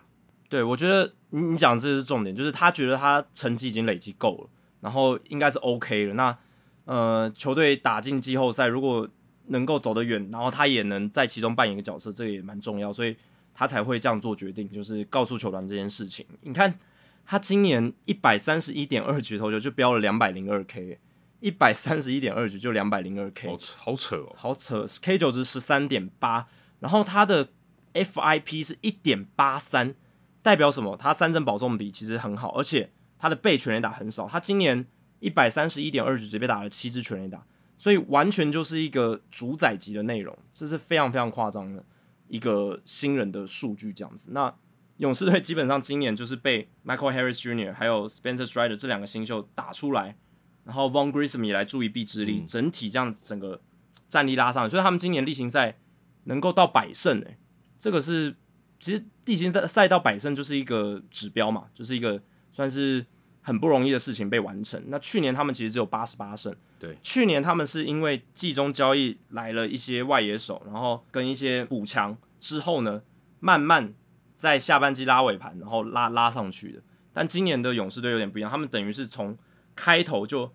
[0.48, 4.50] 对，我觉得你你讲的这是重点，就是他觉得他成绩已经累积够了，
[4.80, 6.14] 然后应该是 OK 了。
[6.14, 6.38] 那
[6.84, 9.08] 呃，球队打进季后赛，如果
[9.48, 13.16] 能够走得远，然后他也能在其中扮演一个角色，这个也蛮重要，所以
[13.58, 16.26] 他才会这样做决定，就是告诉球团这件事情。
[16.42, 16.78] 你看
[17.24, 20.98] 他今年一百三十一点二局投球就飙了两百零二 K，
[21.40, 26.46] 一百三十一点二局就两百零二 K，好扯哦，好扯，K 九值十三点八，
[26.80, 27.48] 然后他的
[27.94, 29.94] FIP 是一点八三。
[30.42, 30.96] 代表什么？
[30.96, 32.88] 他三振保送比其实很好，而且
[33.18, 34.28] 他的被全垒打很少。
[34.28, 34.86] 他今年
[35.18, 37.44] 一百三十一点二局，只被打了七支全垒打，
[37.76, 41.82] 所以完全就是一个主宰级的内容，这是非常非常夸张的
[42.28, 43.92] 一个新人的数据。
[43.92, 44.54] 这样子，那
[44.98, 47.74] 勇士队基本上今年就是被 Michael Harris Jr.
[47.74, 50.16] 还有 Spencer Strider 这两个新秀打出来，
[50.64, 53.60] 然后 Vaughn Grissom 也来助一臂之力，嗯、整体这样整个
[54.08, 55.78] 战力拉上来，所以他们今年例行赛
[56.24, 57.38] 能够到百胜，诶，
[57.78, 58.36] 这个是。
[58.78, 62.22] 其实例行赛到百胜就是一个指标嘛，就是一个
[62.52, 63.04] 算是
[63.46, 64.82] 很不容易的事情被完成。
[64.88, 73.00] 那去年他们其实只有八十八胜，对，去年他们是因为季中交易来了一些外野手，然后跟一些补强之后呢，
[73.38, 73.94] 慢慢
[74.34, 76.82] 在下半季拉尾盘，然后拉拉上去的。
[77.12, 79.38] 但今年的勇士队有点不一样，他们等于是从
[79.76, 80.52] 开头就。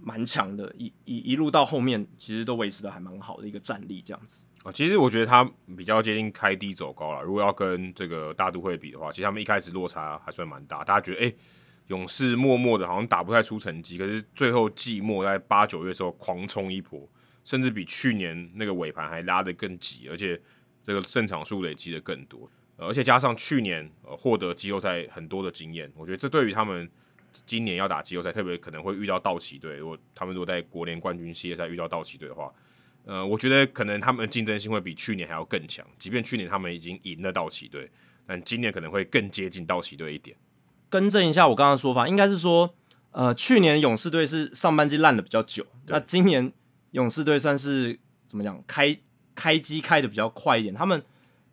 [0.00, 4.70] 蛮强的，一一一路到后面，其实都维持的还蛮好的一个战力，这样子啊。
[4.70, 5.44] 其实我觉得他
[5.76, 7.20] 比较接近开低走高了。
[7.20, 10.84] 如果要跟这个大都会比的话，其实他们一开始落差还算蛮大。
[10.84, 11.36] 大家觉得，哎、欸，
[11.88, 17.06] 勇士默默的好像打不太出成绩，可是最后季末在八九月的时候狂冲一波，
[17.44, 20.40] 甚至比去年那个尾盘还拉得更急，而且
[20.84, 22.50] 这个胜场数累积的更多。
[22.76, 26.88] 而且加上去年呃获得季后赛很多的经验，我觉得这对于他们
[27.44, 29.78] 今年要打季后赛，特别可能会遇到道奇队。
[29.78, 32.52] 如果他们如果在国联冠军系列赛遇到道奇队的话，
[33.04, 35.84] 呃，我觉得可能他们竞争性会比去年还要更强。
[35.98, 37.90] 即便去年他们已经赢了道奇队，
[38.26, 40.36] 但今年可能会更接近道奇队一点。
[40.88, 42.74] 更正一下我刚刚的说法，应该是说，
[43.12, 46.52] 呃，去年勇士队是上半季烂的比较久，那今年
[46.92, 48.62] 勇士队算是怎么讲？
[48.66, 48.96] 开
[49.34, 50.74] 开机开的比较快一点。
[50.74, 51.02] 他们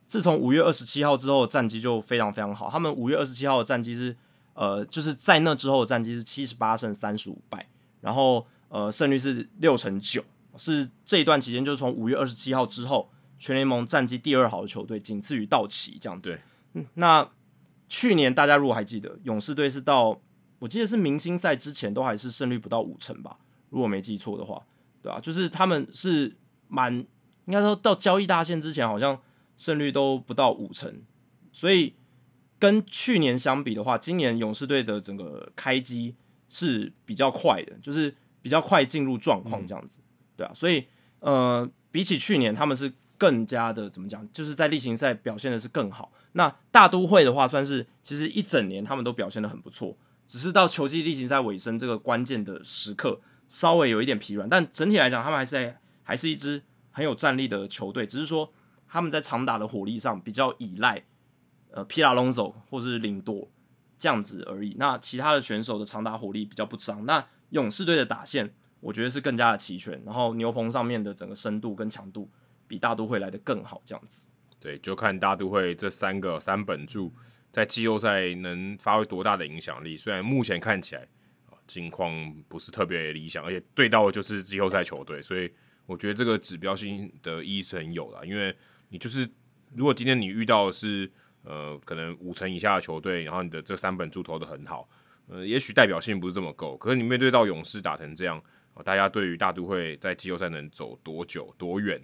[0.06, 2.70] 自从五月二十七号之后的战绩就非常非常好。
[2.70, 4.16] 他们五月二十七号的战绩是，
[4.53, 7.68] 呃，就是在那之后的战绩是七十八胜三十五败，
[8.02, 10.24] 然后呃胜率是六成九。
[10.57, 16.30] 是这一段期间，就是从五月二十七号之后，全联盟战绩第二好的球队，仅次于道奇这样子。
[16.30, 16.40] 对，
[16.76, 17.30] 嗯，那
[17.88, 20.20] 去年大家如果还记得，勇士队是到
[20.60, 23.38] 我记得是明星赛之前都还是胜率不到五成吧，
[23.70, 24.66] 如果没记错的话，
[25.02, 26.36] 对啊，就是他们是
[26.68, 26.94] 蛮
[27.45, 29.22] 应该说到交易大限之前，好像
[29.57, 31.02] 胜率都不到五成，
[31.52, 31.94] 所以
[32.57, 36.16] 跟去年相比的话，今年勇士队的整个开机
[36.49, 39.99] 是比较快的，就是比较快进入状况这样子。
[40.36, 40.86] 对啊，所以
[41.20, 44.28] 呃，比起去年，他们是更加的怎么讲？
[44.32, 46.12] 就是在例行赛表现的是更好。
[46.38, 54.48] 那大都会的话，算是其实一整年他们都表现的很不错，只是到球季例行赛尾声这个关键的时刻，稍微有一点疲软。
[54.49, 58.53] 但整体来讲，他们还是还是一支很有战力的球队，只是说
[58.88, 61.06] 他们在长打的火力上比较依赖
[61.72, 63.49] 呃皮拉隆走或是林多
[63.99, 64.76] 这样子而已。
[64.78, 67.06] 那其他的选手的长打火力比较不彰。
[67.06, 68.53] 那勇士队的打线。
[68.82, 72.30] 我觉得是更加的齐全，然后牛棚上面的整个深度跟强度
[72.68, 74.30] 比大都会来的更好，这样子。
[74.66, 77.14] 对，就看大都会这三个三本柱
[77.52, 79.96] 在季后赛能发挥多大的影响力。
[79.96, 81.08] 虽然目前看起来
[81.68, 82.12] 情况
[82.48, 85.54] 不是特别理想，而且对到的就是季后赛球队，所以
[85.86, 88.26] 我觉得这个指标性的意义是很有的。
[88.26, 88.56] 因为
[88.90, 89.30] 你就是
[89.76, 91.08] 如果今天你遇到的是
[91.44, 94.90] 呃可能五成以下的球队，然后你的这三本柱投的很好，
[95.28, 98.42] 呃，也许代表性不是这么够，可是你面对到勇士打成这样。
[98.84, 102.02] 大家对于大都会在季后赛能走多久多远，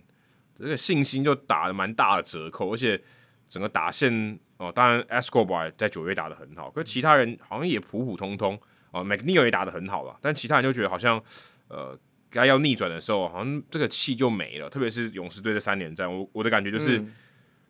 [0.61, 3.01] 这个信心就打了蛮大的折扣，而且
[3.47, 8.59] 整个打线哦，当然 Escobar 在九月打得很好，可是其他人好像也普普通通
[8.91, 11.21] 哦，McNeil 也打得很好了，但其他人就觉得好像
[11.67, 11.97] 呃
[12.29, 16.99] 该要逆转的时候，好像这个气就没了，特别是勇士队的三连战，我我的感觉就是，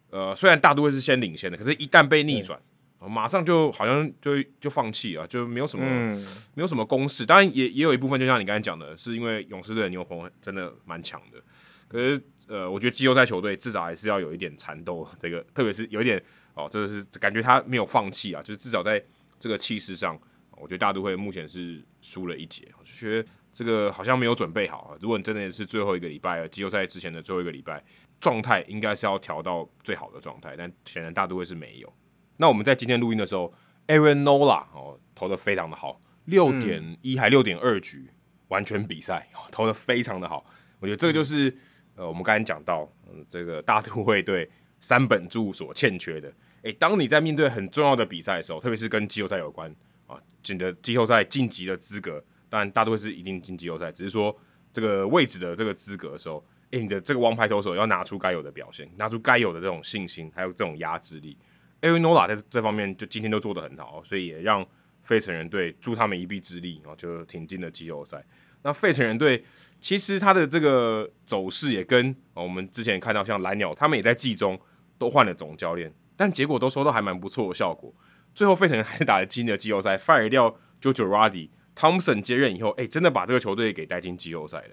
[0.10, 2.62] 嗯、呃，虽然大都会是先领先的，可是一旦被逆转。
[3.10, 6.24] 马上就好像就就放弃了，就没有什么、嗯、
[6.54, 7.26] 没有什么攻势。
[7.26, 11.42] 当然也也有一部分，就像你刚才讲的，是因为勇士队的牛棚真的蛮强的。
[11.88, 12.22] 可是
[12.52, 16.22] 呃，我觉得季后赛球队至少还是要有一点缠斗，这个特别是有一点
[16.54, 19.02] 哦，这个是感觉他没有放弃啊，就是至少在
[19.40, 20.20] 这个气势上，
[20.58, 24.98] 我觉得大都会目前是输了一截，我就觉得这个好像没有准备好啊。
[25.00, 27.82] 如果你真的是最后一个礼拜，季后赛之前的最后一个礼拜，
[28.20, 31.94] 状态应该是要调到最好的状态，但显然大都会是没有。
[32.36, 33.54] 那我们在今天录音的时候
[33.88, 38.10] ，Aaron Nola 哦投的非常的好，六点一还六点二局
[38.50, 40.46] 完全比赛投的非常的好，
[40.80, 41.58] 我觉得这个就是、嗯、
[41.96, 44.50] 呃我们刚才讲到，嗯这个大都会对
[44.80, 46.32] 三本柱所欠缺的。
[46.64, 49.74] 诶，当你在面对很重要的比赛的时候，特别是跟季后赛有关
[50.08, 50.16] 啊，
[50.48, 54.36] 你的季后赛晋级的资格，当然大都会是一定进季后赛，只是说
[54.72, 61.36] 这个位置的这个资格的时候，诶，你的这个王牌投手要拿出该有的表现，拿出该有的这种信心，还有这种压制力。
[61.82, 64.64] Aaron Nola 在这方面就今天都做得很好，所以也让
[65.02, 68.24] 费城人队助他们一臂之力，然后就挺进了季后赛。
[68.64, 69.44] 那费城人队
[69.80, 74.60] 其实他的这个走势也跟我们之前看到像蓝鸟，他们也在季中
[74.98, 77.94] 都换了总教练，但结果都收到还蛮不错的效果。
[78.34, 84.70] 最后费城人还是打了今年的季后赛，fire 掉 Joe Girardi，Thompson 接任以后，哎、真的把这个球队给带进季后赛了。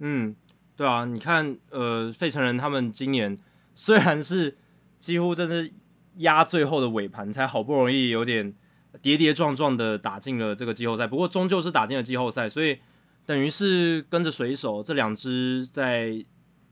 [0.00, 0.34] 嗯，
[0.76, 3.38] 对啊，你看，呃，费城人他们今年
[3.74, 4.56] 虽然是
[4.98, 5.72] 几乎这是。
[6.18, 8.54] 压最后的尾盘，才好不容易有点
[9.02, 11.08] 跌跌撞撞的打进了这个季后赛。
[11.08, 12.78] 不过终究是打进了季后赛，所以
[13.26, 16.24] 等于是跟着水手这两支在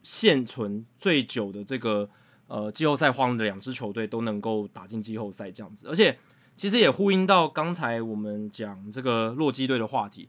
[0.02, 2.08] 现存最久的这个
[2.46, 5.88] 呃季后赛荒的两支球队都能够打进季后赛这样子。
[5.88, 6.18] 而且
[6.56, 10.28] 其实也呼应到刚才我们讲这个洛基队的话题。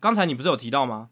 [0.00, 1.10] 刚才你不是有提到吗？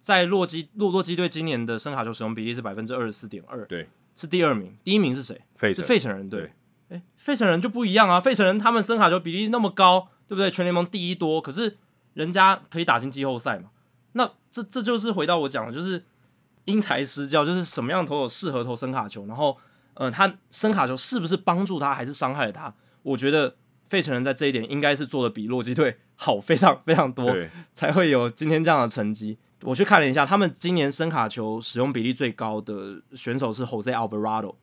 [0.00, 3.66] 在洛基洛洛基队今年的声卡球使用比例是百分之二十四点二。
[3.66, 3.88] 对。
[4.16, 5.40] 是第二名，第一名是谁？
[5.54, 6.52] 费是费城人队。
[6.90, 8.20] 哎，费城人就不一样啊！
[8.20, 10.50] 费城人他们声卡球比例那么高，对不对？
[10.50, 11.78] 全联盟第一多，可是
[12.14, 13.70] 人家可以打进季后赛嘛？
[14.12, 16.04] 那这这就是回到我讲的，就是
[16.64, 19.56] 因材施教，就是什么样的投手适合投声卡球，然后
[19.94, 22.74] 呃，他声卡球是不是帮助他还是伤害了他？
[23.02, 23.56] 我觉得
[23.86, 27.34] 费城人在这一点应该是做的比洛基队好非常非常多，
[27.72, 29.38] 才会有今天这样的成绩。
[29.62, 34.54] 我去看了一下，他们今年声卡球使用比例最高的选手是 Jose Alvarado，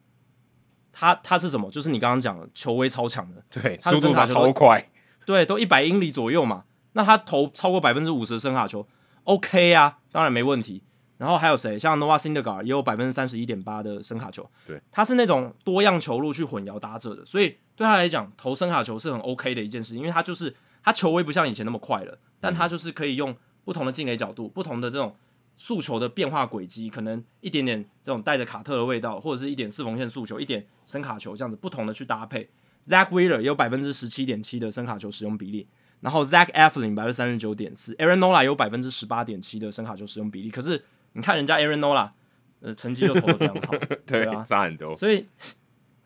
[0.92, 1.70] 他他是什么？
[1.72, 4.90] 就是你刚刚讲的球威超强的，对，速度他超快，
[5.26, 6.66] 对，都一百英里左右嘛。
[6.98, 8.84] 那他投超过百分之五十的声卡球
[9.26, 10.82] ，OK 啊，当然没问题。
[11.20, 11.78] 然后还有谁？
[11.78, 25.16] 像 Noah Syndergaard 也有百分之三十一点八的声卡球，对，他是那种多样球路去混淆打者的，所以对他来讲投声卡球是很 OK 的一件事，因为他就是他球威不像以前那么快了，但他就是可以用不同的进垒角度、不同的这种
[25.56, 32.50] 速球的变化轨迹，可能一点点这种带着卡特的味道，或者是一点四缝线速球、一点声卡球这样子不同的去搭配。
[32.88, 35.68] Zack Wheeler 也有百分之十七点七的声卡球使用比例，
[36.02, 40.84] 然后 Zach Eflin 百分之三十九点四，Aaron Nola 有百分之十八点七的声卡球使用比例，可是。
[41.14, 42.12] 你看人家 Aaron Nola，
[42.60, 43.74] 呃，成绩就投的非常好，
[44.06, 44.96] 对啊，差很多。
[44.96, 45.26] 所以，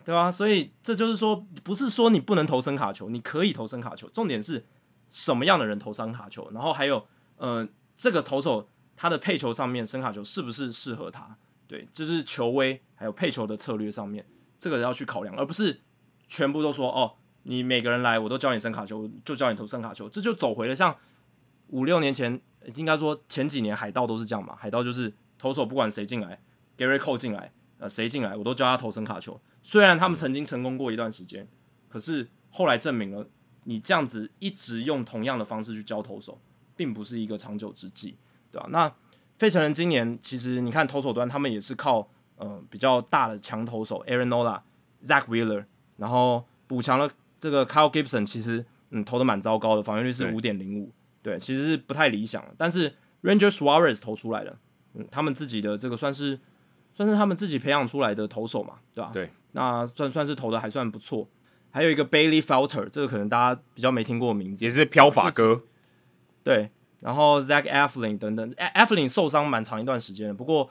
[0.06, 4.64] 对啊，所以这就是说，不是说你不能投声卡球，你可以投声卡球，重点是
[5.10, 7.06] 什么样的人投声卡球，然后还有，
[7.36, 11.36] 呃，这个投手他的配球上面声卡球是不是适合他？
[11.68, 14.26] 对，就是球威还有配球的策略上面，
[14.58, 15.82] 这个要去考量，而不是
[16.30, 20.96] 全部都说哦，你每个人来我都教你伸卡球，就教你投伸卡球，这就走回了像
[21.68, 22.42] 五六年前。
[22.76, 26.40] 应该说前几年海盗都是这样嘛，海盗就是投手不管谁进来
[26.78, 29.42] ，Gary Cole 进来，呃谁进来，我都教他投伸卡球。
[29.64, 31.48] 虽然他们曾经成功过一段时间，
[31.90, 33.28] 可是后来证明了，
[33.64, 36.40] 你这样子一直用同样的方式去教投手，
[36.76, 38.16] 并不是一个长久之计，
[38.52, 38.68] 对吧？
[38.70, 38.94] 那
[39.40, 44.62] 费城人今年其实你看投手端，他们也是靠呃比较大的强投手 Aaron Nola、
[45.04, 45.66] Zack Wheeler，
[45.98, 47.10] 然后补强了
[47.42, 50.94] 这个 Kyle Gibson，其实嗯投的蛮糟糕的，防御率是五点零五。
[51.22, 54.58] 对，其实是不太理想，但是 Ranger Suarez 投出来了，
[54.94, 56.40] 嗯，他们自己的这个算是
[56.94, 59.12] 算是他们自己培养出来的投手嘛，对吧？
[59.14, 61.28] 对，那算算是投的还算不错。
[61.72, 65.64] 还有一个 Bailey Falter，这个可能大家比较没听过的名字，也是飘法哥。
[66.44, 66.70] 对，
[67.00, 70.70] 然后 Zach Eflin 等等，Eflin 受伤蛮长一段时间的，不过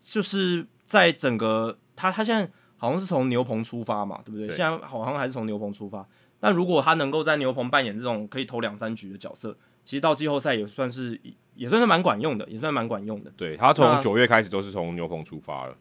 [0.00, 2.50] 就是在整个他他现在
[2.80, 4.48] 好像是从牛棚出发嘛，对不对？
[4.48, 6.04] 对现在好像还是从牛棚出发，
[6.40, 9.56] 但如果他能够在牛棚扮演这种可以投两三局的角色。
[9.82, 11.18] 其实到季后赛也算是
[11.54, 13.32] 也算是蛮管用的，也算蛮管用的。
[13.34, 15.74] 对，他从九月开始都是从牛棚出发了。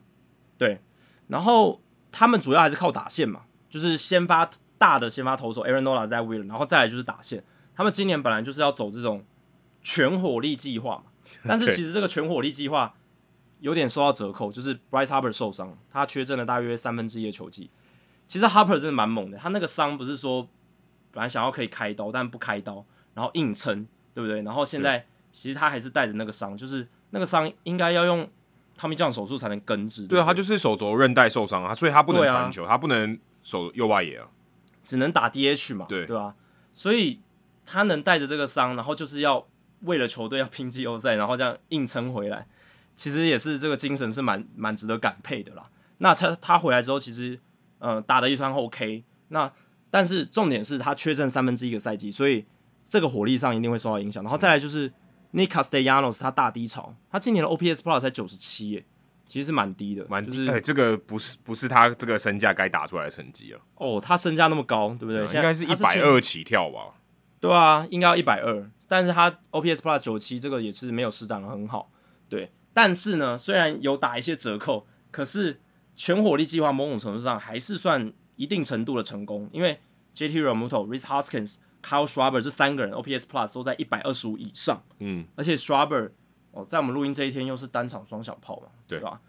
[0.57, 0.80] 对，
[1.27, 1.80] 然后
[2.11, 7.43] 他们主要还是靠打线嘛，就是先发大的先发投手 Aaron Nola 在 Wheeler，然后再来就是打线。
[7.76, 9.23] 他们今年本来就是要走这种
[9.84, 11.03] 全火力计划嘛，
[11.43, 12.95] 但是其实这个全火力计划
[13.60, 17.69] 有点受到折扣，就是 Bryce Harper 受伤，他缺阵了大约三分之一的球季。
[18.27, 20.48] 其实 Harper 真的蛮猛的，他那个伤不是说
[21.11, 23.88] 本来想要可以开刀，但不开刀，然后硬撑。
[24.11, 24.41] 对不对？
[24.41, 28.27] 然后现在其实他还是带着那个伤，就是那个伤应该要用
[28.77, 30.07] Tommy John 手术才能根治。
[30.07, 34.27] 对啊，他就是手肘韧带受伤啊，所以他不能传球，啊、他不能手右外野啊，
[34.84, 36.36] 只能打 DH 嘛，对对吧？
[36.73, 37.22] 所以
[37.65, 39.48] 他能带着这个伤，然后就是要
[39.81, 42.45] 为了球队要拼季后赛，然后这样硬撑回来，
[42.99, 45.69] 其实也是这个精神是蛮蛮值得感佩的啦。
[45.99, 47.39] 那他他回来之后，其实
[47.80, 49.51] 呃打的一团 OK，那
[49.89, 52.45] 但是重点是他缺阵三分之一个赛季，所以。
[52.91, 54.91] 这个火力上一定会受到影响，然后再来就是
[55.35, 58.84] Nick Castellanos 他大低潮，他今年的 OPS Plus 才九十七耶，
[59.27, 60.31] 其实是蛮低的，蛮低。
[60.31, 63.61] 就是、哎，这个不是不是他这个身价该打出来的成绩啊。
[63.76, 65.21] 哦，他身价那么高，对不对？
[65.21, 66.95] 嗯、应该是一百二起跳吧？
[67.39, 71.91] 对啊，应该要一百二，但是他 OPS Plus 九十七，这个也是没有施展的很好。
[72.27, 72.51] 对，
[72.81, 75.60] 但是呢，虽然有打一些折扣，可是
[75.97, 79.81] 全火力计划某种程度上还是算一定程度的成功，因为
[80.15, 81.57] JT Realmuto、Rich Hoskins。
[81.81, 86.11] Kyle Schwarber 这三个人 OPS Plus 都在一百二十五以上，嗯，而且 Schwarber
[86.51, 89.22] 哦，在我们录音这一天又是单场双响炮嘛，对，对吧？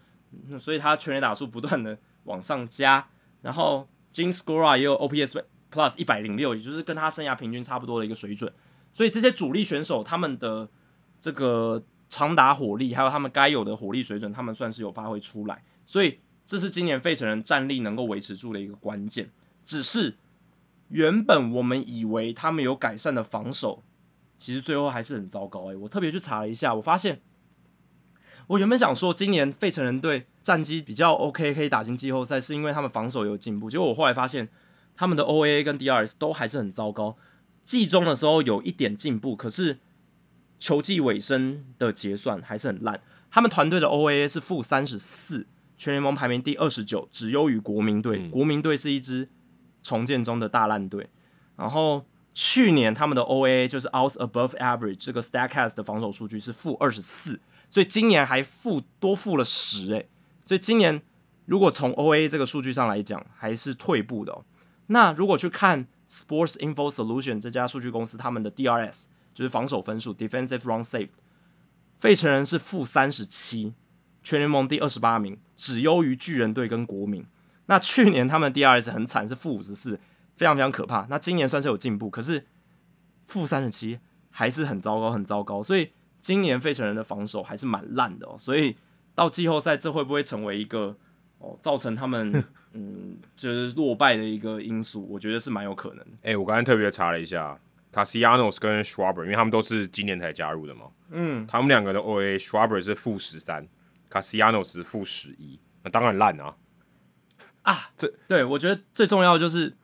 [0.59, 3.07] 所以他全垒打数不断的往上加，
[3.41, 5.41] 然后 Jean Segura 也有 OPS
[5.71, 8.51] Plus 一百零六，也就是跟他生涯平均差不多的一个水准。
[8.91, 10.67] 所以这些主力选手他们的
[11.21, 15.63] 这个长打火力，还有他们该有的火力水准，他们算是有发挥出来。
[15.83, 19.31] 所以这是今年费城人战力能够维持住的一个关键，
[19.65, 20.17] 只是。
[20.93, 23.81] 原本我们以为他们有改善的防守，
[24.37, 25.67] 其实最后还是很糟糕。
[25.67, 27.21] 诶，我特别去查了一下，我发现
[28.47, 33.69] 我原本想说今年费城人队战绩比较 OK，可以打进季后赛，是因为他们防守有进步。
[33.69, 34.49] 结果我后来发现
[34.93, 37.15] 他们的 OAA 跟 DRS 都还是很糟糕。
[37.63, 39.79] 季中的时候有一点进步，可是
[40.61, 43.01] 球季尾声的结算还是很烂。
[43.29, 48.29] 他们团队的 OAA 是负三十四，全联盟排名第二十九，只优于国民队。
[48.29, 49.27] 国民队是一支。
[49.83, 51.09] 重建中的大烂队，
[51.55, 52.05] 然后
[52.35, 60.07] 去年他们的 OAA 就是 outs above average 这个 Statcast 的防守数据是负二十四，所以今年还负多负了十诶，
[60.45, 61.01] 所以今年
[61.47, 64.45] 如果从 OAA 这个数据上来讲，还是退步的哦。
[64.85, 71.09] 那如果去看 Sports Info Solution 这家数据公司他们的 DRS 就是防守分数 Defensive Run Saved，
[71.97, 73.73] 费城人是负三十七，
[74.21, 77.25] 全联盟第二十八名，只优于巨人队跟国民。
[77.67, 79.99] 那去年他们的 DRS 很惨，是负五十四，
[80.35, 81.07] 非常非常可怕。
[81.09, 82.45] 那今年算是有进步，可是
[83.25, 83.99] 负三十七
[84.29, 85.63] 还是很糟糕，很糟糕。
[85.63, 88.35] 所以今年费城人的防守还是蛮烂的哦。
[88.37, 88.75] 所以
[89.15, 90.97] 到季后赛，这会不会成为一个
[91.37, 92.43] 哦造成他们
[92.73, 95.07] 嗯就是落败的一个因素？
[95.09, 96.11] 我觉得是蛮有可能的。
[96.23, 97.57] 哎、欸，我刚才特别查了一下
[97.91, 100.87] ，Castellanos 跟 Schwarber，因为他们都是今年才加入的嘛。
[101.09, 103.67] 嗯，他们两个的 OA，Schwarber 是负十三
[104.09, 106.55] ，Castellanos 是负十一，那当然烂啊。
[107.63, 109.75] 啊，这对我觉得最重要的就是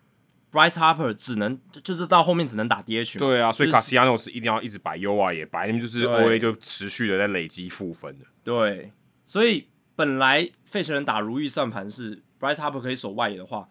[0.52, 3.20] Bryce Harper 只能就是到后面只能打 DH。
[3.20, 8.26] 对啊，所以 Castellanos 一定要一直摆 U 啊，也摆，那么就是 OA 就持续的在累积负分的。
[8.44, 8.94] 对，
[9.26, 13.68] 所以本来费城人打如意算盘是 Bryce Harper 可以守外野的话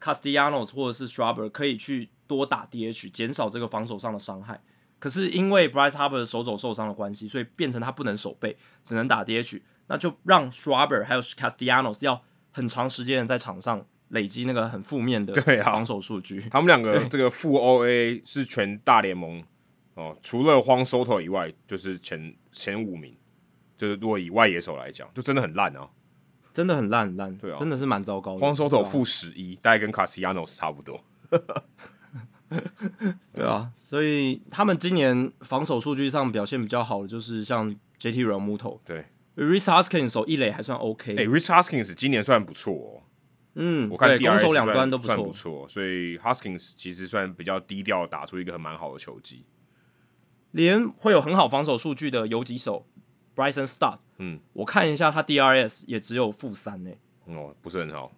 [0.00, 4.60] ，Castellanos 或者是 Schwarber 可以去多打 DH，减少这个防守上的伤害。
[4.98, 12.22] 可是因为 Bryce Harper 的手肘受伤的关系，所以变成他不能守备，只能打 DH，那就让 Schwarber 还有 Castellanos 要。
[12.54, 15.32] 很长时间的在场上累积那个很负面的
[15.64, 19.42] 防守数据，他们两个这个负 OA 是全大联盟
[19.94, 23.16] 哦，除了荒 Soto 以外，就是前前五名。
[23.78, 25.88] 就是如果以外野手来讲，就真的很烂啊，
[26.52, 28.40] 真的很烂很烂，对啊，真的是蛮糟糕的。
[28.40, 31.02] 荒 Soto 负十一，大概跟 Castellanos 差不多。
[33.32, 39.06] 对啊，所以他们今年防守数据上表现比较好的，就是像 JT Realmuto 对。
[39.34, 43.02] r i c h Hoskins 守一垒还算 OK，哎、欸、r i c h Hoskins 今年算不错哦。
[43.54, 49.46] 嗯，我看攻守两端都不算不错，所以 Hoskins 其实算比较低调，打出一个很蛮好的球技。
[50.50, 52.86] 连会有很好防守数据的游击手
[53.34, 56.90] Bryson Stott，嗯，我看一下他 DRS 也只有负三呢。
[57.24, 58.12] 哦，不是很好，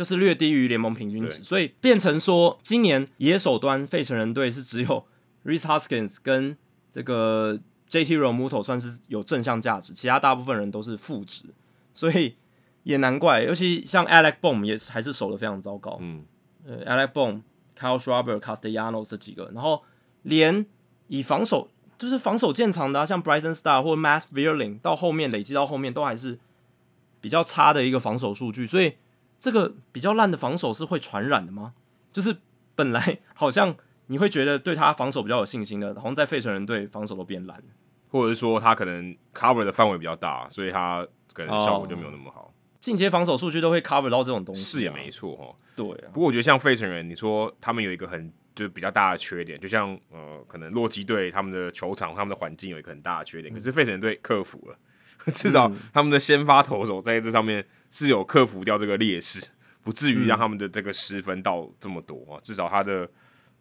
[0.00, 5.04] 就是略低于联盟平均值，所以变成说今年野手端费城人队是只有
[5.44, 6.56] Reese Hoskins 跟
[6.90, 7.60] 这个。
[7.90, 11.46] JT Realmuto 算是有正向价值，其他大部分人都是负值，
[11.92, 12.36] 所以
[12.84, 13.42] 也难怪。
[13.42, 15.98] 尤其像 Alec Bohm 也还是守的非常糟糕。
[16.00, 16.24] 嗯，
[16.64, 17.40] 呃，Alec Bohm、
[17.76, 19.82] Kyle Schwarber、Castellanos 这几个，然后
[20.22, 20.64] 连
[21.08, 21.68] 以防守
[21.98, 26.38] 就是防守见长的、啊，像 Bryson Star 或 Matt Vierling 到后面累积到后面都还是
[27.20, 28.68] 比较差的一个防守数据。
[28.68, 28.92] 所以
[29.40, 31.74] 这个比较烂的防守是会传染的吗？
[32.12, 32.36] 就是
[32.76, 33.74] 本来好像
[34.06, 37.60] 你会觉得对他防守比较有信心的，好像在费城人队防守都变烂。
[38.10, 42.52] 或者是说他可能 cover 的范围比较大，所以他可能效果就没有那么好。
[42.80, 45.54] 进阶防守数据都会 cover 到这种东西，是也没错哈。
[45.76, 46.10] 对啊。
[46.12, 54.76] 不过我觉得像费城人，你说他们有一个很就是比较大的缺点，就像呃，可能洛基队他们的球场、他们的环境有一个很大的缺点，可是费城人队克服了，
[55.34, 59.40] 至少他们的先发投手在这上面是有克服掉这个劣势，
[59.82, 62.40] 不至于让他们的这个失分到这么多啊。
[62.42, 63.08] 至少他的。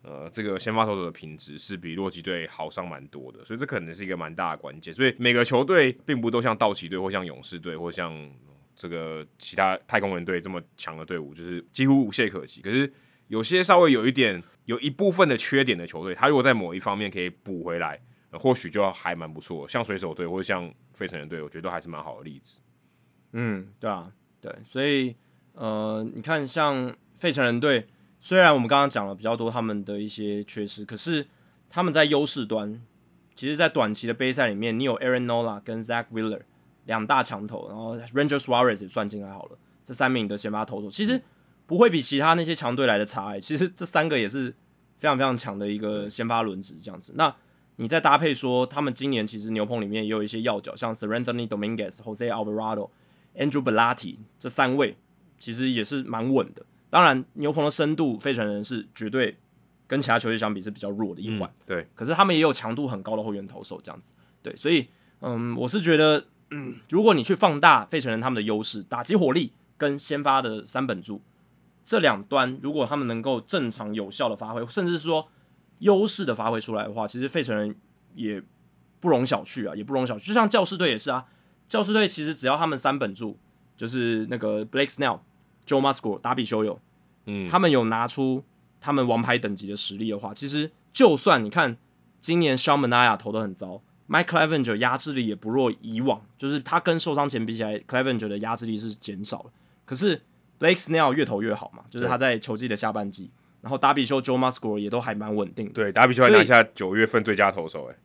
[0.02, 4.94] 呃，这个先发投手的品质是比洛基队好上蛮多的，所以这可能是一个蛮大的关键。
[4.94, 8.18] 所以每个球队并不都像道奇队或像勇士队或像
[8.73, 12.61] 这个其他太空人队这么强的队伍，就是几乎无懈可击。
[12.61, 12.90] 可是
[13.27, 17.99] 有些稍微有一点有一部分的缺点的球队，他如果在某一方面可以补回来，
[18.32, 19.68] 或许就要还蛮不错。
[19.68, 22.60] 像水手队或者像费城人队，我觉得都还是蛮好的例子。
[23.32, 24.12] 嗯，对啊，
[24.42, 25.16] 对，所以
[25.54, 27.88] 呃，你看像费城人队。
[28.22, 31.26] 虽然我们刚刚讲了比较多他们的一些缺失，可是
[31.70, 32.82] 他们在优势端，
[33.34, 36.42] 其实，在短期的杯赛里面，你有 Aaron Nola 跟 Zack Wheeler
[36.84, 41.22] 两大强投，然后 Ranger Suarez 也算进来好了，这三名的先发投手其实
[41.66, 43.40] 不会比其他那些强队来的差，欸。
[43.40, 44.54] 其实这三个也是
[44.98, 47.14] 非常非常强的一个先发轮值这样子。
[47.16, 47.34] 那
[47.82, 52.90] 你再搭配说，他们今年其实牛棚里面也有一些要角，像 s e r e n t h o n y Dominguez、Jose Alvarado、
[53.38, 54.98] Andrew Bellatti 这三位，
[55.40, 56.66] 其实也是蛮稳的。
[56.90, 59.38] 当然，牛棚的深度，费城人是绝对
[59.88, 61.64] 跟其他球队相比是比较弱的一环，嗯。
[61.68, 64.12] 对，可是他们也有强度很高的后援投手，这样子。
[64.44, 64.88] 对，所以，
[65.22, 71.22] 嗯，我是觉得，嗯，如果你去放大费城人他们的优势，打击火力跟先发的三本柱
[71.86, 75.30] 这两端，如果他们能够正常有效的发挥，甚至是说
[75.80, 77.76] 优势的发挥出来的话，其实费城人
[78.16, 78.42] 也
[79.00, 80.28] 不容小觑啊，也不容小觑。
[80.28, 81.26] 就像教士队也是啊，
[81.68, 83.38] 教士队其实只要他们三本柱，
[83.76, 85.20] 就是那个 Blake Snell。
[85.68, 86.80] Joe Musgrove、达比修友，
[87.28, 88.44] 嗯，他们有拿出
[88.82, 91.78] 他们王牌等级的实力的话，其实就算你看
[92.20, 99.52] 今年 s h a m a n a y a 投的很糟，Mike Clevenger 压制力也不弱以往，就是他跟受伤前比起来，Clevenger 的压制力是减少了。
[99.86, 100.20] 可是
[100.60, 103.30] Blake Snell 越投越好嘛，就是他在球季的下半季，
[103.61, 105.73] 然后达比修、Joe Musgrove 也都还蛮稳定的。
[105.73, 107.95] 对，达比修还拿下九月份最佳投手，诶，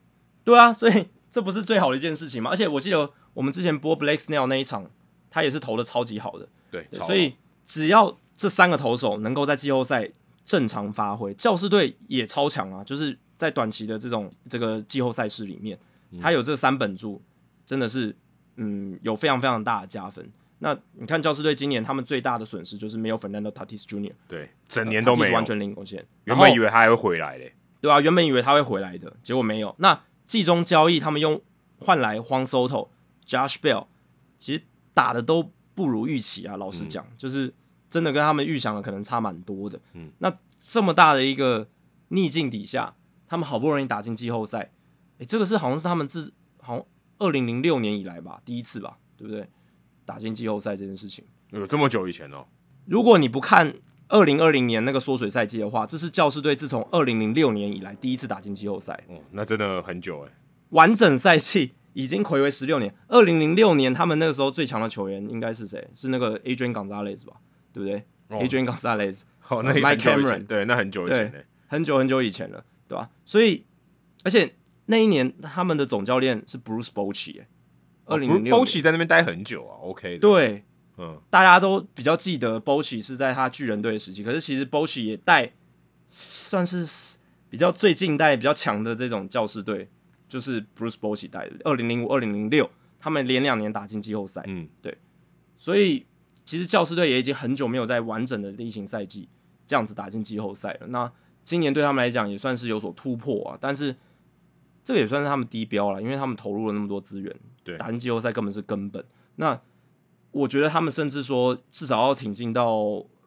[0.45, 2.51] 对啊，所以 这不是最好的一件事情吗？
[2.51, 4.91] 而且我记得我们之前播 Blake Snell 那一场，
[5.31, 7.35] 他也是投的超级好的，对，对所以。
[7.67, 10.11] 只要这三个投手能够在季后赛
[10.45, 12.85] 正常发挥，教士队也超强啊！
[12.85, 15.79] 就是在短期的这种这个季后赛事里面，
[16.21, 17.23] 他有这三本柱，
[17.65, 18.15] 真的是
[18.57, 20.31] 嗯有非常非常大的加分。
[20.59, 26.07] 那你看教师队今年他们最大的损失就是没有 Fernando Tatis Jr.，对，整年都没有，完全零贡献。
[26.25, 29.75] 原本以为他还会回来嘞，对啊，原本以为他会回来的，结果没有。
[29.79, 31.41] 那季中交易他们用
[31.79, 32.89] 换来 Juan Soto、
[33.27, 33.87] Josh Bell，
[34.39, 34.63] 其实
[34.95, 36.57] 打的都不如预期啊。
[36.57, 37.53] 老实讲，嗯、就是
[37.91, 39.79] 真的跟他们预想的可能差蛮多的。
[39.93, 40.33] 嗯，那
[40.63, 41.69] 这么大的一个
[42.09, 42.95] 逆境底下，
[43.27, 44.73] 他们好不容易打进季后赛，
[45.19, 46.87] 诶，这个是好像是他们自好像
[47.19, 49.47] 二零零六年以来吧，第一次吧，对不对？
[50.05, 52.47] 打进季后赛这件事情有这么久以前哦。
[52.87, 53.75] 如果你不看
[54.09, 59.03] 二零二零年那个缩水赛季的话，这是教士队自从二零零六年以来第一次打进季后赛。
[59.09, 60.33] 哦，那真的很久哎。
[60.71, 62.95] 完整赛季已经睽违十六年。
[63.09, 65.89] 二零零六年他们那个时候最强的球员应该是谁？
[65.95, 67.37] 是那个 Adrian Gonzalez 吧？
[67.73, 68.05] 对不对？
[68.29, 69.23] 哦，Adrian Gonzalez。
[69.49, 70.47] 哦，那 Mike Cameron。
[70.47, 73.11] 对，那很久以前呢，很久很久以前了，对吧？
[73.25, 73.65] 所以，
[74.25, 74.55] 而且
[74.87, 77.49] 那一年他们的总教练是 Bruce Bochy 哎。
[78.07, 80.19] 二零零六，Bochy 在那边待很久啊，OK 的。
[80.19, 80.65] 对，
[80.99, 85.53] 嗯，大家都比较记得 Bochy 是在他巨人队的时期，可是其实 Bochy 也带
[86.07, 87.19] 算是
[87.49, 89.89] 比较最近代比较强的这种教士队，
[90.29, 91.57] 就是 Bruce Bochy 带的。
[91.65, 92.71] 二零零五、二零零六，
[93.01, 94.97] 他们连两年打进季后赛，嗯，对。
[95.57, 96.05] 所以
[96.45, 99.29] 其实教师队也已经很久没有在完整的例行赛季
[99.67, 100.89] 这样子打进季后赛了。
[100.89, 101.11] 那
[101.43, 103.97] 今年对他们来讲也算是有所突破啊，但是
[104.85, 107.35] 这个也算是他们低标了，因为他们投入了那么多资源。
[107.65, 109.03] 对，打进季后赛根本是根本。
[109.37, 109.59] 那
[110.31, 112.75] 我觉得他们甚至说，至少要挺进到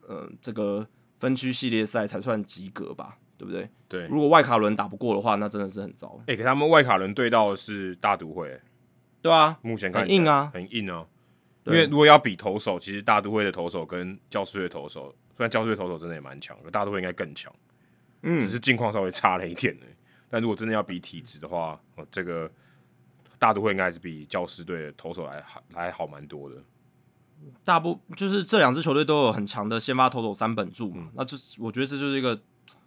[0.06, 0.86] 呃这个
[1.18, 3.68] 分区系列赛才算及格吧，对不对？
[3.88, 4.06] 对。
[4.06, 6.16] 如果外卡轮打不过的话，那真的是很糟。
[6.20, 8.60] 哎、欸，可他们外卡轮对到的是大都会，
[9.20, 11.04] 对啊，目前看很硬啊，很硬啊。
[11.64, 17.52] 因为如果要比投手，其实大都会的投手跟教士队投手，虽然教士队投手真的也蛮强，可大都会应该更强。
[18.22, 19.76] 嗯，只是近况稍微差了一点。
[20.28, 22.50] 但如果真的要比体质的话，哦，这个。
[23.40, 26.56] 大都会应该还是比教师队的投手来还来好蛮多的。
[27.62, 32.36] 大部就是这两支球队都有很强的先发投手三本柱嘛，嗯、那就我觉得这就是一个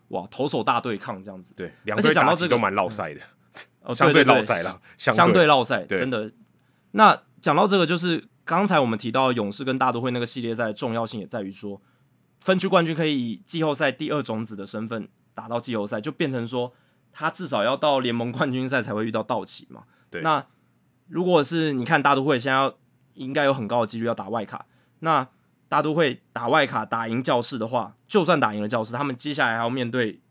[0.10, 1.54] 哇投手大对抗这样子。
[1.56, 3.22] 对，两队讲到这个都蛮绕赛的，
[3.84, 6.30] 嗯、相对绕赛了，相对绕赛，真的。
[6.92, 11.82] 那讲到这个，就是刚才我们提到勇士跟大都会那个系列赛的重要性也在于说，
[12.42, 16.74] 分区冠军可以以季后赛第二种子的身份打到季后赛，就变成说
[17.12, 19.84] 他至少要到联盟冠军赛才会遇到道奇嘛。
[20.10, 20.46] 对那
[21.08, 22.78] 如果是你看大都会现在要
[23.14, 24.66] 应该有很高的几率要打外卡，
[25.00, 25.28] 那
[25.68, 30.22] 大都会打外卡打赢教室的话，就算打赢了教室，他们接下来还要面对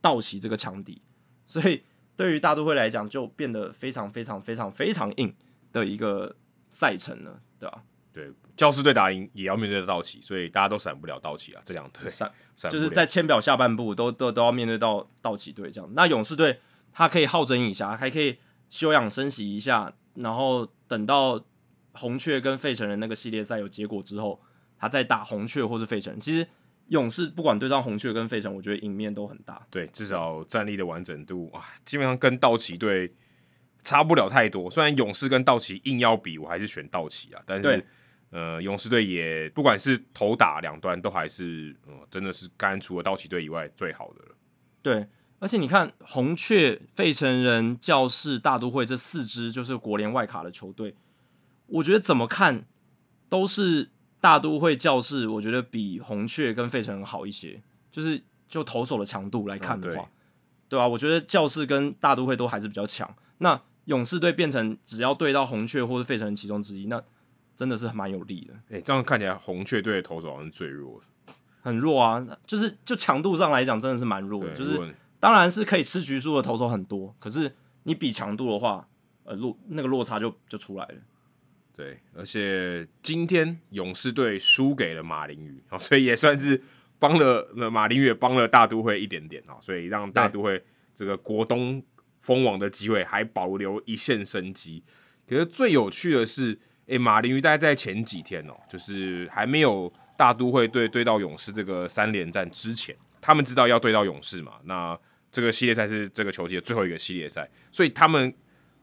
[0.00, 1.02] 道奇这个强敌，
[1.44, 1.84] 所以
[2.14, 5.34] 对于大都会来讲就变得非常非常非常非常硬
[5.72, 6.36] 的一个
[6.70, 7.82] 赛程了，对吧？
[8.12, 16.60] 对，教师队打赢也要面对道奇，所以大家都闪不了道奇啊，这两队闪闪就是在签表下半部都都都要面对到道奇队这样，那勇士队
[16.92, 18.38] 他可以好整以暇，还可以。
[18.70, 21.40] 休养生息一下，然后等到
[21.92, 24.40] 红雀跟费城人那个系列赛有结果之后，
[24.76, 26.18] 他再打红雀或是费城。
[26.18, 26.44] 其实
[26.88, 29.64] 勇士不管对上红雀跟费城，我觉得赢面都很大。
[29.70, 33.14] 对，至少战力的完整度啊，基本上跟道奇队
[33.84, 34.68] 差不了太多。
[34.68, 37.40] 虽然勇士跟道奇硬要比，我还是选道奇啊。
[37.46, 37.86] 但是对
[38.34, 44.34] 呃，勇士队也不管是投打两端都还是，呃、真的是刚除了道奇队以外最好的了。
[44.82, 45.06] 对。
[45.38, 50.96] 而且你看，红雀、费城人、教士、大都会这四支就是国联外卡的球队，
[51.66, 52.66] 我觉得怎么看
[53.28, 53.90] 都是
[54.20, 57.62] 大都会、教士，我觉得比红雀跟费城人好一些。
[57.92, 60.10] 就是就投手的强度来看的话，嗯、
[60.70, 63.14] 对，吧啊，我觉得教士跟大都会都还是比较强。
[63.38, 67.02] 那勇士队变成只要对到红雀或者费城人其中之一，那
[67.56, 68.54] 真的是蛮有力的。
[68.70, 72.26] 哎、欸，这样看起来红雀队的投手好像是最弱的，很弱啊。
[72.46, 74.78] 就是就强度上来讲，真的是蛮弱的，就是。
[75.20, 77.50] 当然是可以吃局数的投手很多，可是
[77.84, 78.86] 你比强度的话，
[79.22, 80.94] 呃落那个落差就就出来了。
[81.74, 86.62] 对，而且今天勇士队输给了马林鱼，所以也算是
[86.98, 90.62] 帮了那马林鱼，也帮了大都会一点点啊，所以让大都会
[90.94, 91.82] 这个国东
[92.20, 94.84] 封王的机会还保留一线生机。
[95.26, 104.98] 可是最有趣的是，诶，马林鱼大概在前几天哦，就是还没有大都会对对到勇士这个三连战之前，他们知道要对到勇士嘛，那。
[105.34, 108.32] 这个系列赛是这个球季的最后一个系列赛，所以他们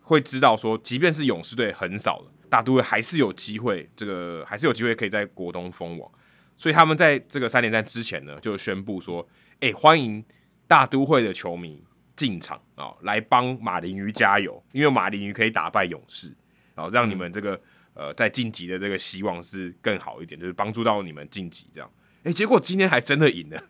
[0.02, 6.12] 会知道说，即便是勇士队很少了，大都会还是有机会，这个还是有机会可以在国东封王。
[6.58, 9.26] 所以他们在这个三连战之前呢，就宣布说
[9.62, 10.22] ：“哎，欢迎
[10.68, 11.82] 大都会的球迷
[12.18, 16.28] 进场啊、哦，来帮马林鱼加油，因为马林鱼可以打败勇士，
[16.76, 17.58] 然、哦、后让你们这个
[17.94, 21.92] 呃在晋级的这个希望是更好一点，就是帮助到你们晋级这样。
[22.24, 23.64] 哎，结果今天还真的赢了。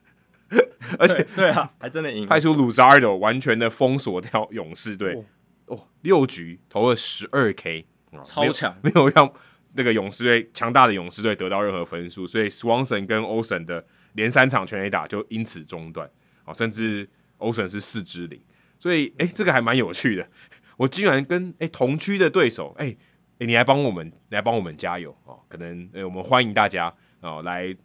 [0.99, 5.13] ”而且对，对啊，还真的赢，派出鲁扎尔多完全的封锁掉勇士队。
[5.13, 5.25] 哦，
[5.67, 7.85] 哦，六局投了十二 K，
[8.25, 9.31] 超强，没有让
[9.75, 16.11] 那个勇士队强大的勇士队得到任何分数，所以 Swanson 跟 Olsen 的连三场全 A 打就因此中断，
[16.43, 18.41] 哦，甚至 Olsen 是四支零，
[18.77, 20.29] 所以哎、欸，这个还蛮有趣的。
[20.75, 22.97] 我居然跟哎、欸、同区的对手，哎、
[23.41, 27.75] 欸，你来帮我们，你来帮我们加油哦，可能哎、欸、我们欢迎大家哦来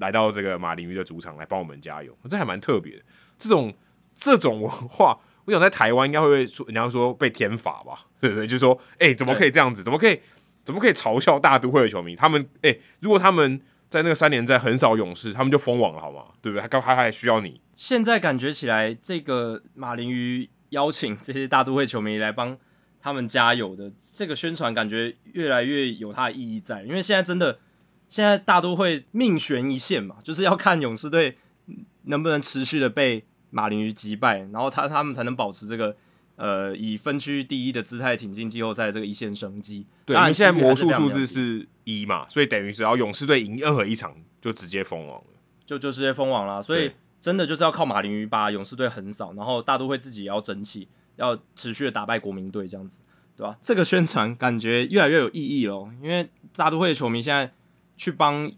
[0.00, 3.02] 来到这个马林鱼的主场来帮我们加油，这还蛮特别的。
[3.38, 3.72] 这种
[4.12, 8.46] 这种文化，我想在台湾应该会说，人家说被天罚吧，对不对？
[8.46, 9.82] 就是说哎、欸，怎么可以这样子？
[9.82, 10.20] 怎么可以？
[10.64, 12.16] 怎么可以嘲笑大都会的球迷？
[12.16, 13.60] 他们哎、欸，如果他们
[13.90, 16.24] 在那个三连战横扫勇士，他们就封网了，好吗？
[16.42, 16.66] 对不对？
[16.68, 17.60] 他还还需要你。
[17.76, 22.58] 现在感觉起来，这个马林鱼邀请这些大都会球迷来帮
[23.04, 26.82] 他们加油的这个宣传，感觉越来越有它的意义在。
[26.84, 27.58] 因为现在真的，
[28.08, 31.36] 现在大都会命悬一线嘛，就是要看勇士队
[32.04, 35.94] 能不能持续的被马林鱼击败，然后他他们才能保持这个。
[36.36, 39.86] 呃，以分区第一的姿态挺进季后赛这个一线生机。
[40.04, 45.30] 对，因为现在魔术数字是一嘛，所以等于只要勇士队赢任何一场，就直接封王了，
[45.64, 46.60] 就就直接封王了。
[46.60, 46.90] 所以
[47.20, 53.02] 真的就是要靠马林鱼把勇士队横扫，然后大都会自己也要争气，要持续的打败国民队这样子，
[53.36, 53.56] 对吧？
[53.62, 57.52] 这个宣传感觉越来越有意义了，因为大都会的球迷现在
[57.96, 58.50] 去帮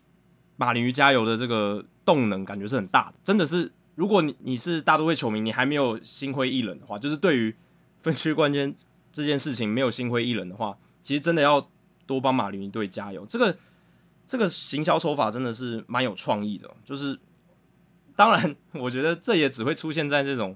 [0.56, 3.72] 马林鱼加油的这个动能感觉是很大的，真的是。
[3.96, 7.56] 如果你你是大都会球迷，你还没有心灰意冷的话，就是对于
[8.02, 8.76] 分区冠军
[9.10, 11.66] 这件事情没有心灰意冷的话，其实真的要
[12.04, 13.24] 多帮马林鱼队加油。
[13.24, 13.56] 这个
[14.26, 16.70] 这个行销手法真的是蛮有创意的。
[16.84, 17.18] 就是
[18.14, 20.54] 当然，我觉得这也只会出现在这种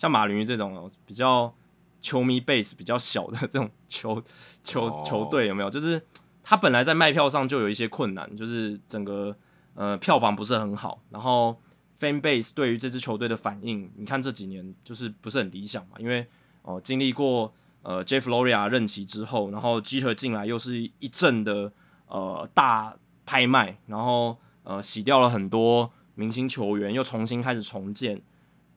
[0.00, 1.52] 像马林鱼这种比较
[2.00, 4.22] 球迷 base 比较小的这种球
[4.64, 5.68] 球球队有没有？
[5.68, 6.00] 就是
[6.42, 9.36] 他本来在卖票上就有一些困难，就是整个
[9.74, 11.60] 呃票房不是很好，然后
[11.98, 16.26] fan base 对于这支球队的反应，你看这几年就是不是很理想嘛，因为。
[16.62, 17.50] 哦，经历过
[17.80, 21.72] 呃 Jeff Loria 任期之后，然后 Jeter 进来又是一阵的
[22.06, 22.94] 呃大
[23.24, 28.20] 拍卖，然后呃洗掉了很多明星球员，又重新开始重建，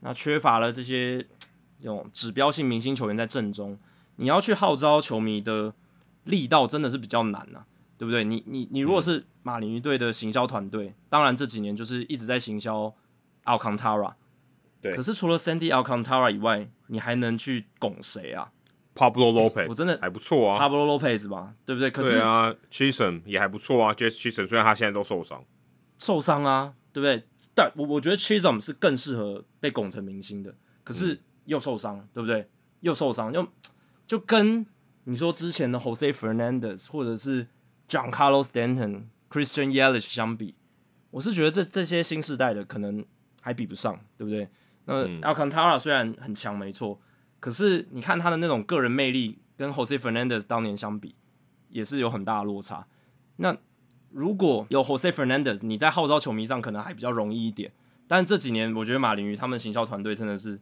[0.06, 1.26] 那缺乏了这些
[1.80, 3.80] 这种指标性明星球员在阵中，
[4.18, 5.74] 你要去号召球迷的
[6.26, 7.66] 力道真的是比较难呐、啊，
[7.98, 8.26] 对不对？
[8.26, 12.94] 你你你如果是马林鱼队的行销团队，当然这几年就是一直在行销
[13.46, 14.14] Alcantara。
[14.82, 18.52] 对，可是除了 Sandy Alcantara 以外，你还能去拱谁啊
[18.94, 20.60] ？Pablo Lopez，我真的还不错啊。
[20.60, 21.90] Pablo Lopez 吧，对不对？
[21.90, 23.94] 可是对啊，Chisholm 也还不错啊。
[23.94, 25.42] Jazz Chisholm 虽然他现在都受伤，
[25.98, 27.26] 受伤啊，对不对？
[27.56, 32.50] 但我我觉得 Chisholm 是更适合被拱成明星的，可是又受伤，嗯、对不对？
[32.82, 33.48] 又受伤，又
[34.06, 34.66] 就跟
[35.06, 37.48] 你说之前的 Jose Fernandez 或者是
[37.88, 40.56] John Carlos Stanton、Christian Yelich 相比，
[41.12, 43.06] 我是觉得这这些新时代的可能
[43.42, 44.50] 还比不上，对不对？
[44.86, 47.00] 那 Alcantara 虽然很强，没错，
[47.40, 51.16] 可是你看他的那种个人魅力，跟 Jose Fernandez 当年相比，
[51.70, 52.86] 也是有很大的落差。
[53.38, 53.56] 那
[54.14, 57.72] 如果有 Jose Fernandez，你在号召球迷上可能还比较容易一点。
[58.08, 60.60] 但这几年，我觉得马林鱼他们行销团队真的是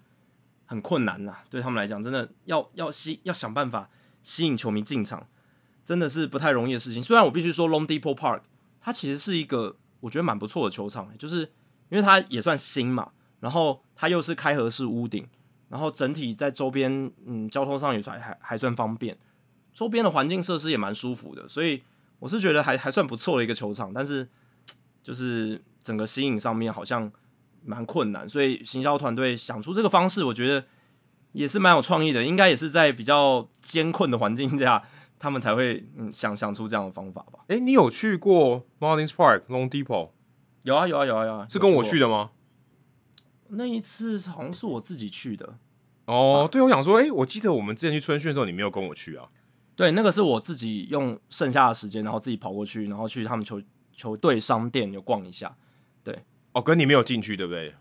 [0.65, 3.89] 很困难呐，对他们来讲，真的要要吸要想办法
[4.21, 5.27] 吸引球迷进场，
[5.83, 7.03] 真的是不太容易的事情。
[7.03, 8.41] 虽然我必须说，loanDepot Park
[8.79, 11.51] 它其实是一个我觉得蛮不错的球场，就是
[11.89, 13.11] 因为它也算新嘛。
[13.41, 15.27] 然后它又是开合式屋顶，
[15.67, 19.17] 然后整体在周边，嗯，交通上也算还还算方便，
[19.73, 21.81] 周边的环境设施也蛮舒服的，所以
[22.21, 24.29] 我是觉得还还算不错的一个球场，但是
[25.01, 27.11] 就是整个吸引上面好像
[27.65, 30.63] 蛮困难，所以行销团队想出这个方式，我觉得
[31.31, 34.83] 也是蛮有创意的，应该也是在比较艰困的环境下，
[35.17, 37.39] 他们才会嗯想想出这样的方法吧。
[37.47, 40.11] 诶，你有去过 Martins Park Long Depot？
[40.61, 42.29] 有啊有啊有啊有啊，是跟我去的吗？
[43.49, 45.57] 那一次好像是我自己去的
[46.05, 49.25] 哦，对，我想说，哎、欸，我记得我们之前去春训的时候，你没有跟我去啊？
[49.81, 53.59] 对，那个是我自己用剩下的时间，然后自己跑过去，然后去他们球
[53.95, 55.55] 球队商店有逛一下。
[56.03, 56.15] 对，
[56.51, 57.73] 哦，跟你没有进去，对不对？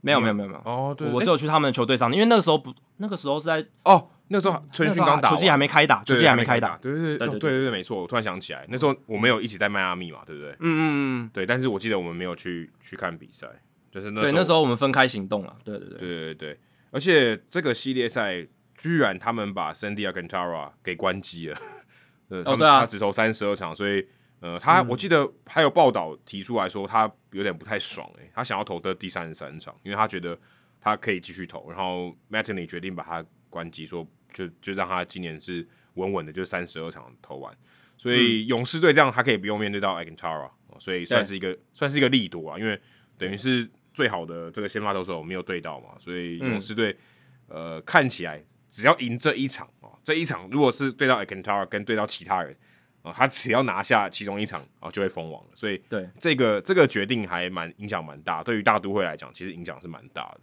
[0.00, 0.60] 没有，没有，没有，没有。
[0.64, 6.76] 哦，对，我只有去他们的球队商店，因为那个时候不，那个时候是在哦，那个时候春训刚打，球季还没开打，球季还没开打。
[6.78, 10.50] 对对对对对对对，没错，我突然想起来，那时候我没有一起在迈阿密嘛，对不对？
[10.54, 10.82] 嗯嗯
[11.26, 13.46] 嗯，对，但是我记得我们没有去去看比赛。
[13.92, 15.56] 就是那对，那时候我们分开行动了。
[15.64, 16.60] 对对对，对对对，
[16.90, 18.46] 而且这个系列赛
[18.76, 21.58] 居然他们把 Sandy Alcantara 给关机了。
[22.28, 24.06] 呃，他们、哦对啊、他只投三十二场，所以
[24.40, 30.38] 呃，他、嗯、我记得还有报道提出来说他有点不太爽诶、欸，他想要投的第三十三场，因为他觉得
[30.80, 37.56] 他可以继续投，然后 Mattingly 决定把他关机，说就就让他今年是稳稳的，就三十二场投完。
[37.96, 42.80] 所以勇士队这样他可以不用面对到 Alcantara，所以算是一个算是一个力度啊，因为
[43.16, 43.68] 等于是。
[43.96, 46.94] 最好的这个先发投手没有对到嘛，所以勇士队、
[47.48, 48.44] 嗯、呃看起来
[48.76, 52.54] 只要赢这一场哦，这一场如果是对到 Alcantara 跟对到其他人
[53.00, 55.50] 啊，他只要拿下其中一场啊，就会封王了。
[55.54, 60.40] 所以对这个这个决定还蛮影响蛮大，对于大都会来讲，其实影响是蛮大的。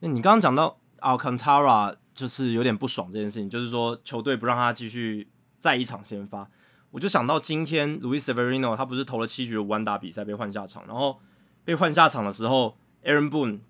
[0.00, 5.26] 那你刚刚讲到 Alcantara 就是有点不爽这件事情，就是说球队不让他继续
[5.58, 6.46] 再一场先发，
[6.90, 11.18] 我就想到今天 Luis Severino 他不是投了七局的无安打比赛被换下场，然后
[11.64, 13.60] 被换下场的时候，Aaron Boone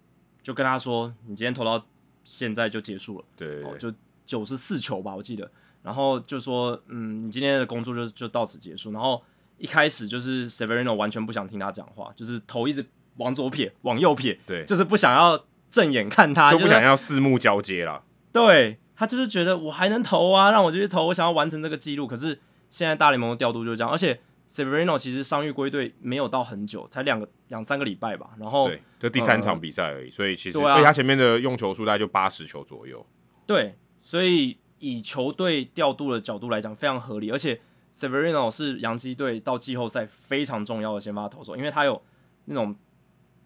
[0.42, 1.86] 就跟他说：“你今天投到
[2.24, 3.92] 现在就结束了。”对，就
[4.26, 5.48] 九十四球吧，我记得。
[5.82, 8.90] 然后就说，嗯，你今天的工作就就到此结束。
[8.90, 9.22] 然后
[9.58, 12.84] 一开始就是 Severino 完全不想听他讲话，就是头一直
[13.18, 18.02] 往左撇，往右撇，对，就是不想要正眼看他，就不想要四目交接了。
[18.32, 22.06] 对，他就是觉得我还能投啊，让我继续投，我想要完成这个记录。
[22.06, 22.40] 可是
[22.70, 24.18] 现在大联盟的调度就是这样，而且
[24.48, 28.30] Severino 其实伤愈归队没有到很久，才两个两三个礼拜吧。
[28.38, 33.04] 然后对，就第三场比赛而已，呃、所以其实对、啊、他前面的用球数大概就八十球左右。
[33.46, 34.58] 对，所以。
[34.80, 37.30] 以球队调度的角度来讲，非常合理。
[37.30, 37.58] 而且
[37.90, 42.02] Severino 是洋基队到季后赛非常重要的先发投手，因为他有
[42.44, 42.76] 那种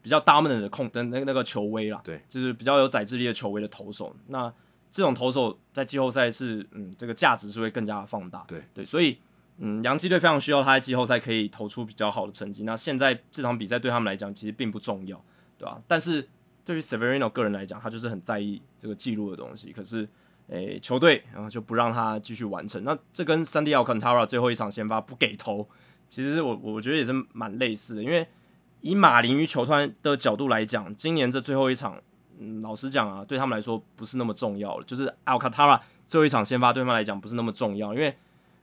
[0.03, 4.17] 比较 dominant 的控的那那个球威啦，对，就是比较有宰制力的球威的投手。
[4.27, 4.53] 那
[4.91, 8.45] 这种投手在季后赛是，嗯，这个价值是会更加放大。
[8.49, 9.17] 对对，所以，
[9.59, 12.65] 嗯，洋基队非常需要他在季后赛可以投出比较好的成绩。
[12.65, 15.23] 那现在这场比赛对他们来讲其实并不重要，
[15.59, 15.81] 对吧？
[15.87, 16.29] 但是
[16.65, 19.73] 对于 Severino 个人来讲，他就是很在意这个记录的东西。
[19.73, 20.09] 可是。
[20.51, 25.69] 诶、球队然后就不让他继续完成，那这跟 Sandy Alcantara 最后一场先发不给投，
[26.09, 28.03] 其实我我觉得也是蛮类似的。
[28.03, 28.27] 因为
[28.81, 32.01] 以马林鱼球团的角度来讲，今年这最后一场，
[32.39, 34.85] 嗯，老实讲啊，对他们来说不是那么重要了。
[34.87, 38.17] 就是 Alcantara 最后一场先发对他们来讲不是那么重要，因为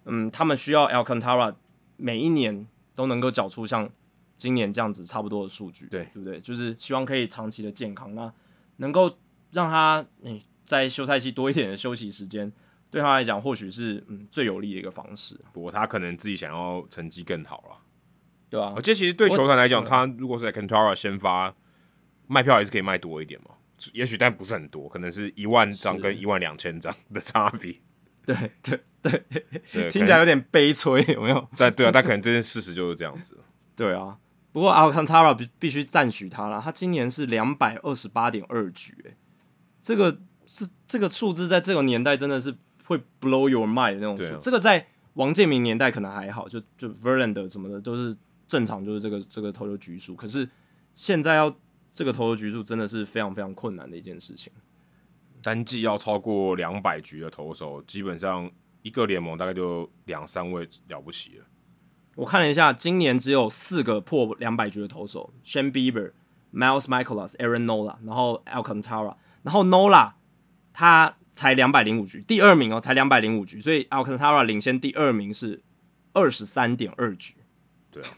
[0.05, 1.55] 嗯，他们需要 Alcantara
[1.97, 2.65] 每一年
[2.95, 3.89] 都能够缴出像
[4.37, 6.39] 今年这样子差不多的数据，对对不对？
[6.39, 8.33] 就是希望可以长期的健康，那
[8.77, 9.17] 能够
[9.51, 10.31] 让他诶。
[10.31, 12.51] 欸在休赛期多一点的休息时间，
[12.89, 15.39] 对他来讲或许是嗯最有利的一个方式。
[15.53, 17.77] 不过他可能自己想要成绩更好了，
[18.49, 18.73] 对啊。
[18.75, 21.55] 而且其实对球团来讲，他如果是在 Alcantara 先发，
[22.25, 23.51] 卖票还是可以卖多一点嘛。
[23.93, 27.79] 也许但不是很多，可能是一万张跟一万两千张的差别。
[28.25, 29.23] 对对对，
[29.71, 31.47] 对 听起来有点悲催，有没有？
[31.57, 33.37] 但对啊，但可能这件事实就是这样子。
[33.75, 34.17] 对啊，
[34.51, 39.15] 不过 Alcantara 必必须赞许他了，他今年是两百二十八点二局，哎，
[39.81, 40.19] 这个。
[40.47, 44.85] 是这个数字在这个年代真的是会 blow your mind 的那种数，啊、这个在
[45.15, 48.15] 王建民年代可能还好，就就 Verlander 什么的都是
[48.47, 50.15] 正常，就是这个这个投球局数。
[50.15, 50.47] 可是
[50.93, 51.51] 现在要
[51.91, 54.53] 这个投球局数真的是非常非常困难的一件事情。
[55.45, 58.49] 单季要超过两百局的投手，基本上
[58.81, 61.45] 一个联盟大概就两三位了不起了。
[62.15, 66.13] 我看了一下，今年只有四个破两百局的投手：Shane Bieber、
[66.51, 70.13] Miles Mikolas、Aaron Nola，然后 Alcantara，然后 Nola。
[70.77, 75.63] 他才两百零五局，第二名哦，才两百零五局，所以 Alcantara 领先第二名是
[76.11, 77.35] 二十三点二局。
[77.89, 78.09] 对啊，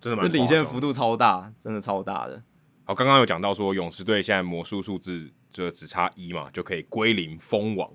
[0.00, 2.42] 真的蛮领先幅度超大，真的超大的。
[2.84, 7.90] 好，刚刚有讲到说勇士队现在魔术数字就只差一嘛，就可以归零封王。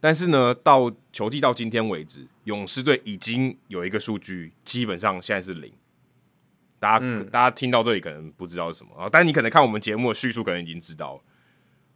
[0.00, 5.72] 但是呢，到球季到今天为止，勇士队已经有一个数据，基本上现在是零。
[6.80, 11.20] 大家、嗯、大家听到这里可能不知道是什么啊，但你可能看我们节目的叙述，可能已经知道了。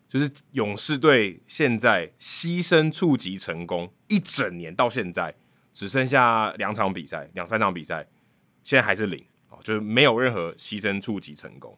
[0.09, 5.35] 就是勇士队现在牺牲触及成功一整年到现在
[5.73, 8.07] 只剩下两场比赛，两三场比赛，
[8.63, 11.77] 现在还是零啊，就是没有任何牺牲触及成功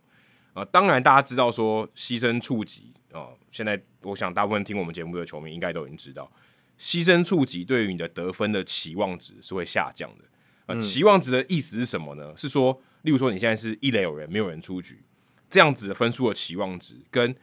[0.52, 0.62] 啊。
[0.66, 3.07] 当然，大家知道说牺牲触击啊，
[3.50, 6.30] 现在我想大部分听我们节目的球迷应该都已经知道，
[6.78, 10.24] 牺牲触及对于你的得分的期望值是会下降的。
[10.66, 12.36] 呃，期望值的意思是什么呢？
[12.36, 15.02] 是说，例如说你现在是一垒有人，没有人出局，
[15.48, 17.34] 这样子的分数的期望值跟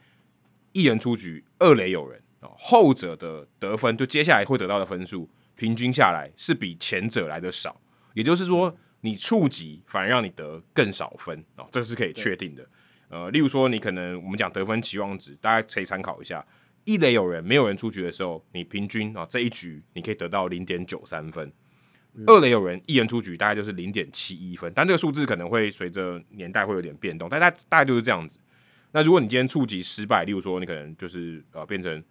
[0.73, 7.81] 一人出局，二垒有人啊，后者的得分就接下来会得到的分数，平均下来是比前者来的少。
[8.13, 12.67] 也就是说，你触及反而让你得更少分哦，这是可以确定的。
[13.09, 16.45] 呃，例如说，你可能我们讲得分期望值，大家可以参考一下。
[16.83, 21.51] 一垒有人，没有人出局的时候，你平均啊这一局你可以得到零点九三分。
[22.27, 24.71] 二垒有人，一人出局，大概就是零点七一分。
[24.73, 28.39] 但这个数字可能会随着年代会有点变动，但大大概就是这样子。
[28.91, 32.01] 那如果你今天触及失败，例如说你可能就是呃变成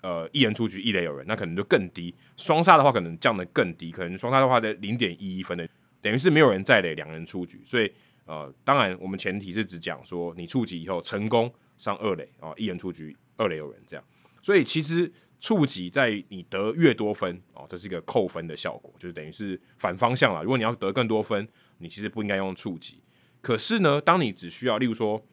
[0.00, 2.12] 呃一人出局一垒有人，那可能就更低。
[2.36, 5.68] 双杀的话可能降得更低，可能双杀的话在零点一一分的，
[6.02, 7.60] 等于是没有人在垒，两人出局。
[7.64, 7.92] 所以
[8.26, 14.04] 呃当然我们前提是只讲说你触击以后成功上二垒啊，一人出局二垒有人这样。
[14.42, 20.42] 所以其实触击在你得越多分哦，这是一个扣分的效果，就是等于是反方向了。
[20.42, 21.48] 如果你要得更多分，
[21.78, 23.02] 你其实不应该用触击。
[23.40, 25.24] 可是呢，当你只需要例如说。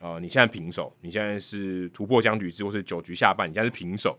[0.00, 4.18] 呃，你现在平手，你现在是突破僵局制，或是九局下半，你现在是平手，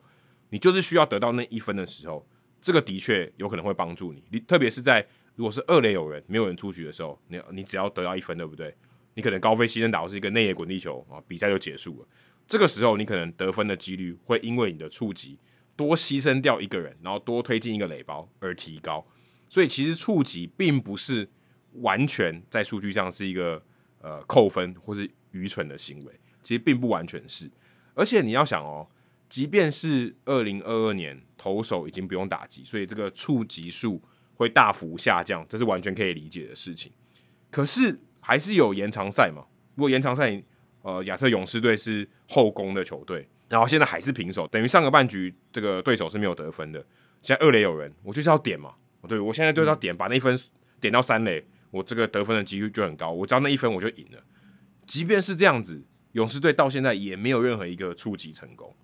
[0.50, 2.26] 你就是需要得到那一分的时候，
[2.62, 4.24] 这个的确有可能会帮助你。
[4.32, 8.76] 你特别是在如果是二垒有人没有人出局的时候，你你只要得到一分，对不对？
[9.14, 12.08] 你可能高飞牺牲打是一个内野滚地球啊，比赛就结束了。
[12.48, 15.40] 这个时候你可能得分的几率会因为你的触击
[15.76, 19.06] 多牺牲掉一个人，然后多推进一个垒包而提高。
[19.48, 21.30] 所以其实触击并不是
[21.74, 23.64] 完全在数据上是一个
[24.00, 27.50] 呃扣分或是愚蠢的行为，其实并不完全是。
[27.94, 28.88] 而且你要想哦，
[29.30, 34.02] 即便是二零二二年投手已经不用打击，所以这个触击数
[34.36, 36.92] 会大幅下降，这是完全可以理解的事情。
[37.50, 39.46] 可是还是有延长赛嘛？
[39.76, 40.44] 如果延长赛，
[40.82, 46.86] 呃，亚瑟勇士队是后攻的球队，然后现在还是平手，等于上个半局这个对手是没有得分的。
[47.22, 48.76] 现在二垒有人，我就是要点嘛。
[49.08, 50.38] 对，我现在就是要点，把那一分
[50.80, 53.12] 点到三垒，我这个得分的几率就很高。
[53.12, 54.24] 我只要那一分我就赢了。
[54.86, 58.76] 即便是这样子，勇士队到现在也没有任何一个触及成功，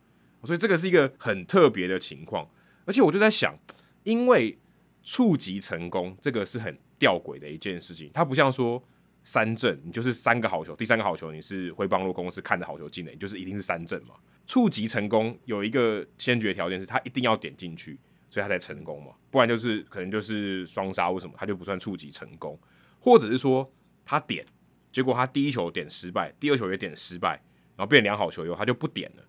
[0.44, 2.50] 所以这个是一个很特别的情况。
[2.86, 3.56] 而且我就在想，
[4.04, 4.58] 因为
[5.04, 8.84] 触及成功这个是很吊诡的一件事情，它不像说
[9.24, 14.16] 三振，你就是三个好球，第三个好球你是挥棒落空，是看着好球进的，你，就是一定是三振嘛。
[14.46, 18.00] 触及成功有一个先决条件是，它一定要点进去。
[18.34, 22.58] 所以他才成功嘛，不然就是可能就是双杀或什么，他就不算触及成功，
[22.98, 23.70] 或者是说
[24.06, 24.46] 他点，
[24.90, 27.32] 结果他第一球点失败，第二球也点失败，
[27.76, 29.24] 然后变良好球以后他就不点了，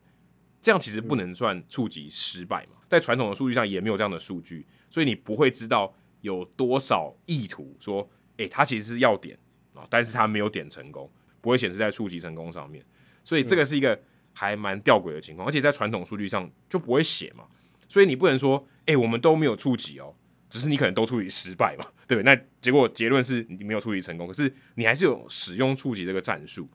[0.63, 9.37] 这样其实不能算触及失败嘛，在传统的数据上也没有这样的数据，所以你不会知道有多少意图说，诶，他其实是要点
[9.75, 11.11] 啊，但是他没有点成功，
[11.41, 12.85] 不会显示在触及成功上面，
[13.25, 14.01] 所以这个是一个
[14.33, 17.45] 还蛮吊诡的情况，而且在传统数据上就不会写嘛。
[17.89, 20.15] 所以你不能说，哎、欸，我们都没有触及哦，
[20.49, 22.35] 只是你可能都触击失败嘛， 对不对？
[22.35, 26.71] 那结果结论是你没有触及成功，可是你还是有使用触及这个战术。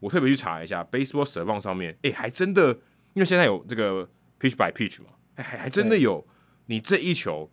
[0.00, 2.78] 我特别去查一下，Baseball Savant 上面，哎、欸，还真的，
[3.14, 4.08] 因为现在有这个
[4.40, 6.26] pitch by pitch 嘛，还、欸、还真的有，
[6.66, 7.50] 你这一球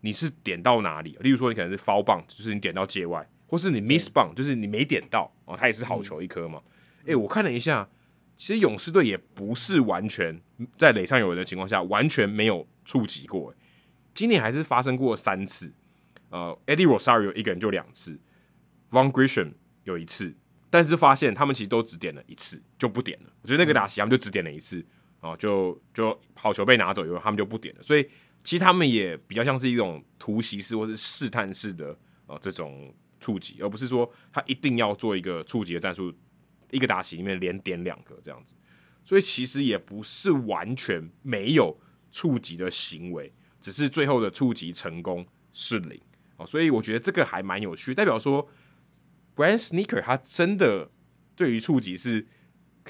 [0.00, 1.16] 你是点到哪里？
[1.20, 6.60] 例如说你可能是 foul 棒，就是你点到界外，或是你 miss 棒，就是你没点到哦，它也是好球一颗嘛。
[7.06, 7.88] 哎、我看了一下。
[8.36, 10.40] 其实勇士队也不是完全
[10.78, 13.54] 在垒上有人的情况下完全没有触及过，
[14.14, 15.74] 今年还是发生过三次。
[16.30, 18.18] 呃，Eddie Rosario 一个人就两次
[18.90, 19.52] ，Vaughn Grisham
[19.84, 20.34] 有一次，
[20.70, 23.30] 但是发现他们其实都只点了一次就不点了。
[23.42, 24.86] 我觉得那个打席他们就只点了一次，
[25.20, 27.82] 哦、就就好球被拿走以后他们就不点了。
[27.82, 28.08] 所以
[28.42, 36.12] 其实他们也比较像是一种突袭式或是试探式的呃这种触及，而不是说他一定要做一个触及的战术。
[36.72, 38.54] 一个打席里面连点两个这样子，
[39.04, 41.76] 所以其实也不是完全没有
[42.12, 46.00] 触及的行为，只是最后的触及成功是零
[46.36, 46.46] 哦。
[46.46, 48.48] 所以我觉得这个还蛮有趣，代表说
[49.34, 50.88] Brand Sneaker 他真的
[51.34, 52.24] 对于触及是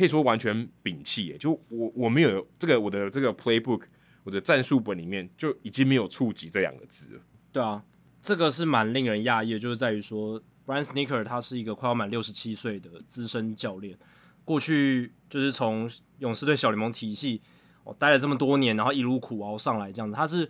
[0.01, 1.37] 可以说完全摒弃。
[1.39, 3.83] 就我我没有这个我的这个 playbook，
[4.25, 7.21] 我的战术本里面就已经没有触及这两个字了。
[7.53, 7.85] 对啊，
[8.21, 10.43] 这个是蛮令人讶异的，就是在于说。
[10.67, 13.99] Brian Snitker 他是一个快要满六十七岁的资深教练，
[14.45, 17.43] 过去就是从勇士队小联盟体系
[17.83, 20.15] 哦待了这么多年，然后一路苦熬上来这样子。
[20.15, 20.49] 他是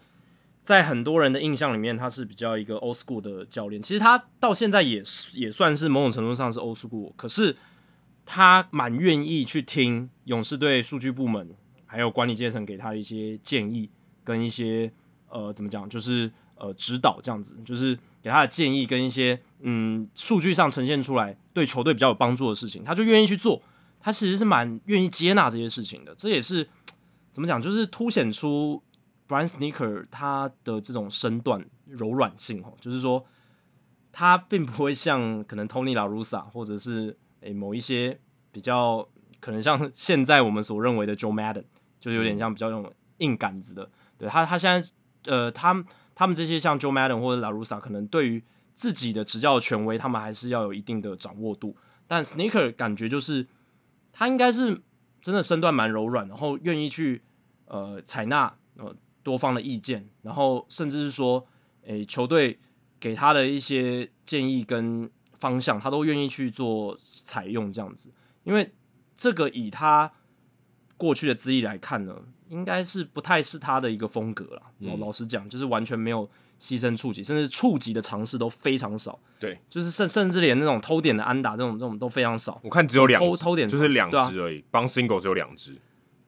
[0.60, 3.80] 在很多人的印象里面，他是比较一个 old school 的教练。
[3.80, 7.56] 其实他到现在也是也算是某种程度上是 old school，可是
[8.32, 11.52] 他蛮愿意去听勇士队数据部门
[11.84, 13.90] 还有管理阶层给他一些建议
[14.22, 14.92] 跟一些
[15.28, 19.40] 呃怎么讲，就是呃指导这样子，就是给他的建议跟一些。
[19.62, 23.60] 嗯，数据上呈现出来对球队比较有帮助的事情，他就愿意去做。
[24.00, 26.14] 他其实是蛮愿意接纳这些事情的。
[26.14, 26.66] 这也是
[27.32, 28.82] 怎么讲，就是凸显出
[29.28, 33.26] Brian Snitker 他的这种身段柔软性哦，就是说
[34.12, 38.18] 他并不会像可能 Tony La Russa 或者是诶某一些
[38.52, 39.06] 比较
[39.40, 41.64] 可能像现在我们所认为的 Joe Madden，
[42.00, 43.90] 就有点像比较那种硬杆子的。
[44.18, 44.90] 对他，他现在
[45.24, 45.84] 呃，他
[46.14, 48.42] 他们这些像 Joe Madden 或者 La Russa，可能对于
[48.74, 51.76] 自己的执教权威，他们还是要有一定的掌握度。
[52.06, 53.46] 但 Sneaker 感觉就是
[54.12, 54.80] 他应该是
[55.22, 57.22] 真的身段蛮柔软，然后愿意去
[57.66, 61.46] 呃采纳呃多方的意见，然后甚至是说，
[61.84, 62.58] 诶、欸、球队
[62.98, 65.10] 给他的一些建议跟
[65.40, 68.12] 方向，他都愿意去做采用这样子。
[68.44, 68.72] 因为
[69.16, 70.12] 这个以他
[70.96, 72.14] 过去的资历来看呢，
[72.48, 74.62] 应该是不太是他的一个风格了。
[74.78, 76.30] 老、嗯、老实讲，就是完全没有。
[76.60, 79.18] 牺牲触及，甚至触及的尝试都非常少。
[79.38, 82.60] 对，就是甚甚至连那种偷点的安打这种这种都非常少。
[82.62, 84.62] 我看只有两偷偷点，就是两只而已。
[84.70, 85.74] 帮 single 只有两只。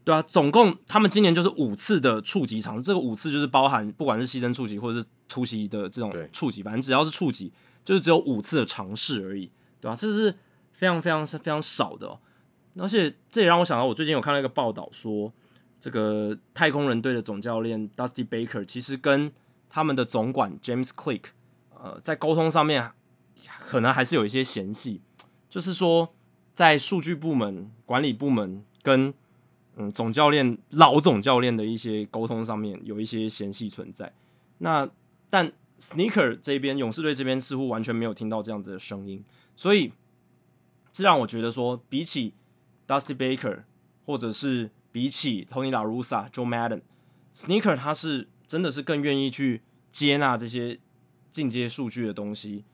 [0.05, 7.53] 对啊，总共他们今年就是五次的触及尝试，这个五次就是包含不管是牺牲触及或者是突袭的这种触及，反正只要是触击，
[7.85, 9.51] 就是只有五次的尝试而已，
[9.81, 10.35] 对吧、这是
[10.73, 12.19] 非常非常非常少的、哦。
[12.79, 15.33] 而且这也让我想到，我最近有看到一个报道说，
[15.79, 19.31] 这个太空人队的总教练 Dusty Baker 其实跟
[19.69, 21.25] 他们的总管 James Click，
[21.75, 22.93] 呃，在沟通上面
[23.61, 25.01] 可能还是有一些嫌隙，
[25.49, 26.15] 就是说
[26.55, 29.13] 在数据部门、管理部门跟
[29.77, 34.13] 嗯总教练老总教练的一些沟通上面有一些嫌隙存在。
[34.59, 34.89] 那
[35.29, 35.51] 但
[35.83, 39.25] Sneaker 这边勇士队这边似乎完全没有听到这样子的声音，
[39.57, 39.93] 所以
[40.93, 42.35] 这让我觉得说，比起
[42.87, 43.65] Dusty Baker
[44.05, 50.79] 或者是比起 Tony La Russa、Joe Madden，Sneaker 他是真的是更愿意去接纳这些
[51.33, 52.65] 进阶数据的东西，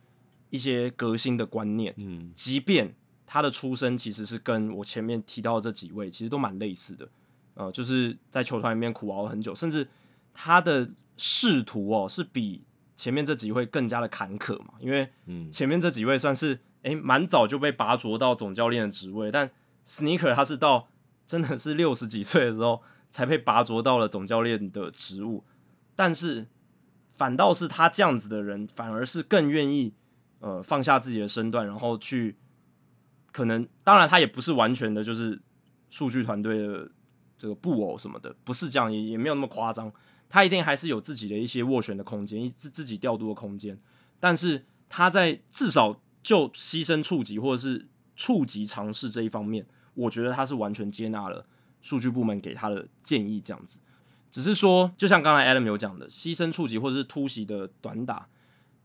[0.51, 1.94] 一些革新的观念。
[1.97, 2.94] 嗯，即便
[3.24, 7.09] 他的出身其实是跟我前面提到的这几位其实都蛮类似的，
[7.55, 9.89] 呃，就是在球团里面苦熬了很久，甚至
[10.35, 12.62] 他的仕途哦是比
[12.98, 15.08] 前面这几位更加的坎坷嘛，因为
[15.52, 19.50] 前面这几位算是诶蛮早就被拔擢到总教练的职位，但
[19.86, 20.88] Sneaker 他是到
[21.24, 25.44] 真的是六十几岁的时候才被拔擢到了总教练的职务，
[25.94, 26.48] 但是
[27.12, 29.94] 反倒是他这样子的人，反而是更愿意
[30.40, 32.36] 呃放下自己的身段，然后去
[33.30, 35.40] 可能当然他也不是完全的就是
[35.88, 36.90] 数据团队的
[37.38, 39.92] 这个布偶什么的，不是这样，也也没有那么夸张，
[40.28, 43.78] 他一定还是有自己的一些斡旋的空间，自自己调度的空间，
[44.20, 49.66] 但是他在至少就牺牲触及或者是触及尝试这一方面。
[49.94, 51.44] 我觉得他是完全接纳了
[51.80, 53.80] 数据部门给他的建议，这样子，
[54.30, 58.28] 只是说，就像刚才 Adam 有讲的，牺牲触及或者是突袭的短打，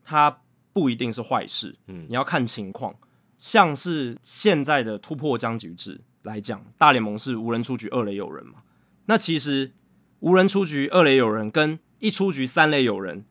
[0.04, 0.42] 它
[0.72, 1.76] 不一定是坏事。
[1.88, 2.96] 嗯，你要看情况。
[3.36, 8.64] 像是现在的突破僵局制来讲，大联盟是无人出局二垒有人嘛？
[9.06, 9.74] 那其实
[10.24, 13.26] 无人出局二垒有人跟一出局三垒有人。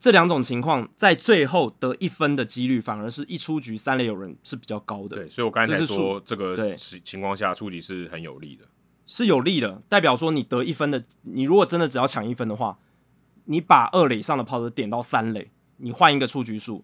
[0.00, 5.16] 这两种情况，在最后得一分的几率，反而是一出局三垒有人是比较高的。
[5.16, 8.64] 对，所以我刚才说这个对情况下出局是很有利的，
[9.06, 12.78] 是有利的，代表说你得一分的，你如果真的只要抢一分的话，
[13.44, 16.82] 你把二垒上的跑者点到三垒，你换一个出局数，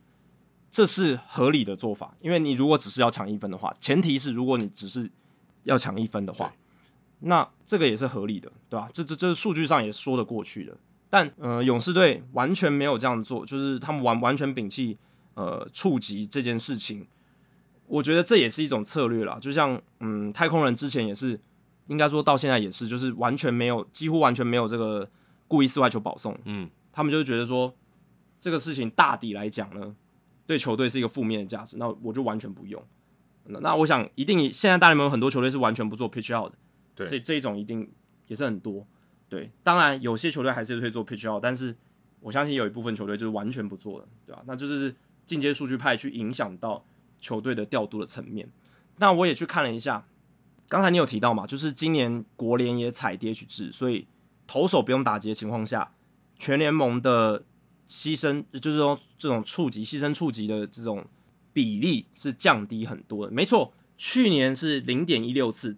[0.70, 2.14] 这是合理的做法。
[2.20, 5.10] 因为你如果只是要抢一分的话，前提是如果你只是
[5.64, 6.54] 要抢一分的话，
[7.20, 8.88] 那这个也是合理的，对吧？
[8.92, 10.76] 这这这数据上也说得过去的。
[11.08, 14.98] 但呃，勇士队完全没有这样做，就是他们完完全摒弃
[15.34, 17.06] 呃触及这件事情。
[17.86, 21.40] 我觉得这也是一种策略啦，就像嗯，太空人之前也是，
[21.86, 25.08] 应该说到现在也是，就是完全没有，几乎完全没有这个
[25.46, 26.36] 故意四外球保送。
[26.44, 27.72] 嗯，他们就是觉得说
[28.40, 29.94] 这个事情大抵来讲呢，
[30.46, 32.82] 对球队是一个负面的价值，那我就完全不用。
[33.44, 36.58] 那那我想一定现在大联盟很多球队是完全不做 pitch out 的，
[36.96, 37.88] 对，所以这一种一定
[38.26, 38.84] 也是很多。
[39.28, 41.76] 对，当然有些球队还是会做 pitch out，但是
[42.20, 44.42] 我相信有一部分球队就是完全不做的，对吧？
[44.46, 44.94] 那就是
[45.24, 46.84] 进阶数据派去影响到
[47.20, 48.48] 球队的调度的层面。
[48.98, 50.06] 那我也去看了一下，
[50.68, 54.06] 刚才你有提到嘛，就是今年国联也采 DH 制，所以
[54.46, 55.92] 投手不用打击的情况下，
[56.38, 57.44] 全联盟的
[57.88, 61.04] 牺牲就是说这种触及牺牲触及的这种
[61.52, 63.32] 比例是降低很多的。
[63.32, 65.76] 没错，去年是零点一六次，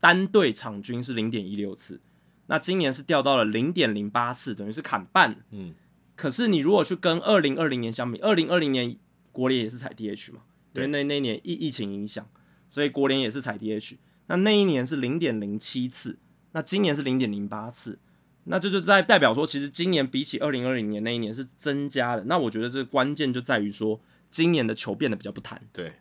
[0.00, 2.00] 单队场均是零点一六次。
[2.46, 5.44] 那今年是掉到了零点零八次，等于是砍半。
[5.50, 5.74] 嗯，
[6.14, 8.96] 可是你如果去跟二零二零年相比，二零二零年
[9.32, 10.42] 国联也是踩 DH 嘛？
[10.72, 12.28] 对，因为那那年疫疫情影响，
[12.68, 13.96] 所以国联也是踩 DH。
[14.28, 16.18] 那那一年是零点零七次，
[16.52, 17.98] 那今年是零点零八次，
[18.44, 22.24] 那这就在代表说，其实今年比起二零二零年那一年是增加的。
[22.24, 25.68] 那我觉得这个关键就在于说，今年的球变得比较不弹。
[25.72, 25.94] 对，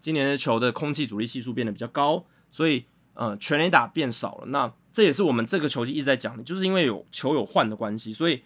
[0.00, 2.84] 今年的球的空气阻力系数变得比较高，所以
[3.18, 4.46] 呃，全垒打变少了。
[4.46, 8.44] 那这也是我们这个球季一直在讲的，就是因为有球有换的关系，所以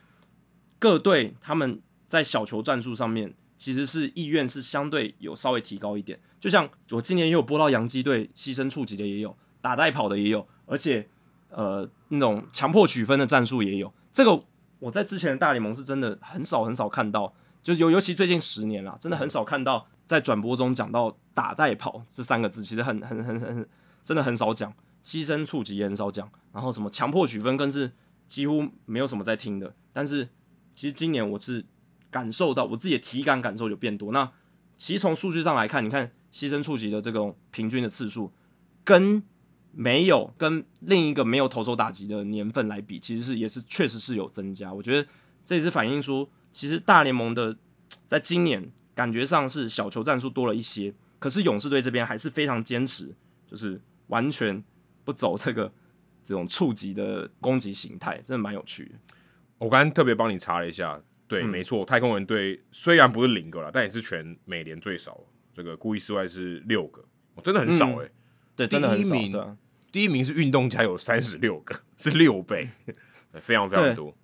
[0.78, 1.78] 各队他们
[2.08, 6.18] 在小球战术上面其实是意愿是相对有稍微提高一点。
[6.40, 11.06] 就像我今年也有播到洋基队牺牲触及的也有，打带跑的也有，而且
[11.50, 13.92] 呃那种强迫取分的战术也有。
[14.10, 14.42] 这个
[14.78, 23.68] 我在之前的大联盟是真的很少很少看到，就尤尤其最近十年啦，真的很少看到在转播中讲到打带跑这三个字，其实很很很很
[24.04, 24.72] 真的很少讲。
[25.04, 27.90] 牺牲触及也很少讲，然后什么强迫取分更是
[28.28, 29.74] 几乎没有什么在听的。
[29.92, 30.28] 但是
[30.74, 31.64] 其实今年我是
[32.08, 34.12] 感受到我自己的体感感受就变多。
[34.12, 34.30] 那
[34.78, 38.32] 其实从数据上来看，你看牺牲触及的这种平均的次数，
[38.84, 39.22] 跟
[39.72, 44.72] 没有跟另一个没有投手打击的年份来比，其实是也是确实是有增加。
[44.72, 45.08] 我觉得
[45.44, 47.56] 这也是反映出，其实大联盟的
[48.06, 53.14] 在今年感觉上是小球战术多了一些，可是勇士队这边还是非常坚持，
[53.50, 53.80] 就是
[54.12, 54.62] 完全。
[55.04, 55.72] 不走这个
[56.22, 58.92] 这种触及的攻击形态，真的蛮有趣的。
[59.58, 65.20] 我刚刚特别帮你查了一下，对，嗯、没错，太空人队虽然不是零个了，但也是全美联最少。
[65.52, 67.02] 这个故意失外是六个，
[67.34, 68.12] 哦，真的很少哎、欸嗯。
[68.54, 69.12] 对，真的很少。
[69.12, 69.56] 第一名，啊、
[69.90, 72.68] 第一名是运动家有三十六个，是六倍，
[73.42, 74.16] 非常非常多。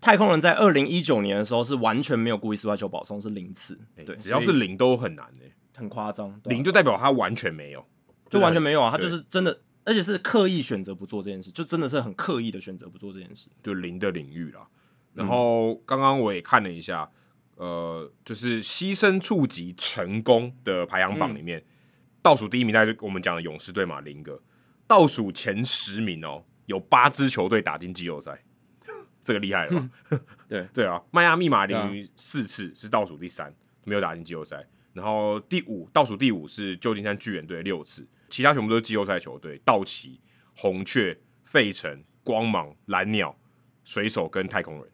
[0.00, 3.78] 太空人在二零一九年的时候是完全没有故意失外球保送，是零次。
[4.04, 6.40] 对，只要是零都很难诶，很夸张。
[6.46, 7.86] 零就代表他完全没有，
[8.34, 14.66] 就完全没有啊，他就是真的，而且是刻意选择不做这件事，就真的是很刻意的选择不做这件事，就零的领域啦。
[15.14, 17.08] 然后刚刚我也看了一下，
[17.56, 21.64] 呃，就是牺牲触及成功的排行榜里面，
[22.20, 24.42] 倒数第一名在我们讲的勇士队嘛，零个。
[24.86, 28.44] 倒数前十名哦，有八支球队打进季后赛，
[29.24, 29.90] 这个厉害了吧？
[30.48, 30.68] 对。
[30.74, 33.54] 对啊，迈阿密马林四次是倒数第三，
[33.84, 34.66] 没有打进季后赛。
[34.92, 40.20] 然后第五倒数第五是旧金山巨人队六次，其他全部都是季后赛球队：道奇、
[40.56, 43.38] 红雀、费城、光芒、蓝鸟、
[43.84, 44.90] 水手跟太空人。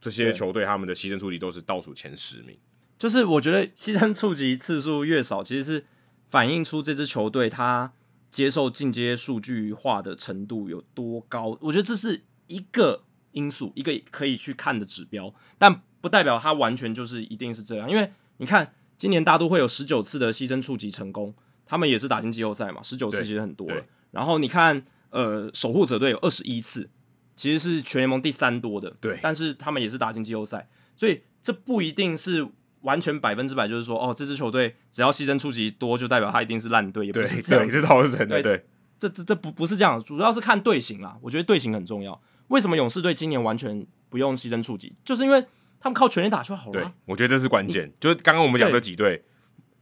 [0.00, 2.58] 这些球队他们的牺牲触及都是倒数前十名。
[2.98, 5.86] 就是我觉得牺牲触及次数越少，其实是
[6.26, 7.92] 反映出这支球队他。
[8.32, 11.58] 接受进阶数据化的程度有多高？
[11.60, 13.02] 我觉得这是一个
[13.32, 17.90] 因素，一个可以去看的指标，但不代表它完全就是一定是这样。
[17.90, 21.34] 因为你看，今年大都会有十九次的牺牲触及成功，
[21.70, 23.82] 他们也是打进季后赛嘛，十九次其实很多了。
[24.10, 26.90] 然后你看，呃，守护者队有二十一次，
[27.34, 29.18] 其实是全联盟第三多的，对。
[29.22, 32.48] 但是他们也是打进季后赛，所以这不一定是。
[32.82, 37.68] 完全百分之百就是说，哦，这支球队只要牺牲触及多，就代表他一定是烂队，也不是这样。
[37.68, 38.42] 这倒是真的。
[38.42, 38.64] 对，
[38.98, 41.18] 这这这不不是这样，主要是看队形啦。
[41.20, 42.18] 我觉得队形很重要。
[42.48, 44.94] 为什么勇士队今年完全不用牺牲触及？
[45.04, 45.44] 就是因为
[45.78, 46.80] 他们靠全力打就好了。
[46.80, 47.92] 对，我觉得这是关键。
[48.00, 49.22] 就是刚刚我们讲这几队，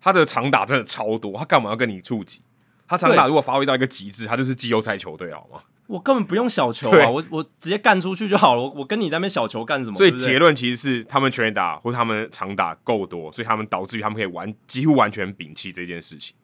[0.00, 2.40] 他的长打真的超多，他干嘛要跟你触及？
[2.86, 5.60] 他长打如果发挥到一个极致，他就是季后赛球队，好吗？
[5.88, 8.62] 我根本不用小球啊，我我直接干出去就好了。
[8.62, 9.96] 我我跟你在那边小球干什么？
[9.96, 16.36] 所以结论其实是他们全垒打或者他们长打够多，所以他们导致于他们可以完几乎完全摒弃这件事情。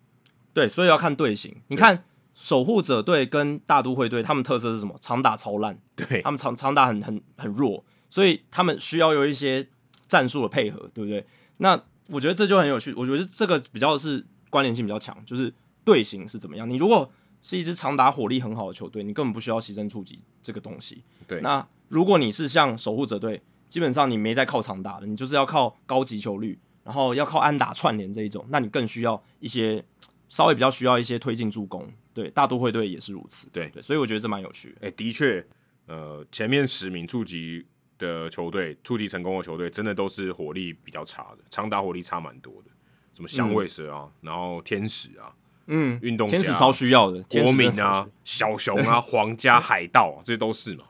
[0.55, 1.55] 对，所以要看队形。
[1.69, 2.05] 你看
[2.35, 4.97] 守护者队跟大都会队，他们特色是什么？
[4.99, 9.69] 长打超烂，对，他们长长打很很很弱，所以他们需要有一些
[10.09, 11.27] 战术的配合，对不对？
[11.59, 11.79] 那
[12.09, 12.93] 我觉得这就很有趣。
[12.95, 15.53] 我觉得这个比较是关联性比较强，就是
[15.85, 16.69] 队形是怎么样。
[16.69, 17.11] 你如果
[17.41, 21.03] 是一支长打火力很好的球队，你根本不需要牺牲触及这个东西。
[21.27, 29.85] 对，那如果你是像守护者队，基本上你没在靠长打的，你就是要靠高击球率，然后要靠安打串联这一种，那你更需要一些
[30.29, 31.91] 稍微比较需要一些推进助攻。
[32.13, 33.49] 对，大都会队也是如此。
[33.53, 34.77] 对对，所以我觉得这蛮有趣的。
[34.77, 35.45] 哎、欸，的确，
[35.87, 37.67] 呃，前面十名触击
[37.99, 42.71] 的球队，触及成功的球队，真的都是火力比较差的，长打火力差蛮多的，
[43.15, 45.35] 什么响尾蛇啊，嗯、然后天使啊。
[45.67, 50.85] 嗯，运动天使超需要的，国民啊，小熊啊， 皇家海盗啊，这些都是嘛。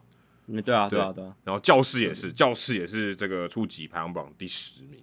[0.48, 1.32] 嗯，对啊，对啊，对啊。
[1.44, 5.00] 然后教室也是，教室也是这个触击排行榜第十名，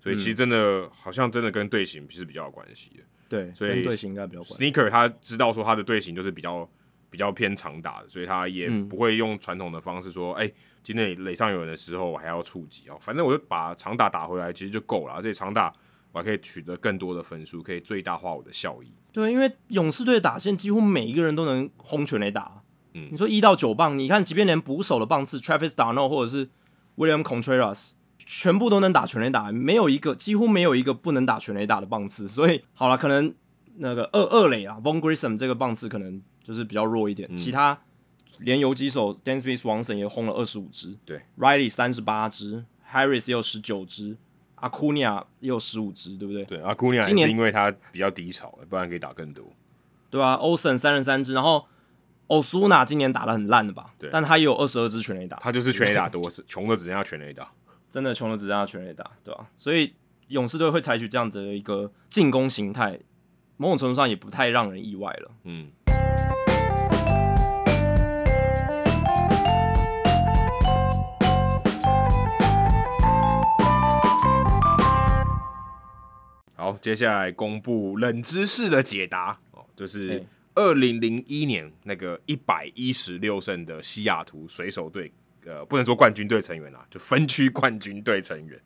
[0.00, 3.02] 所以其实真的好像真的跟队形是比较有关系的。
[3.28, 4.42] 对，所以队形应该比较。
[4.42, 6.66] Sneaker 他知道说他的队形就是比较
[7.10, 10.50] 比较偏长打的，所以他也不会用传统的方式说，哎，
[10.82, 15.14] 今天垒上有人的时候我还要触及哦，反正我就把长打打回来，其实就够了。
[15.14, 15.72] 而且长打。
[16.12, 18.92] 我还可以取得更多的分数，可以最大化我的效益。
[19.12, 22.64] 对，因为勇士队打线几乎每一个人都能轰全垒打。
[22.94, 26.50] 嗯，你说一到九棒，你看，即便连捕手的棒次，Travis d'Arnaud 或者是
[26.96, 32.26] William Contreras，全部都能打全垒打，没有一个，几乎没有一个不能打全垒打的棒次。
[32.26, 33.32] 所以好了，可能
[33.76, 37.28] 那个二二垒啊，Vaughn Grissom 这个棒次可能就是比较弱一点。
[37.30, 37.80] 嗯、其他
[38.40, 44.16] 连游击手 Dansby Swanson 也轰了二十五支，对，Riley 三十八支，Harris 也有十九支。
[44.56, 46.44] 阿库尼亚也有十五支，对不对？
[46.44, 49.42] 对，阿库尼亚是因为他比较低潮，不然可以打更多。
[50.10, 51.66] 对啊，欧森三十三支，然后
[52.26, 53.94] 欧苏纳今年打得很烂的吧？
[53.98, 57.50] 对，但他也有二十二支全垒打，他就是全垒打多，是穷的只剩下全垒打，
[57.88, 59.48] 真的穷的只剩下全垒打，对吧、啊？
[59.56, 59.94] 所以
[60.28, 63.00] 勇士队会采取这样子的一个进攻形态，
[63.56, 65.30] 某种程度上也不太让人意外了。
[65.44, 65.70] 嗯。
[76.72, 79.38] 好，接下来公布冷知识的解答。
[79.52, 80.24] 哦，就是
[80.54, 85.12] 二零零一年那个一百一十六胜的西雅图水手队，
[85.46, 88.60] 呃，不能说冠军队成员啦，就分区冠军队成员。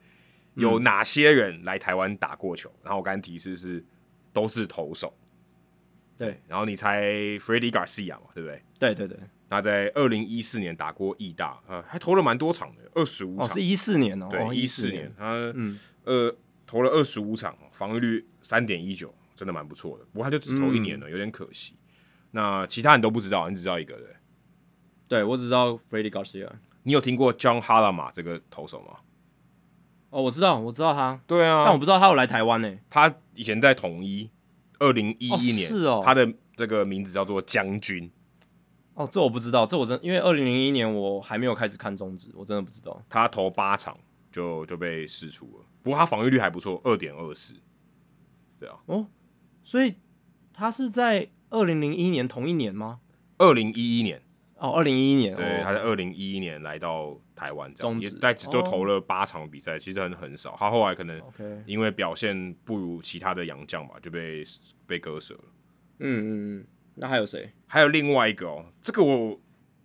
[0.55, 2.72] 有哪些人来台湾打过球？
[2.82, 3.85] 然后我刚才提示是
[4.32, 5.12] 都是投手，
[6.16, 7.02] 对，然后你猜
[7.40, 8.62] Freddie Garcia 嘛，对不对？
[8.78, 9.18] 对对对，
[9.51, 15.78] 他在二零一四年打过义大，呃，还投了蛮多场的，二十五场，哦，是一四年哦，对，一四年，他嗯。
[16.05, 16.36] 呃。
[16.75, 20.05] 投了二十五场，防御率三点一九，真的蛮不错的。
[20.13, 21.77] 不过他就只投一年了，嗯、有点可惜。
[22.33, 24.17] 那其他人都不知道，你只知道一个人？
[25.07, 26.51] 对，我只知道 Freddie Garcia。
[26.83, 28.97] 你有听过 John Harlama 这个投手吗？
[30.11, 31.21] 哦，我知道，我知道他。
[31.29, 32.77] 对啊，但我不知道他有来台湾呢。
[32.91, 34.29] 他以前在统一，
[34.81, 38.11] 二零一一年，哦是哦，他的这个名字叫做将军。
[38.95, 43.01] 哦，这我不知道，这我真因为二零零一年我还没有开始看中职，我真的不知道。
[43.09, 43.97] 他投八场
[44.35, 47.55] 就就被释出了，不过他防御率还不错，二点二四。
[48.59, 49.06] 对啊，哦，
[49.62, 49.94] 所以
[50.52, 52.98] 他是在二零零一年同一年吗？
[53.39, 54.20] 二零一一年。
[54.56, 60.56] 哦，二零一一年，对，哦、他在二零一一年来到台湾，这样职也在就投了八场比赛，哦、其实很很少。
[60.59, 61.20] 他后来可能
[61.66, 64.43] 因为表现不如其他的洋将吧，就被
[64.86, 65.44] 被割舍了。
[65.98, 66.28] 嗯嗯
[66.59, 67.52] 嗯，那还有谁？
[67.66, 69.39] 还有另外一个哦，这个我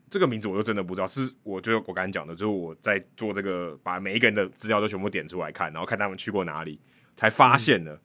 [0.09, 6.79] 这个名字我就真的不知道，是我就我刚才讲的，就是我在做这个，把每一个人的资料都全部点出来看，然后看他们去过哪里，
[7.15, 8.01] 才发现了。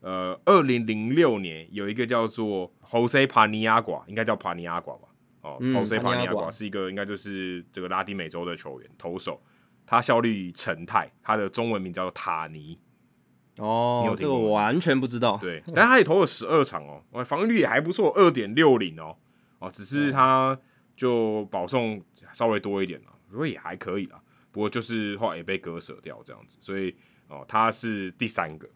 [0.00, 5.08] 嗯、呃，二零零六年有一个叫做 Jose Paniagua，应该叫 Paniagua 吧。
[5.40, 9.40] 哦，Jose Paniagua 是一个应该就是这个拉丁美洲的球员投手，
[9.84, 12.78] 他效力成泰，他的中文名叫做塔尼。
[13.58, 15.36] 哦，有这个我完全不知道。
[15.38, 19.16] 对，但他也投了十二场哦，防御率也还不错，二点六零哦。
[19.58, 20.56] 哦，只是他
[20.98, 22.02] 就保送
[22.34, 24.20] 稍微多一点了，不过也还可以啦。
[24.50, 26.94] 不过就是后来也被割舍掉这样子，所以
[27.28, 28.68] 哦，他是第三个，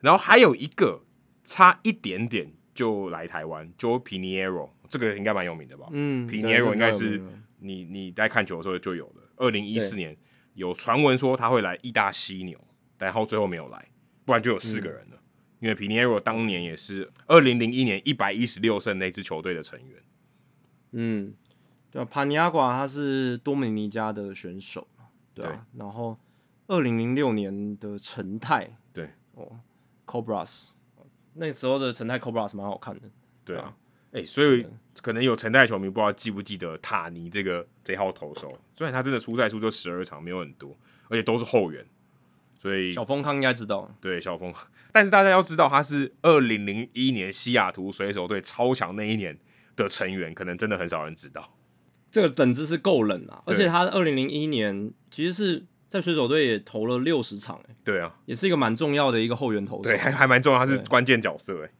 [0.00, 1.04] 然后还有一个
[1.44, 4.70] 差一点点就来台湾，Joe Piñeiro。
[4.88, 5.88] 这个应该蛮有名的吧？
[5.90, 7.20] 嗯，Piñeiro 应该是
[7.58, 9.20] 你你在看球的时候就有的。
[9.34, 10.16] 二零一四年
[10.54, 12.56] 有传闻说他会来意大犀牛，
[12.96, 13.88] 然后最后没有来，
[14.24, 15.16] 不然就有四个人了。
[15.16, 15.20] 嗯、
[15.58, 20.02] 因为 Piñeiro 当年也是二零零一年一百一十六胜那支球队的成员。
[20.92, 21.34] 嗯，
[21.96, 24.86] 对啊，Paniagua 他是多米尼加的选手，
[25.32, 25.66] 对啊。
[25.72, 26.18] 对然后
[26.66, 29.60] 二零零六年的陈泰，对哦
[30.04, 30.72] ，Cobras，
[31.32, 33.08] 那时候的陈泰 Cobras 蛮好看的，
[33.46, 33.74] 对啊。
[34.12, 34.66] 哎、欸，所以
[35.00, 40.76] 可能有陈泰球迷不知道记不记得塔尼这个这号投手，虽然他真的出赛数就十二场，没有很多，
[41.08, 41.86] 而且都是后援，
[42.58, 43.90] 所以小峰康应该知道。
[44.02, 44.52] 对，小峰，
[44.92, 49.38] 但是大家要知道他是二零零一年西雅图水手队超强那一年
[49.74, 51.55] 的成员，可能真的很少人知道。
[52.16, 61.70] 这个等级是够冷啊，而且他二零零一年其实是在水手队也投了六十场，哎，对啊，也是一个蛮重要的一个后援投手，对，还还蛮重要，他是关键角色，哎，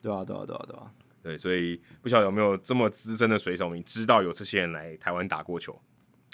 [0.00, 0.90] 对啊，对啊，对啊，对啊。
[1.22, 5.78] 对，所以不晓得有没有这么资深的水手迷知道有这些人来台湾打过球。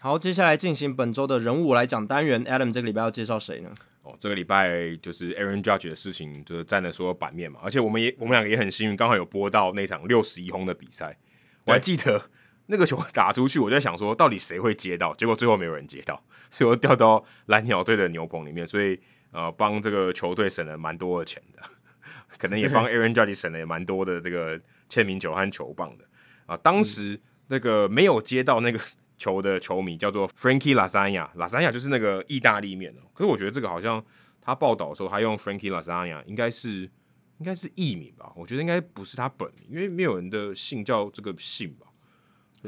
[0.00, 2.44] 好，接下来进行本周的人物来讲单元。
[2.44, 3.74] Adam 这个礼拜要介绍谁呢？
[4.04, 7.58] 哦，这个礼拜就是 Aaron Judge 的事情，就是占了所有版面嘛。
[7.62, 11.18] 而且我们也我们两个也很幸运，刚好有播到那场六十一轰的比赛。
[11.66, 12.30] 我还记得
[12.68, 18.98] 那个球 打出去，我在想说到底谁会接到，结果最后没有人接到，所以我掉到蓝鸟队的牛棚里面，所以
[19.32, 21.62] 呃帮这个球队省了蛮多的钱的。
[22.38, 26.04] 可能也帮 Aaron Judge 省了也蛮多的这个签名球和球棒的
[26.46, 26.56] 啊。
[26.58, 27.18] 当时
[27.48, 28.78] 那个没有接到那个
[29.16, 33.08] 球的球迷叫做 Frankie Lasagna，Lasagna 就是那个意大利面哦。
[33.14, 34.04] 可是我觉得这个好像
[34.40, 36.82] 他报道的时候他用 Frankie Lasagna 应该是
[37.38, 38.30] 应该是艺名吧？
[38.36, 41.87] 我觉得应该不是他本名，因为没有人的姓叫这个姓吧？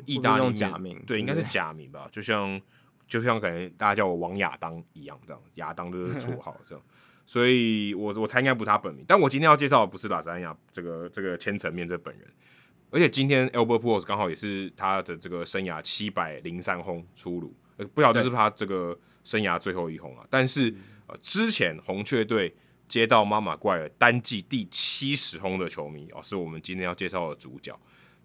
[0.05, 2.09] 意大利面假名对，应该是假名吧？
[2.12, 2.61] 就像
[3.07, 6.85] 就像可能大家叫我王亚当一样，这样亚当就是 绰号这样。
[7.27, 12.27] 所以我我猜应该不是他本名，但我今天要介绍的不是拉赞亚这个这个千层面这本人，
[12.91, 20.27] 而且今天 Albert Pujols 刚好也是他的这个生涯七百零三轰出炉，呃，不晓得是不是他这个生涯最后一轰啊。
[20.29, 20.75] 但是
[21.07, 22.53] 呃，之前红雀队
[22.89, 27.79] 接到妈妈怪尔单季第七十轰的球迷哦，是我们今天要介绍的主角，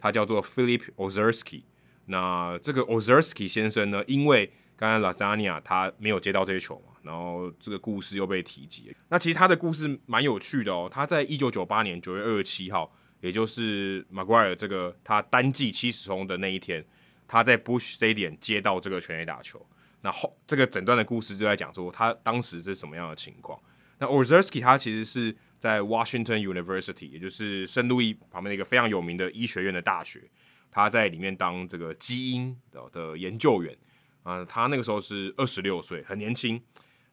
[0.05, 1.63] 他叫做 Philip Ozerski。
[2.05, 6.93] 那这个 Ozerski 先生呢，因为刚才 Lasagna 他没有接到这些球嘛。
[7.01, 8.95] 然后这个故事又被提及。
[9.09, 10.87] 那其实他的故事蛮有趣的哦。
[10.91, 12.91] 他在一九九八年九月二十七号，
[13.21, 16.85] 也就是 Maguire 这个他单季七十轰的那一天，
[17.27, 19.65] 他在 Bush Stadium 接到这个全垒打球。
[20.01, 23.59] 那后这个整段的故事就在讲说他当时是什么样的情况。
[23.97, 25.35] 那 Ozerski 他其实是
[25.65, 30.21] 在 Washington University，也就是圣路易旁边的一个非常有名的医学院的大学，
[30.69, 33.75] 他在里面当这个基因的的研究员。
[34.21, 36.61] 啊，他那个时候是二十六岁，很年轻。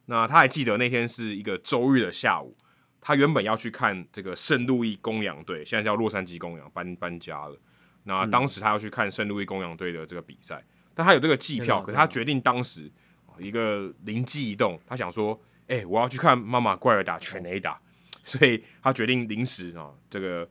[0.05, 2.55] 那他还记得那天是一个周日的下午，
[3.01, 7.57] 他原本要去看这个圣路易公羊队，现在叫洛杉矶公羊，搬搬家了。
[8.03, 10.63] 那当时他要去看圣路易公羊队的这个比赛，
[10.93, 12.91] 但他有这个季票，可是他决定当时
[13.39, 17.81] 一个灵机一动，他想说：“哎、欸，我要去看妈妈怪尔打全垒打。”
[18.23, 20.49] 所以他决定临时啊，这个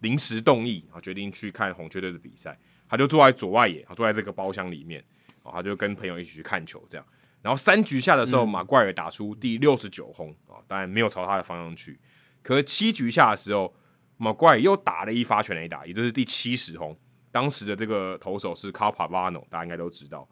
[0.00, 2.58] 临时动议啊，决定去看红雀队的比赛。
[2.86, 5.02] 他就坐在左外野，坐在这个包厢里面，
[5.42, 7.06] 啊，他就跟朋友一起去看球，这样。
[7.40, 11.98] 然后三局下的时候，马怪尔打出第六十九轰啊，当然没有朝他的方向去。
[12.42, 13.74] 可是七局下的时候，
[14.16, 16.96] 马怪尔又打了一发全垒打，也就是第七十轰。
[17.32, 20.28] 当时的这个投手是 Carl Pavano，大家应该都知道。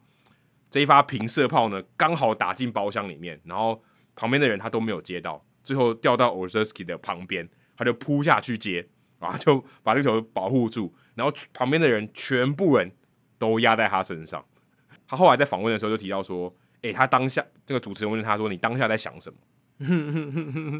[0.69, 3.83] 这一发平射炮呢，刚好打进包厢里面，然后
[4.15, 8.87] 旁边的人他都没有接到，最后掉到 Ozerski 的旁边，他就扑下去接
[9.19, 10.93] 啊，就把这个球保护住。
[11.15, 12.91] 然后旁边的人全部人
[13.37, 14.43] 都压在他身上。
[15.07, 19.37] 他后来在访问的时候就提到说：“诶、欸，他当下那个主持人问他说，你当下在想什么？”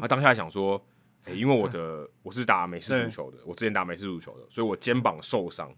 [0.00, 0.82] 他当下想说
[1.24, 5.72] ：“诶、欸，因为我的我是打美式足球的，我之前打美式足球的，所以我肩膀受伤，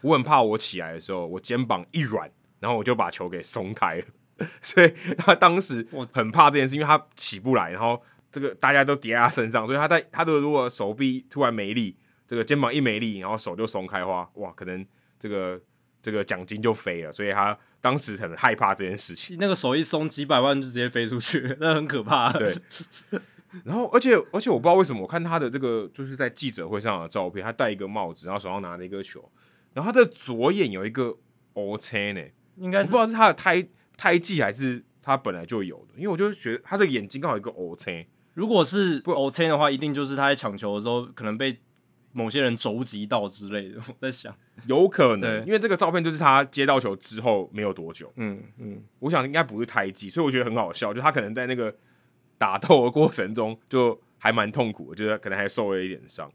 [0.00, 2.30] 我很怕我起来的时候我肩膀一软，
[2.60, 4.04] 然后我就把球给松开了。
[4.62, 11.96] 所以他当时很怕这件事，因为他起不来，然后这个大家都叠在他身上，所以他在他的如果手臂突然没力，
[12.26, 14.86] 这个肩膀一没力，然后手就松开的话，哇，可能
[15.18, 15.60] 这个
[16.02, 17.12] 这个奖金就飞了。
[17.12, 19.36] 所以他当时很害怕这件事情。
[19.40, 22.32] 那个手一松，几百万就直接飞出去，那很可怕。
[22.32, 22.54] 对。
[23.64, 29.26] 然后，而且，而且我不知道为什么，我看他的这个就是在记者会上的照片，他戴一个帽子，然后手上拿着一个球，
[29.72, 31.16] 然后他的左眼有一个
[31.54, 32.20] O 青呢，
[32.56, 38.04] 应该是不知道是他的胎胎记还是他本来就有的，因为我就觉得他的眼睛刚好有一个 O 青。
[38.38, 41.58] 如果是不 O 青的话，一定就是他在抢球的时候可能被
[42.12, 43.80] 某些人肘击到之类的。
[43.88, 44.32] 我在想，
[44.66, 48.12] 有可能，因为这个照片就是他接到球之后没有多久。
[48.14, 51.74] 嗯嗯，我想应该不是胎记，所以我觉得很好笑，就他可能在那个。
[52.40, 56.30] 打斗的过程中就还蛮痛苦，我觉得可能还受了一点伤，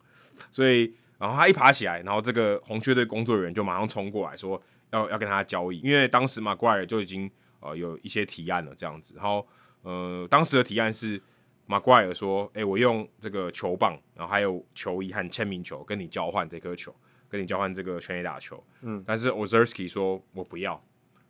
[0.52, 4.62] 所以然后他一爬起来，然后这个红雀队工作人员就马上冲过来说
[4.92, 7.32] 要要跟他交易，因为当时马怪尔就已经
[7.62, 9.48] 呃有一些提案了这样子，然后
[9.84, 11.22] 呃当时的提案是
[11.66, 16.94] 马怪尔说，哎、欸，我用这个球棒，然后还有球衣和签名球跟你交换这颗球，
[17.30, 20.84] 跟你交换这个全垒打球，嗯，但是 Ozersky 说我不要，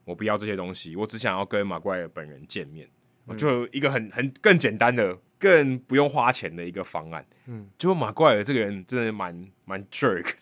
[0.06, 2.90] 我不要这些东西，我只想要跟马怪尔本人见面。
[3.38, 7.26] 就一个很很更简单的、更不用花钱的一个方案。
[7.46, 10.38] 嗯，结果马怪尔这个人真的蛮蛮 jerk 的，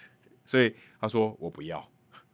[0.46, 1.88] 所以他说我不要，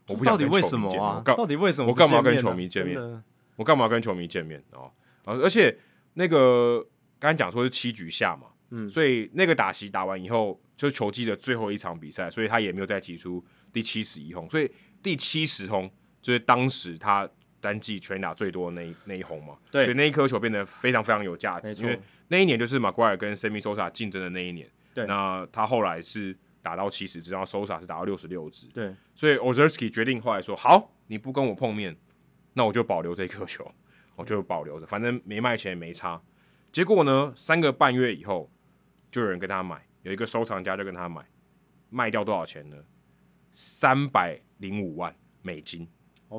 [0.07, 1.01] 我不想跟球迷见面。
[1.01, 1.89] 啊、到底为什么？
[1.89, 3.23] 我干嘛跟球迷见面？
[3.57, 4.89] 我干嘛跟球迷见面哦？
[5.25, 5.77] 而且
[6.13, 6.87] 那个
[7.19, 14.71] 刚才讲说是七局下嘛，嗯，所以那个打席打完以后，就是球季的最后一场比赛，所以他也没有再提出第七十一轰，所以
[15.01, 15.91] 第七十轰
[16.21, 17.29] 就是当时他。
[17.59, 24.69] 单季全打最多的那一那一轰嘛，对，所以那一颗球变得非常非常有价值，因为那一年就是马奎尔跟 Sammy Sosa 竞争的那一年。
[24.93, 28.67] 对，那他后来是打到七十支，然后 Sosa 是打到六十六支。
[28.67, 31.97] 对，所以 Ozerski 决定后来说：“好，你不跟我碰面，
[32.53, 33.69] 那我就保留这颗球，
[34.15, 36.21] 我就保留着，反正没卖钱也没差。”
[36.71, 38.51] 结果呢，三个半月以后，
[39.09, 41.25] 就有人跟他买，有一个收藏家就跟他买，
[41.89, 42.77] 卖掉多少钱呢？
[43.51, 45.87] 三百零五万美金，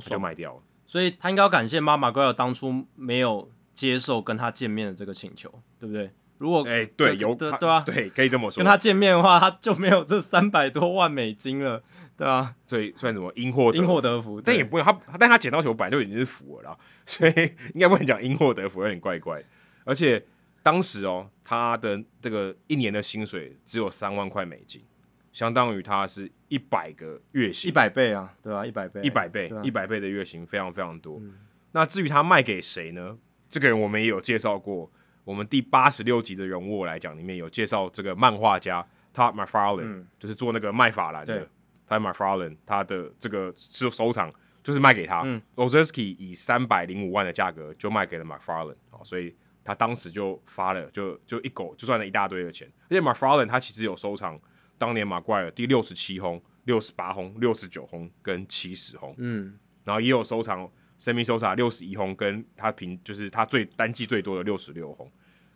[0.01, 0.63] 就卖掉了。
[0.87, 6.11] 所以他应该要感谢妈妈，怪尔当初没有接受跟他见面的这个请求，对不对？
[6.39, 8.59] 如果哎、欸，对，有对对啊，对，可以这么说。
[8.59, 11.83] 跟他见面的话，他就没有这三百多万美金了，
[12.17, 14.41] 对啊，所以算什么因祸因祸得福？
[14.41, 17.33] 但也不用他，但他捡到球本来就已经是福了啦，所以
[17.75, 19.43] 应该不能讲因祸得福，有点怪怪。
[19.89, 20.23] 而且
[20.63, 24.85] 当时哦，他的这个一年的薪水只有三万块美金。
[25.31, 28.67] 相当于他是一百个月薪，一百倍啊，对吧、啊？
[28.67, 31.19] 一百倍，一百倍，一百、啊、倍的月薪，非常非常多。
[31.21, 31.35] 嗯、
[31.73, 33.17] 那至于他卖给谁呢？
[33.49, 34.91] 这个人我们也有介绍过，
[35.25, 38.85] 我们第八十六集的人物来讲，里面有介绍这个漫画家
[39.15, 41.49] Todd McFarlane，、嗯、就是做那个卖法兰的
[41.89, 44.33] Todd McFarlane，他的这个收收藏
[44.63, 45.23] 就是卖给他。
[45.25, 48.75] 嗯、Ozerski 以三百零五万的价格就卖给了 McFarlane，
[49.05, 49.37] 所以
[49.69, 52.67] 他当时就发了，就就一狗就赚了一大堆的钱。
[52.89, 54.41] 而且 McFarlane 他其实有收藏。
[54.79, 65.11] 当年马怪尔第六十七轰、六十八轰、六十九轰跟七十轰，嗯，然后也有收藏 Sammy Sosa 六十一轰，跟他平就是他最单季最多的六十六轰，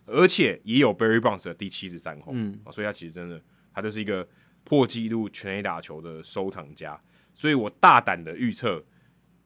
[0.05, 3.41] 而且也有 Barry Bonds 的第七十三轰，嗯，所以他其实真的
[3.73, 4.27] 他就是一个
[4.65, 7.01] 破纪录全垒打球的收藏家，
[7.33, 8.83] 所以我大胆的预测，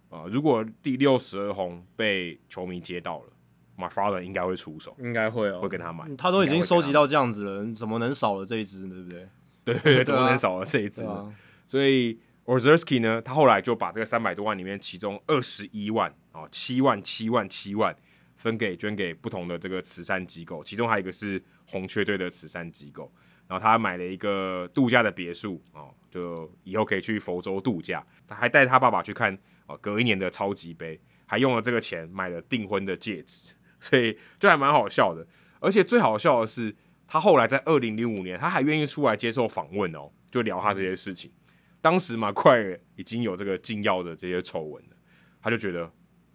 [0.10, 3.30] 啊、呃，如果第六十二轰被球迷接到了
[3.78, 9.30] ，McFarland 应该会出手，应该会哦，会跟他买，他都已经收集到这样子了，怎么能少了这一支，对不对？
[9.64, 11.12] 对对对，怎么能少了这一支呢？
[11.12, 11.34] 啊、
[11.68, 17.96] 所以 Orzerski 呢，他后来就把这个三百多万里面，其中二十一万哦，七万七万七万
[18.36, 23.12] 分给捐给不同的这个慈善机构，其中还有一个是红雀队的慈善机构。
[23.50, 28.06] 然后他买了一个度假的别墅哦，就以后可以去佛州度假。
[28.28, 29.38] 他还带他爸爸去看
[29.68, 35.26] 哦，隔一年的超级杯，还用了这个钱买了订婚的戒指，所以就还蛮好笑的。
[35.60, 36.76] 而且最好笑的是。
[37.10, 41.32] 他后来在二零零五年，他还愿意出来接受访问哦，就聊他这些事情。
[41.80, 44.96] 当时马奎尔已经有这个禁药的这些丑闻了，
[45.42, 45.90] 他就觉得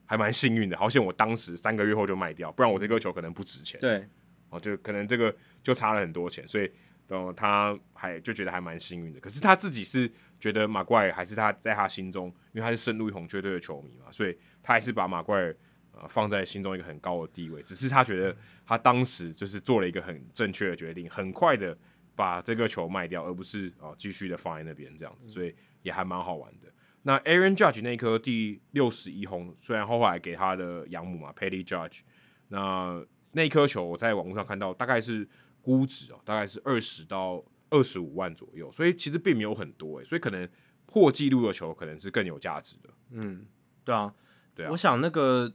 [0.06, 3.78] 还蛮幸运的，好险我当时三个月后就卖掉，不然我这颗球可能不值钱。
[3.82, 4.08] 对，
[4.48, 6.72] 哦，就可能这个就差了很多钱，所以，
[7.08, 9.20] 呃，他还就觉得还蛮幸运的。
[9.20, 10.10] 可是他自己是
[10.40, 15.54] 觉得马奎尔还是他在他心中，因为他是圣路易红雀队的球迷嘛，所以他还是把马奎
[15.94, 16.08] 尔。
[16.08, 18.36] 放在心中一个很高的地位，只是他觉得
[18.66, 21.76] 他当时就是做了一个很正确的决定，很快的
[22.14, 26.72] 把这个球卖掉，而不是哦继续的放在那边这样子，所以也还蛮好玩的。
[27.02, 32.00] 那 Aaron Judge 那颗第六十一轰，虽然后来给他的养母嘛 Patty Judge，
[32.48, 35.28] 那那颗球我在网络上看到，大概是
[35.60, 40.48] 估值哦，大概是二十到二十五万左右，所以其实并没有很多诶，所以可能
[40.86, 42.90] 破纪录的球可能是更有价值的。
[43.10, 43.46] 嗯，
[43.84, 44.14] 对啊，
[44.54, 45.52] 对啊，我想那个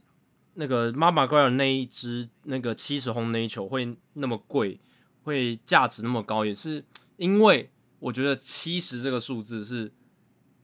[0.58, 4.78] 那个 Mark McGwire 那一支那个七十轰那一球会那么贵，
[5.22, 6.84] 会价值那么高，也是
[7.16, 7.70] 因为
[8.00, 9.92] 我觉得七十这个数字是。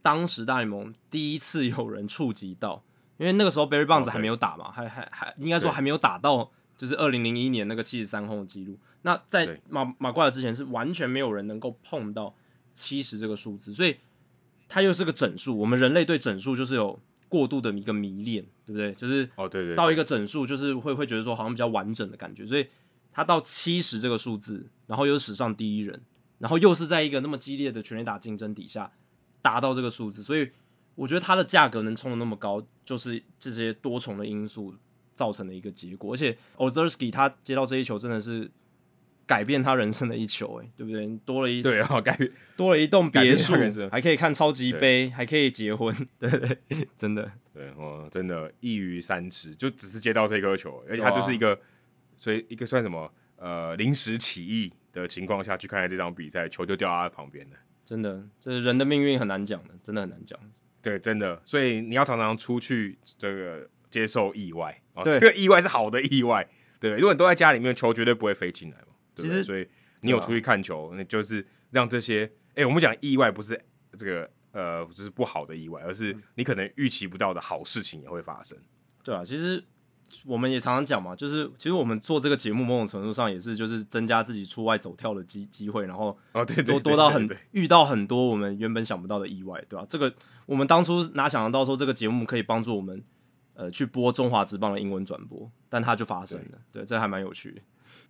[0.01, 2.83] 当时大联盟第一次有人触及到，
[3.17, 8.77] 因为那个时候 Barry Bonds 还没有打嘛，还还还应该说还没有打到，就是二零零一年那个七十三轰的记录。
[9.01, 12.35] 那在马马怪尔之前是完全没有人能够碰到
[12.71, 13.97] 七十这个数字，所以
[14.69, 15.57] 它又是个整数。
[15.57, 18.91] 我们人类对整数就是有过度的一个迷恋，对不对？
[18.93, 22.67] 就是哦，对对，到一个整数就是会会觉得说好像比较完整的感觉，所以
[23.11, 26.01] 他到七十这个数字，然后又是史上第一人，
[26.39, 28.91] 然后又是在一个那么激烈的全垒打竞争底下。
[29.41, 30.49] 达到这个数字，所以
[30.95, 34.73] 我觉得它的价格能冲的那么高，就是这些多重的因素
[35.13, 36.15] 造成的一个结果。
[36.15, 38.49] 而且 Ozersky 他接到这一球真的是
[39.25, 41.07] 改变他人生的一球，哎，对不对？
[41.25, 43.53] 多了一对啊，改变多了一栋别墅，
[43.91, 51.59] 还可以看超级杯，还可以结婚， 对对，真的对哦，真的一鱼三吃，就只是接到这颗球，而且他就是一个，
[52.17, 57.55] 所以一个算什么呃临时起意的情况下去看这场比赛，球就掉在他旁边了。
[57.83, 60.39] 真的，这人的命运很难讲的，真的很难讲。
[60.81, 65.03] 对，真的，所以你要常常出去这个接受意外哦。
[65.03, 66.47] 这个意外是好的意外，
[66.79, 66.95] 对。
[66.97, 68.87] 如果你都在家里面，球绝对不会飞进来嘛。
[69.15, 69.67] 对对其实，所以
[70.01, 72.31] 你有出去看球，那就是让这些……
[72.55, 73.59] 哎，我们讲意外不是
[73.97, 78.57] 这个呃，就是不好的意外，而是你可能预期不到的好事情也会发生。
[79.03, 79.63] 对啊，其实。
[80.23, 89.85] 我们也常常讲嘛，就是其实我们做这个节目，某种程度上也是就是增加自己出外走跳的机机会，然后哦对，多多到很遇到很多我们原本想不到的意外，对吧？
[89.89, 90.13] 这个
[90.45, 93.03] 我们当初哪想得到说这个节目可以帮助我们
[93.55, 97.61] 呃去播中华职棒的英文转播，但它就发生了，对，对，这还蛮有趣的。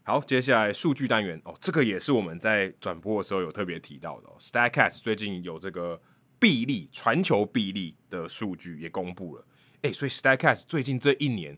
[0.08, 6.00] 好，接下来数据单元哦，这个也是我们在转播的时候有特别提到的哦，Statcast 最近有这个
[6.40, 9.44] 臂力传球臂力的数据也公布了，
[9.82, 11.58] 哎，所以 Statcast 最近这一年。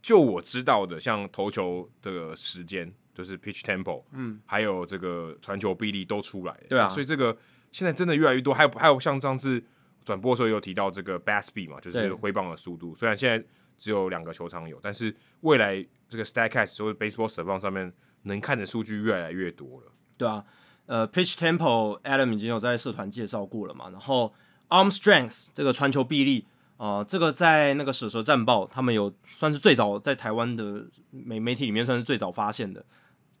[0.00, 7.36] 就我知道的，像投球这个时间，就是 pitch tempo，嗯，还有这个传球臂力都出来了，对啊，所以这个
[7.72, 9.62] 现在真的越来越多，还有还有像上次
[10.04, 13.44] 转播的时候有提到这个 bat speed 嘛，就是挥棒的速度，虽然现在
[13.78, 17.92] 只有两个球场有，但是未来这个 Statcast 或者 Baseball Savant 上面
[18.24, 20.44] 能看的数据越来越多了，对啊，
[20.86, 24.34] 呃，pitch tempo Adam 已经有在社团介绍过了嘛，然后
[24.68, 26.44] arm strength 这个传球臂力。
[26.78, 32.84] 啊、呃，这个在那个蛇蛇战报，他们有算是最早在台湾的媒媒体里面算是最早发现的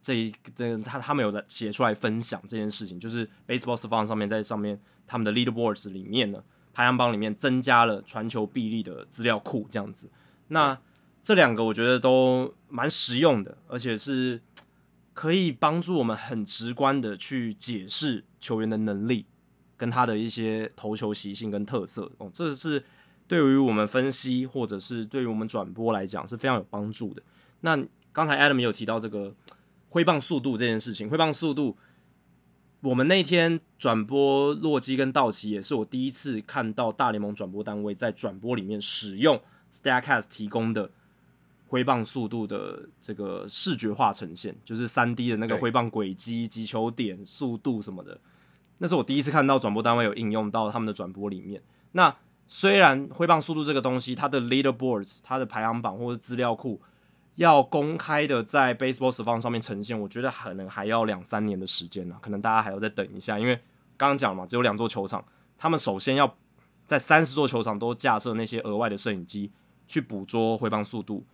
[0.02, 6.42] 这一这他他们有在写出来分享这件事情，就是 Baseball Savant 上面在上面他们的 Leaderboards 里面呢，
[6.74, 10.10] 排行榜里面增加了传球臂力的资料库这样子。
[10.48, 10.78] 那
[11.22, 14.40] 这两个我觉得都蛮实用的，而且是
[15.14, 19.26] 可以帮助我们很直观的去解释球员的能力
[19.76, 22.84] 跟他的一些投球习性跟特色哦，这是。
[23.28, 27.22] 对于我们分析，或者是对于我们转播来讲是非常有帮助的。
[27.60, 27.78] 那
[28.10, 29.34] 刚才 Adam 有提到这个
[29.90, 31.76] 挥棒速度这件事情，挥棒速度，
[32.80, 39.38] 我们那天转播洛基跟道奇，也是我第一次看到大联盟转播单位在转播里面使用
[39.72, 40.90] Statcast 提供的
[41.68, 48.18] 挥棒速度的这个视觉化呈现，就是三 D 的那个挥棒轨迹、击球点、速度什么的。
[48.78, 51.60] 那是我第一次看到转播单位有应用到他们的转播里面。
[51.92, 52.14] 那
[52.46, 56.80] 虽然挥棒速度这个东西，它的 leaderboards、它的排行榜或者资料库
[57.34, 63.38] 要公开的在 Baseball Savant 上面呈现，我觉得可能还要两三年的时间呢，可能大家还要再等一下。
[63.38, 63.54] 因为
[63.96, 65.22] 刚刚讲了嘛，只有两座球场，
[65.58, 66.36] 他们首先要
[66.86, 69.50] 在三十座球场都架设那些额外的摄影机
[69.88, 71.26] 去捕捉回棒速度。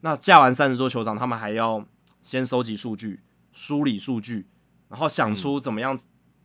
[0.00, 1.86] 那架完三十座球场，他们还要
[2.20, 4.46] 先收集数据、梳理数据，
[4.90, 5.98] 然后想出怎么样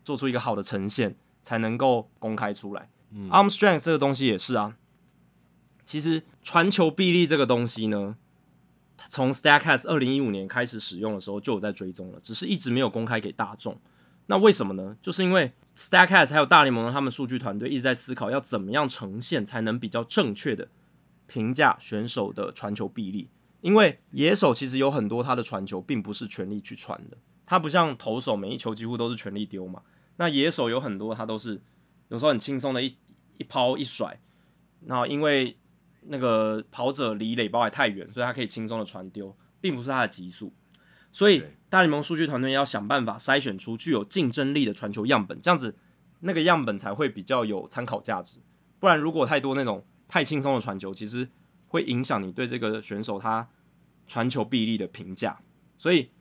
[0.05, 2.89] 做出一个好的呈现，才能够公开出来。
[3.11, 4.77] 嗯、Arm strength 这个东西也是啊，
[5.83, 8.15] 其实传球臂力这个东西呢，
[9.09, 13.77] 从 Statcast 二零一五年开始使用的时候就有在追踪了，只是一直没有公开给大众。
[14.27, 14.95] 那为什么呢？
[15.01, 20.69] 就是因为 Statcast 还有大联盟的他们数据团队一直在思考要怎么样呈现才能比较正确的
[21.31, 23.29] 评价选手的传球臂力。
[23.61, 29.83] 因为野手其实有很多他的传球并不是全力去传的，他不像投手每一球几乎都是全力丢嘛。
[30.17, 31.61] 那野手有很多他都是。
[32.09, 32.97] 有时候很轻松的一
[33.37, 34.19] 一抛一甩，
[34.85, 35.57] 然后因为
[36.07, 40.51] 那个跑者离垒包还太远，所以他可以轻松的传丢，并不是他的极速。
[41.13, 45.77] 所以大联盟数据团队要想办法筛选出具有竞争力的传球样本，这样子
[46.19, 48.39] 那个样本才会比较有参考价值。
[48.77, 51.29] 不然如果太多那种太轻松的传球，其实
[51.69, 53.47] 会影响你对这个选手他
[54.05, 55.39] 传球臂力的评价。
[55.77, 56.11] 所以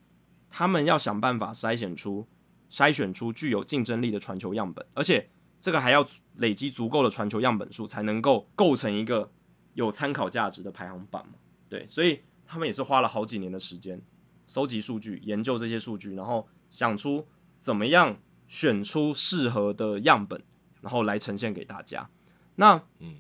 [0.49, 2.29] 他们要想办法筛选出
[2.71, 5.29] 筛选出具有竞争力的传球样本，而且
[5.61, 6.07] 这个还要
[6.37, 9.33] 累积足够的传球样本数，才能够构成一个
[9.75, 11.35] 有参考价值的排行榜嘛。
[11.69, 14.01] 对，所以他们也是花了好几年的时间
[14.47, 17.27] 收集数据、研究这些数据，然后想出
[17.57, 20.41] 怎么样选出适合的样本，
[20.81, 22.09] 然后来呈现给大家。
[22.55, 23.17] 那嗯，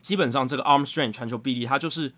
[0.00, 2.12] 基本上这个 arm strength 传球臂力，它就是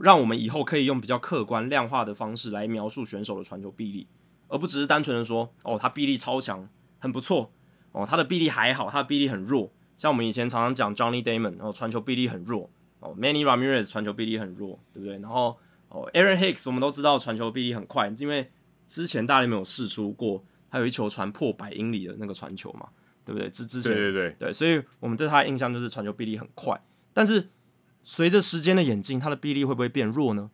[0.00, 4.06] 让我们以后可以用比较客观量化的方式来描述选手的传球臂力，
[4.48, 6.68] 而不只是单纯的说哦，他臂力超强，
[6.98, 7.52] 很不错
[7.92, 9.72] 哦，他的臂力还好，他的臂力很弱。
[9.96, 12.68] 像我们以前常常讲 Johnny Damon，然后传球臂力很弱。
[12.98, 15.18] 哦，Manny Ramirez 传球臂力很弱，对不对？
[15.18, 15.58] 然后
[15.90, 18.50] 哦，Aaron Hicks 我们都知道传球臂力很快，因为
[18.86, 22.88] 之前大联盟有试出过，他有一球传破百英里的那个传球嘛，
[23.22, 23.50] 对不对？
[23.50, 26.80] 之之前对对对对，所以我们对他的印象就是传球臂力很快。
[27.14, 27.48] 但是
[28.02, 30.50] 随着时间的演进，他的臂力会不会变弱呢？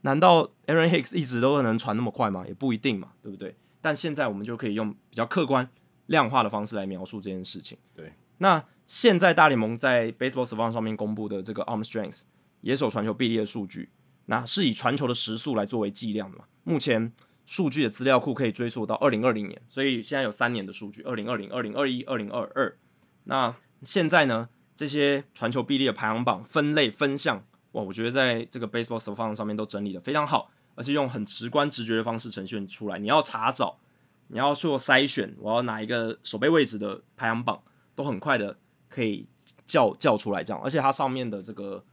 [0.00, 2.44] 难道 Aaron Hicks 一直都能传那么快吗？
[2.48, 3.54] 也不一定嘛，对不对？
[3.80, 5.70] 但现在我们就可以用比较客观
[6.06, 7.78] 量化的方式来描述这件事情。
[7.94, 8.64] 对，那。
[8.90, 12.22] 现在大联盟在 Baseball Savant 上面公布的这个 Arm Strength
[12.62, 13.90] 野手传球臂力的数据，
[14.24, 16.44] 那是以传球的时速来作为计量的嘛？
[16.64, 17.12] 目前
[17.44, 22.78] 数据的资料库可以追溯到二零二零年，所以现在有三年的数据：二零二零、二零二一、二零二二。
[23.24, 24.48] 那现在呢？
[24.78, 33.00] 这些传球臂力的排行榜分类分项，哇，我觉得在这个 Baseball Savant 上面都整理得非常好，而且用很直观直觉的方式呈现出来。
[33.00, 33.80] 你要查找，
[34.28, 37.60] 你要做筛选，我要哪一个守备位置的排行榜，
[37.96, 38.56] 都很快的。
[38.90, 39.26] 可以
[39.66, 41.84] 叫叫出来这样，而且它上面的这个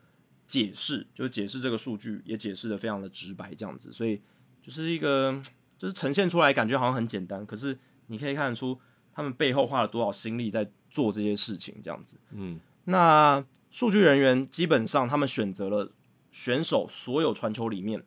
[0.48, 4.22] 解释，就是解释这个数据也解释得非常的直白这样子，所以
[4.62, 5.40] 就是一个
[5.78, 7.78] 就是呈现出来感觉好像很简单，可是
[8.08, 8.80] 你可以看得出
[9.14, 12.18] 他们背后花了多少心力在做这些事情这样子。
[12.32, 15.92] 嗯，那数据人员基本上他们选择了
[16.32, 18.04] 选手所有传球里面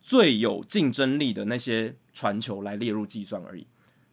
[0.00, 3.66] 最有竞争力的那些传球来列入计算而已。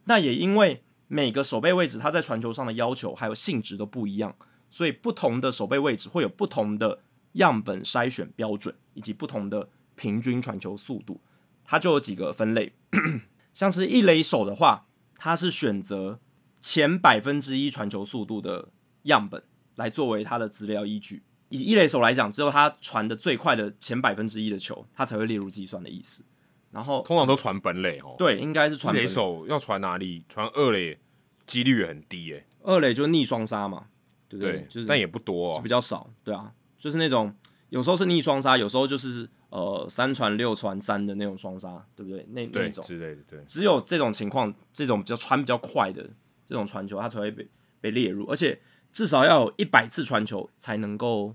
[0.04, 0.82] 那也因为。
[1.08, 4.34] 每个守备位置，它在传球上的要求还有性质都不一样，
[4.68, 6.98] 所以不同的守备位置会有不同的
[7.34, 11.20] 样本筛选标准，以及不同的平均传球速度。
[11.64, 12.72] 它就有几个分类，
[13.54, 16.18] 像是一垒手的话，它是选择
[16.60, 18.70] 前百分之一传球速度的
[19.04, 19.44] 样本
[19.76, 21.22] 来作为他的资料依据。
[21.48, 26.24] 以一垒手来讲，只有他传的最快的前百分之一的球，他才会列入计算的意思。
[26.72, 29.08] 然后通常都传本垒哦，对，应该是传本垒。
[29.08, 30.24] 手要传哪里？
[30.28, 30.98] 传二垒
[31.46, 32.44] 几率也很低诶。
[32.62, 33.86] 二垒就是逆双杀嘛，
[34.28, 34.52] 对不对？
[34.54, 36.10] 对就是，但也不多哦，比较少。
[36.24, 37.32] 对啊，就是那种
[37.68, 42.26] 有时候是逆双杀，有时候就是呃三传六传三的那种双杀，对不对？
[42.30, 43.40] 那那种之类的，对。
[43.46, 46.02] 只有这种情况，这种比较传比较快的
[46.44, 47.48] 这种传球，它才会被
[47.80, 48.60] 被列入，而且
[48.96, 51.34] 至少要有一百次传球才能够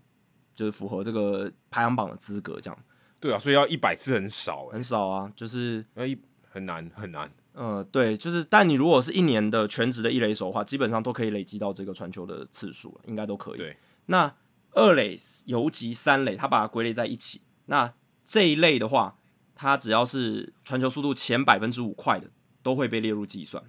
[0.55, 2.79] 就是符合这个排行榜的资格，这样。
[3.19, 6.17] 对啊，所以要一百次很少，很少啊，就是要一
[6.49, 7.31] 很难很难。
[7.53, 13.59] 嗯、呃，对，就是，但你如果是一年的全职的一垒手的话，基本上都可以累积到这个传球的次数，应该都可以。
[13.59, 14.33] 对，那
[14.71, 17.41] 二垒、游击、三垒，他把它归类在一起。
[17.67, 17.93] 那
[18.25, 19.19] 这一类的话，
[19.53, 22.31] 他只要是传球速度前百分之五快的，
[22.63, 23.63] 都会被列入计算。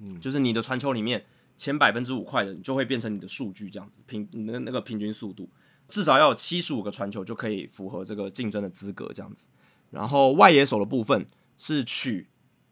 [0.00, 1.24] 嗯，就是你的传球里面
[1.56, 5.48] 前百分之五快的，你就会变成你的数据这样子，平你的那个平均速度。
[5.88, 9.48] 至少要有七十五个传球就可以符合这个竞争的资格，这样子。
[9.90, 11.26] 然后外野手的部分
[11.58, 12.28] 是取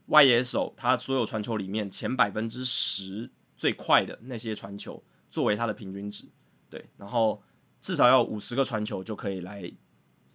[0.06, 6.24] 外野手他所有传球里面前百分之十最快的那些传球作为他的平均值，
[6.70, 6.88] 对。
[6.96, 7.42] 然后
[7.80, 9.70] 至少要五十个传球就可以来，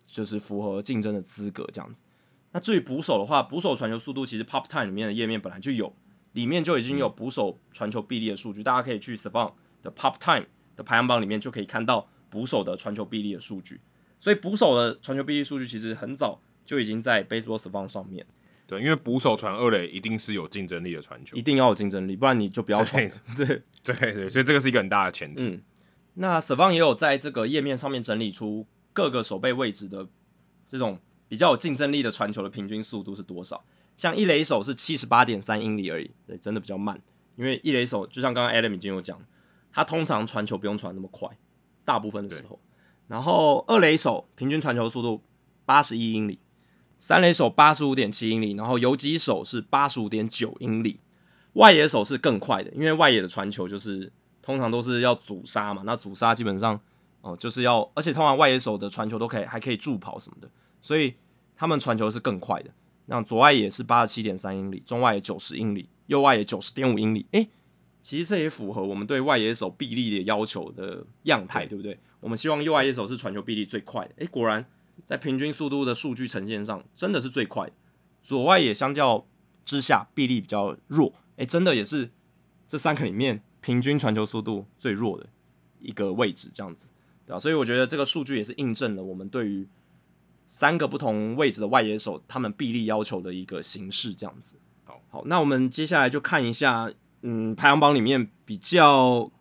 [0.05, 2.03] 就是符合竞争的资格，这样子。
[2.51, 5.91] 那至于捕手的话，捕手传球速度其实 Pop Time 里面的页面本来就有，
[6.35, 10.45] 里面就已经有捕手传球臂力的数据，大家可以去 Savant 的 Pop Time
[10.77, 12.07] 的排行榜里面就可以看到。
[12.27, 13.79] 捕手的传球臂力的数据，
[14.19, 18.25] 所以捕手的传球臂力数据其实很早就已经在 Baseball Savant 上面。
[18.67, 23.09] 对，因为捕手传二垒一定是有竞争力的传球，一定要有竞争力，不然你就不要传。
[23.37, 23.45] 对
[23.85, 25.43] 对对对，所以这个是一个很大的前提。
[25.43, 25.61] 嗯，
[26.15, 30.09] 那 Savant 也有在这个页面上面整理出各个守备位置的
[30.67, 30.99] 这种
[31.29, 33.63] 比较有竞争力的传球的平均速度是多少。
[33.97, 37.01] 像一垒手是七十八点三英里而已，对，真的比较慢。
[37.35, 39.19] 因为一垒手就像刚刚 Adam 已经有讲，
[39.71, 41.29] 他通常传球不用传那么快。
[41.83, 42.59] 大部分的时候，
[43.07, 45.23] 然后二垒手平均传球速度
[45.65, 46.39] 八十一英里，
[46.97, 50.99] 三垒手八十五点七英里，然后游击手是八十五点九英里，
[51.53, 56.79] 外野手是更快的，因为外野的传球就是通常都是要阻杀嘛，那阻杀基本上
[57.21, 60.49] 哦、就是要，而且通常外野手的传球都可以还可以助跑什么的，
[60.81, 61.15] 所以
[61.55, 62.69] 他们传球是更快的。
[63.07, 67.49] 那左外野是八十七点三英里，中外野九十英里，右外野九十点五英里，诶，
[68.01, 71.99] 其实这也符合我们对外野手臂力的要求的样态，对不对？
[72.19, 74.13] 我们希望右外野手是传球臂力最快的。
[74.17, 74.65] 诶，果然
[75.05, 77.73] 在平均速度的数据呈现上，真的是最快的。
[78.23, 79.27] 左外野相较
[79.63, 82.09] 之下臂力比较弱，诶，真的也是
[82.67, 85.27] 这三个里面平均传球速度最弱的
[85.79, 86.91] 一个位置，这样子，
[87.27, 87.39] 对吧？
[87.39, 89.67] 所以我觉得这个数据也是印证了我们对于
[90.45, 94.57] 三个不同位置的外野手他们臂力要求的一个形式，这样子。
[94.83, 96.91] 好，好，那我们接下来就看一下。
[97.27, 99.31] 嗯，排行榜里面比较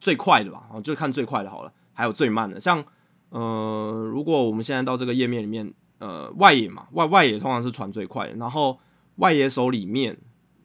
[0.00, 1.70] 最快的吧，就看最快的好了。
[1.92, 2.82] 还有最慢的，像
[3.28, 8.34] 呃，如果我们现在到这个页面里面，呃，外野嘛，外外野通常是传最快的。
[8.36, 8.80] 然后
[9.16, 10.16] 外野手里面，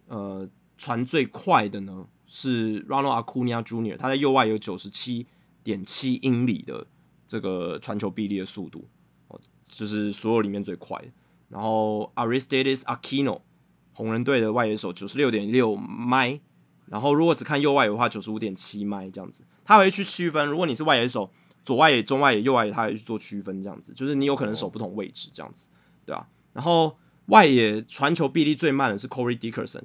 [0.07, 0.47] 呃，
[0.77, 5.27] 传最快的呢是 Ronald Acuna Jr.，他在右外有九十七
[5.61, 6.87] 点七英里的
[7.27, 8.87] 这个传球臂力的速度，哦，
[9.69, 11.07] 就是所有里面最快的。
[11.47, 13.39] 然后 Aristides Aquino，
[13.93, 16.39] 红人队的外野手九十六点六迈。
[16.85, 20.47] 然后，如果只看右外野的话，九十五点七迈这样子，他会去区分。
[20.47, 21.29] 如果你是外野手，
[21.63, 25.69] 左外野、中外野、右外野，他会去做区分，这样子，就是你有可能守不同位置这样子，
[26.03, 26.27] 对吧、啊？
[26.53, 29.83] 然后外野传球臂力最慢的是 Corey Dickerson，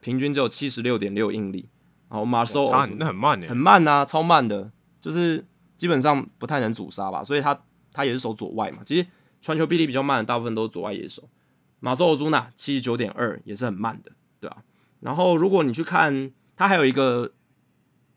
[0.00, 1.68] 平均只有七十六点六英里。
[2.08, 2.24] 然后
[2.66, 5.44] 差很那很慢耶，很慢呐、啊，超慢的，就是
[5.76, 7.22] 基本上不太能阻杀吧。
[7.22, 7.60] 所以他
[7.92, 8.78] 他也是守左外嘛。
[8.86, 9.06] 其实
[9.46, 11.28] 传球臂力比较慢的大部分都是左外野手。
[11.80, 14.64] Marcell Ozuna 七十九点二也是很慢的，对吧、啊？
[15.00, 16.32] 然后如果你去看。
[16.58, 17.34] 它还有一个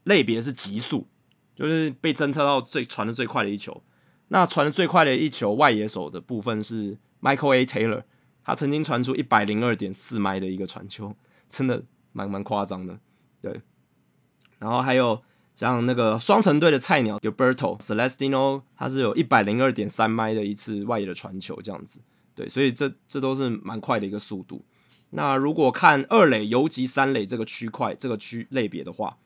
[0.05, 1.09] 类别是极速，
[1.53, 3.83] 就是被侦测到最传的最快的一球。
[4.29, 7.65] 那传的最快的一球，外野手的部分是 Michael A.
[7.65, 8.03] Taylor，
[8.41, 11.13] 他曾经传出一百零二点四迈的一个传球，
[11.49, 11.83] 真的
[12.13, 12.97] 蛮蛮夸张的。
[13.41, 13.61] 对，
[14.57, 15.21] 然后还有
[15.59, 22.01] 像那个双城队的菜鸟 Giberto Celestino，他是有一百零二点三迈的一次外野的传球，这样子。
[22.33, 24.63] 对，所以这这都是蛮快的一个速度。
[25.09, 29.17] 那如果看二垒、游击、三垒这个区块、这个区类别的话，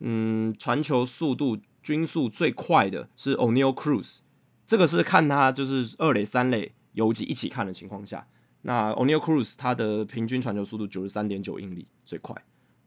[0.00, 4.18] 嗯，传球速度均速最快的是 Oneil Cruz，
[4.66, 8.26] 这个是看他就是二垒、三垒、游击一起看的情况下，
[8.62, 12.34] 那 Oneil Cruz 他的平均传球速度九十三点九英里最快，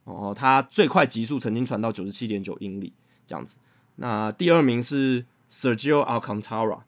[0.04, 2.94] 哦，他最快极速曾经传到九十七点九英里
[3.26, 3.60] 这样子。
[3.98, 6.82] 那第二名是 Sergio Alcantara，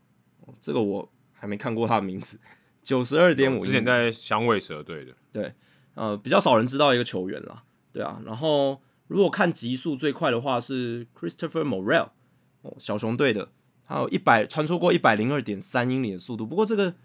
[0.59, 2.40] 这个我还没看过他的名字。
[2.81, 5.53] 九十二点五，之前在响尾蛇队的，对，
[5.93, 8.19] 呃，比较少人知道一个球员啦，对啊。
[8.25, 12.09] 然后如果看极速最快的话是 Christopher Morel，
[12.64, 13.49] 哦，小熊队的，
[13.88, 16.48] 他有一百传出过一百零二点三英里的速度。
[16.48, 16.95] 不过这个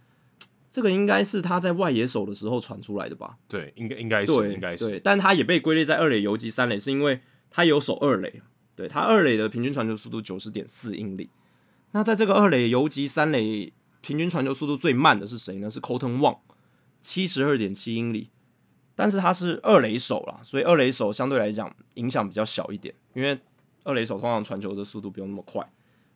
[0.77, 3.39] 这个应该是他在外野手的时候传出来的吧？
[3.49, 8.43] 对，应该应该是应该是，对，但他也被归类在二垒游击三垒，是因为他有守二垒，
[8.75, 11.31] 对，他二垒的平均传球速度九十点四英里。
[11.93, 13.73] 那在这个二垒游击三垒。
[14.03, 15.69] 平均传球速度最慢的是谁呢？
[15.69, 16.39] 是 Kolten Wong，
[17.03, 18.31] 七十二点七英里。
[18.95, 23.37] 但是他是二垒手啦，所以二垒手相对来讲影响比较小一点，因为
[23.83, 25.69] 二垒手通常传球的速度不用那么快，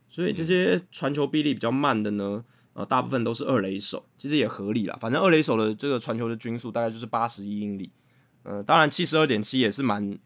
[0.07, 4.97] 所以这些传球臂力比较慢的呢，呃，大部分都是二垒手，其实也合理啦。
[5.01, 7.91] 反正二垒手的这个传球的均速大概就是八十一英里，
[8.43, 10.17] 呃，当然七十二点七也是蛮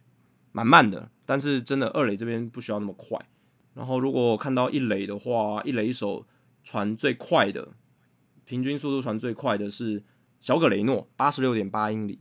[0.51, 3.19] 蛮慢的，但是真的二垒这边不需要那么快。
[3.73, 6.25] 然后如果看到一垒的话，一垒手。
[6.67, 7.73] 传最快的，
[8.43, 10.01] 平均速度传最快的是
[10.39, 12.17] 小葛雷诺，八十六点八英里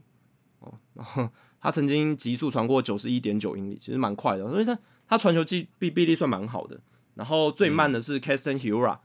[0.59, 0.71] 哦。
[0.93, 1.27] 然后
[1.59, 6.79] 他曾经极速传过九十一点九英里，其实蛮快的，所以他他传球技臂臂力算蛮好的。
[7.15, 8.99] 然后最慢的是 Keston Hiura，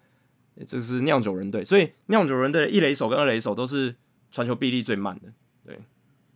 [0.67, 3.97] 这个是酿酒人队，所以酿酒人队的一垒手跟二垒手都是
[4.31, 5.33] 传球臂力最慢的。
[5.65, 5.79] 对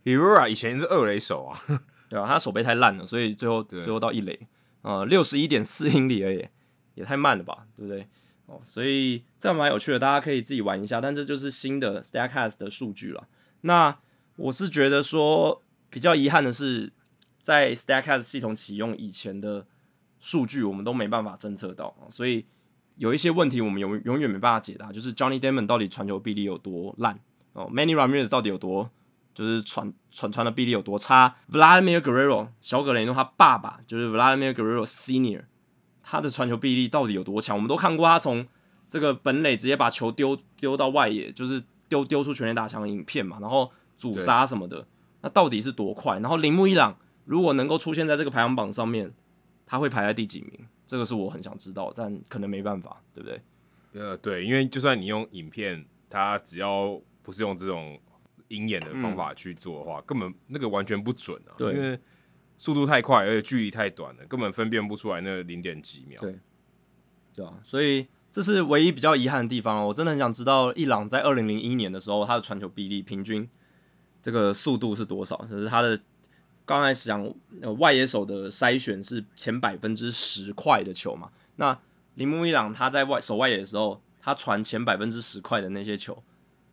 [0.03, 1.59] ，Hiura 以前是二垒手啊，
[2.09, 2.27] 对吧？
[2.27, 4.47] 他手背太烂了，所以最后最后到一垒，
[4.81, 6.47] 呃，六十一点四英里而已，
[6.95, 8.07] 也太慢了吧，对不对？
[8.47, 11.01] 哦，所以这样蛮有趣的，大家可以自己玩一下。
[11.01, 13.27] 但这就是新的 Statcast 的数据了。
[13.61, 13.97] 那
[14.35, 16.93] 我是觉得说比较遗憾的是，
[17.41, 19.65] 在 Statcast 系统启用以前的
[20.19, 22.45] 数据，我们都没办法侦测到，所以
[22.97, 24.91] 有一些问题我们永永远没办法解答。
[24.91, 27.19] 就是 Johnny Damon 到底传球臂力有多烂
[27.53, 28.89] 哦，Many Ramirez 到底有多
[29.33, 35.43] 就是传传传的臂力有多差？Vladimir Guerrero 小葛雷诺他爸爸就是 Vladimir Guerrero Senior。
[36.07, 37.55] 他的传球臂力到底有多强？
[37.55, 38.45] 我们都看过他从
[38.87, 44.85] 这个本垒直接把球丢丢到外野，就是丢丢出全垒打墙的影片嘛，然后阻杀什么的，
[45.21, 46.19] 那到底是多快？
[46.19, 49.11] 然后铃木一朗如果能够出现在这个排行榜上面，
[49.65, 50.67] 他会排在第几名？
[50.85, 53.41] 这个是我很想知道，但可能没办法，对不对？
[53.93, 57.99] 呃，对，因为就算你用影片，它只要不是用这种
[58.49, 61.55] 鹰眼的方法去做的话，嗯、根本那个完全不准啊。
[61.57, 61.73] 对。
[61.73, 61.99] 因为
[62.57, 66.21] 速度太快，而且距离太短了，根本分辨不出来那零点几秒。
[66.21, 66.39] 对，
[67.33, 69.87] 对啊，所以这是唯一比较遗憾的地方哦。
[69.87, 73.45] 我真的很想知道，伊朗在二零零一年的时候，他的传球比例平均
[74.21, 75.35] 这个速度是多少？
[75.49, 75.99] 就是他的
[76.65, 81.77] 刚才讲呃外野手的筛选是前百分之十块的球嘛，那
[82.15, 86.21] 铃木一朗他在外守外野的时候，他传前百分之十块的那些球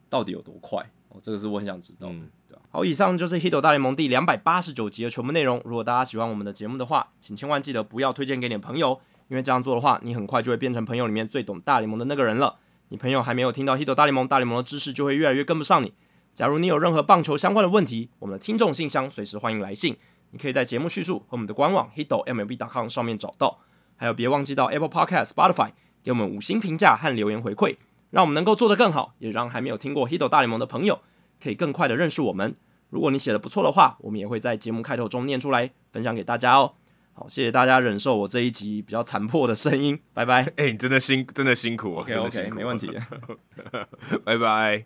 [0.09, 0.91] 到底有多快？
[1.11, 2.15] 哦，这个是我很想知道的。
[2.15, 2.31] 嗯？
[2.71, 5.61] 好，以上就是《Hito 大联盟》第两百八十九集的全部内容。
[5.67, 8.99] 如果大家喜欢我们的节目的话，请千万记得不要推荐给你的朋友，
[9.29, 12.57] 因为这样做的话，你很快就会变成朋友里面最懂大联盟的那个人了。
[12.89, 15.93] 你朋友还没有听到《Hito 大联盟》，大联盟的知识就会越来越跟不上你。
[16.35, 19.97] 假如你有任何棒球相关的问题，我们的听众信箱随时欢迎来信，
[20.31, 23.59] 你可以在节目叙述和我们的官网 hitomlb.com 上面找到。
[23.97, 27.77] 还有，别忘记到 Apple Podcast、Spotify 给我们五星评价和留言回馈。
[28.11, 31.01] 让我们能够做得更好，也让还没有听过《Hito 大联盟》的朋友
[31.43, 32.57] 可以更快的认识我们。
[32.91, 36.75] 如果你写的不错的话，我们也会在节目开头中念出来，分享给大家哦。
[37.15, 40.43] 好，谢谢大家忍受我这一集比较残破的声音，拜拜。
[40.57, 42.91] 哎、欸，你真的辛真的辛苦，OK OK，没问题，
[44.25, 44.85] 拜拜。